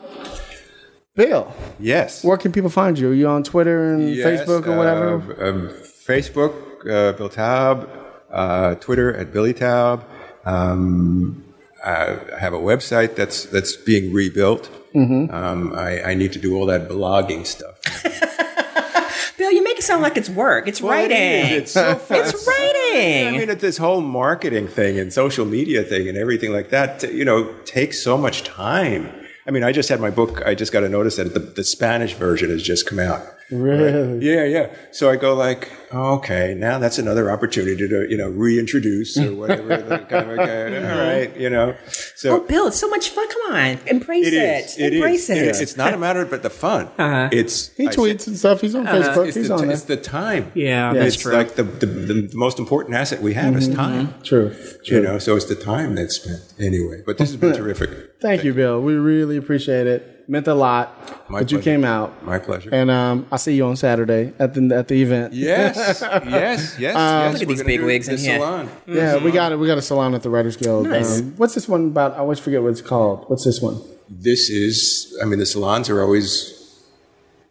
[1.15, 1.51] Bill,
[1.81, 2.23] Yes.
[2.23, 3.09] where can people find you?
[3.11, 5.15] Are you on Twitter and Yes, Facebook or whatever?
[5.43, 5.69] uh, um,
[6.09, 6.53] Facebook,
[6.83, 7.89] uh, Bill Taub,
[8.31, 10.05] uh, Twitter at Billy Taub.
[10.45, 11.43] Um,
[11.83, 14.69] I have a website that's that's being rebuilt.
[14.95, 15.35] Mm-hmm.
[15.35, 17.77] Um, I, I need to do all that blogging stuff.
[19.39, 20.69] Bill, you make it sound like it's work.
[20.69, 21.17] It's writing.
[21.17, 22.01] It's so.
[22.11, 23.29] It's writing.
[23.29, 27.03] I mean, it's this whole marketing thing and social media thing and everything like that,
[27.13, 29.13] you know, takes so much time.
[29.47, 31.63] I mean, I just had my book, I just got a notice that the, the
[31.63, 33.23] Spanish version has just come out.
[33.51, 34.27] Really?
[34.27, 34.75] Yeah, yeah.
[34.91, 39.35] So I go like, oh, okay, now that's another opportunity to, you know, reintroduce or
[39.35, 39.79] whatever.
[40.09, 41.03] kind of, okay, all uh-huh.
[41.03, 41.77] right, you know.
[42.17, 43.29] So oh, Bill, it's so much fun.
[43.29, 44.65] Come on, embrace it it.
[44.65, 44.79] is.
[44.79, 45.39] It embrace is.
[45.39, 45.49] it.
[45.49, 46.87] It's, it's not a matter of but the fun.
[46.99, 47.29] Uh-huh.
[47.31, 48.61] It's He I tweets said- and stuff.
[48.61, 48.97] He's on uh-huh.
[48.97, 49.27] Facebook.
[49.29, 49.75] It's He's the, on t- there.
[49.75, 50.51] it's the time.
[50.55, 51.33] Yeah, that's it's true.
[51.33, 53.77] like the, the, the, the most important asset we have is mm-hmm.
[53.77, 54.07] time.
[54.09, 54.23] Mm-hmm.
[54.23, 54.57] True.
[54.85, 57.03] You know, so it's the time that's spent anyway.
[57.05, 58.21] But this has been terrific.
[58.21, 58.81] Thank you, Bill.
[58.81, 60.16] We really appreciate it.
[60.29, 62.25] Meant a lot My that you came out.
[62.25, 62.71] My pleasure.
[62.73, 65.33] And um, I'll see you on Saturday at the at the event.
[65.33, 66.79] yes, yes, yes.
[66.81, 67.33] yes.
[67.33, 68.39] Look at We're these big do wigs the in here.
[68.39, 68.71] salon.
[68.87, 69.59] Yeah, we got it.
[69.59, 70.89] We got a salon at the Writers Guild.
[70.89, 71.21] Nice.
[71.21, 72.15] Um, what's this one about?
[72.15, 73.29] I always forget what it's called.
[73.29, 73.81] What's this one?
[74.09, 76.53] This is, I mean, the salons are always.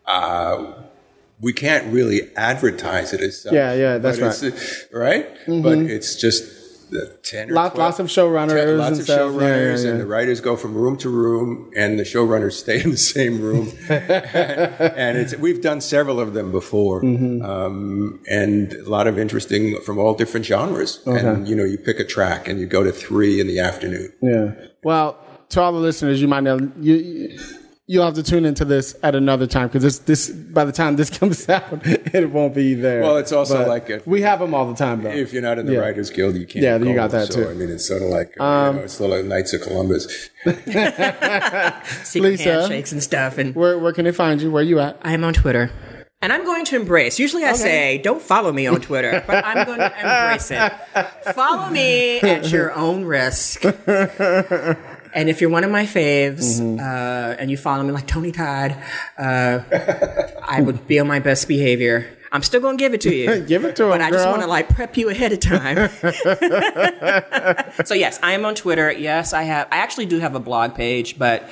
[0.06, 0.73] Uh,
[1.41, 3.53] we can't really advertise it as such.
[3.53, 4.43] Yeah, yeah, that's right.
[4.43, 5.27] it's, uh, right.
[5.47, 6.43] But it's just
[6.95, 9.17] the ten or Lots- 12 lots of showrunners ten- lots and of stuff.
[9.34, 12.81] Yeah, showrunners, yeah, and the writers go from room to room, and the showrunners stay
[12.84, 13.72] in the same room.
[13.89, 17.41] and it's we've done several of them before, Mm-hmm.
[17.45, 21.01] um, and a lot of interesting from all different genres.
[21.05, 24.13] And you know, you pick a track, and you go to three in the afternoon.
[24.22, 24.51] Yeah.
[24.84, 25.17] Well,
[25.49, 27.38] to all the listeners, you might know you.
[27.88, 30.95] You'll have to tune into this at another time because this, this by the time
[30.95, 33.02] this comes out, it won't be there.
[33.03, 35.12] Well, it's also But like a- we have them all the time though.
[35.12, 35.80] If you're not in the Yeah.
[35.82, 36.64] Writers Guild, you can't.
[36.64, 36.95] Yeah, you go.
[36.95, 37.49] got that so, too.
[37.49, 39.62] I mean, it's sort of like Um, you know, it's sort of like Knights of
[39.62, 40.30] Columbus.
[42.03, 42.44] Secret Lisa?
[42.62, 43.38] handshakes and stuff.
[43.38, 44.49] And where where can they find you?
[44.49, 44.98] Where you at?
[45.03, 45.70] I am on Twitter.
[46.22, 47.20] And I'm going to embrace.
[47.20, 50.74] Usually I say, don't follow me on Twitter, but I'm going to embrace it.
[51.36, 53.62] Follow me at your own risk.
[55.15, 56.79] And if you're one of my faves Mm-hmm.
[56.79, 58.75] uh, and you follow me like Tony Todd,
[59.17, 59.59] uh,
[60.47, 62.05] I would be on my best behavior.
[62.31, 63.39] I'm still going to give it to you.
[63.47, 65.77] Give it to But him, I just want to like prep you ahead of time.
[67.85, 68.91] so yes, I am on Twitter.
[68.91, 69.67] Yes, I have.
[69.71, 71.47] I actually do have a blog page, but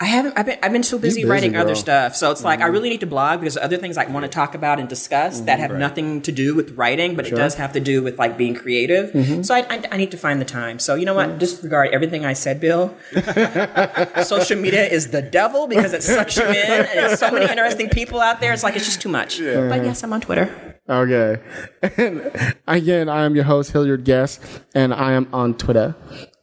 [0.00, 0.36] I haven't.
[0.36, 0.58] I've been.
[0.62, 2.16] I've been so busy, busy, writing other stuff.
[2.16, 2.64] So it's like Mm-hmm.
[2.64, 5.40] I really need to blog because other things I want to talk about and discuss
[5.42, 8.36] that have nothing to do with writing, but it does have to do with like
[8.36, 9.10] being creative.
[9.10, 9.42] Mm-hmm.
[9.42, 10.78] So I, I, I need to find the time.
[10.78, 11.38] So you know what?
[11.38, 12.94] Disregard everything I said, Bill.
[14.22, 17.88] Social media is the devil because it sucks you in, and there's so many interesting
[17.88, 18.52] people out there.
[18.52, 19.38] It's like it's just too much.
[19.38, 20.74] But yes, I'm on Twitter.
[20.88, 21.40] Okay.
[21.96, 24.40] And again, I am your host, Hilliard Guess,
[24.74, 25.94] and I am on Twitter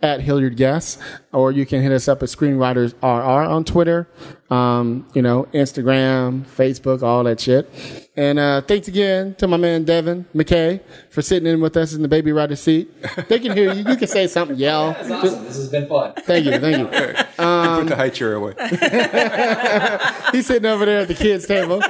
[0.01, 0.97] at Hilliard Guess,
[1.31, 4.07] or you can hit us up at Screenwriters RR on Twitter,
[4.49, 7.69] um, you know, Instagram, Facebook, all that shit.
[8.15, 12.01] And uh, thanks again to my man Devin McKay for sitting in with us in
[12.01, 12.91] the baby rider seat.
[13.29, 13.89] They can hear you.
[13.89, 14.93] You can say something, yell.
[14.93, 15.45] This is awesome.
[15.45, 16.13] This has been fun.
[16.17, 16.85] Thank you, thank you.
[16.87, 18.53] Put the high chair away.
[20.31, 21.81] He's sitting over there at the kids' table.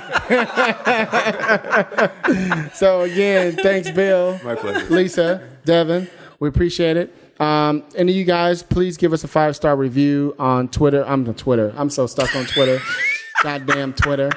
[2.75, 4.39] so again, thanks, Bill.
[4.43, 4.85] My pleasure.
[4.93, 6.09] Lisa, Devin,
[6.39, 7.15] we appreciate it.
[7.41, 11.03] Um, and you guys, please give us a five star review on Twitter.
[11.07, 11.73] I'm on Twitter.
[11.75, 12.79] I'm so stuck on Twitter.
[13.43, 14.29] Goddamn Twitter.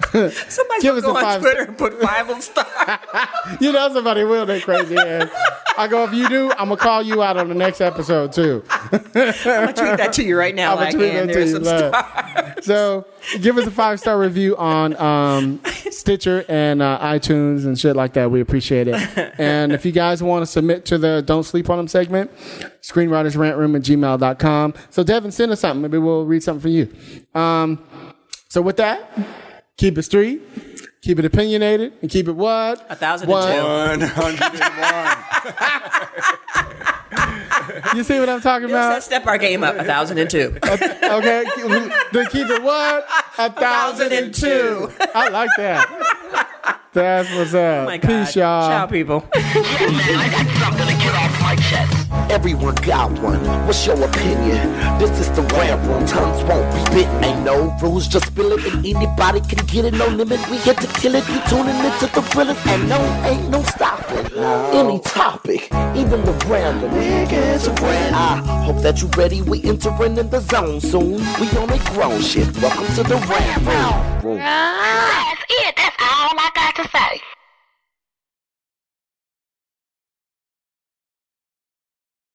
[0.48, 2.66] Somebody Give will us go on five- Twitter and put five on star.
[3.60, 4.46] You know somebody will.
[4.46, 5.28] They crazy ass.
[5.76, 8.64] I go if you do, I'm gonna call you out on the next episode too.
[8.70, 10.72] I'm gonna tweet that to you right now.
[10.76, 12.62] I'm gonna like, tweet that to you.
[12.62, 13.06] So
[13.40, 15.60] give us a five star review on um,
[15.90, 18.30] Stitcher and uh, iTunes and shit like that.
[18.30, 18.94] We appreciate it.
[19.38, 22.30] And if you guys want to submit to the Don't Sleep on Them segment,
[22.82, 24.74] screenwritersrantroom at gmail.com.
[24.90, 25.82] So Devin, send us something.
[25.82, 26.88] Maybe we'll read something for you.
[27.34, 27.84] Um,
[28.48, 29.10] so with that,
[29.80, 30.42] keep it street,
[31.00, 32.84] keep it opinionated, and keep it what?
[32.90, 33.64] A thousand and two.
[33.64, 36.06] One hundred and one.
[37.94, 39.02] You see what I'm talking Let's about?
[39.02, 39.76] step our game up.
[39.76, 40.56] A thousand and two.
[41.10, 41.44] Okay,
[42.12, 43.06] then keep it what?
[43.38, 44.92] A thousand and two.
[45.14, 46.86] I like that.
[46.92, 47.82] That's what's up.
[47.82, 48.08] Oh my God.
[48.08, 48.68] Peace, y'all.
[48.68, 49.26] Ciao, people.
[52.30, 53.40] Everyone got one.
[53.66, 54.72] What's your opinion?
[54.98, 56.06] This is the rant room.
[56.06, 57.24] Tongues won't be bitten.
[57.24, 59.94] Ain't no rules, just spill it, and anybody can get it.
[59.94, 60.40] No limit.
[60.50, 61.26] We get to kill it.
[61.28, 64.26] You tuning into the realest, and no, ain't no stopping.
[64.72, 65.64] Any topic,
[65.94, 66.90] even the random.
[66.90, 68.14] Niggas a brand.
[68.16, 69.42] I hope that you ready.
[69.42, 71.18] We entering in the zone soon.
[71.40, 72.46] We on a grown shit.
[72.58, 74.36] Welcome to the rant room.
[74.38, 75.74] That's it.
[75.76, 77.20] That's all I got to say.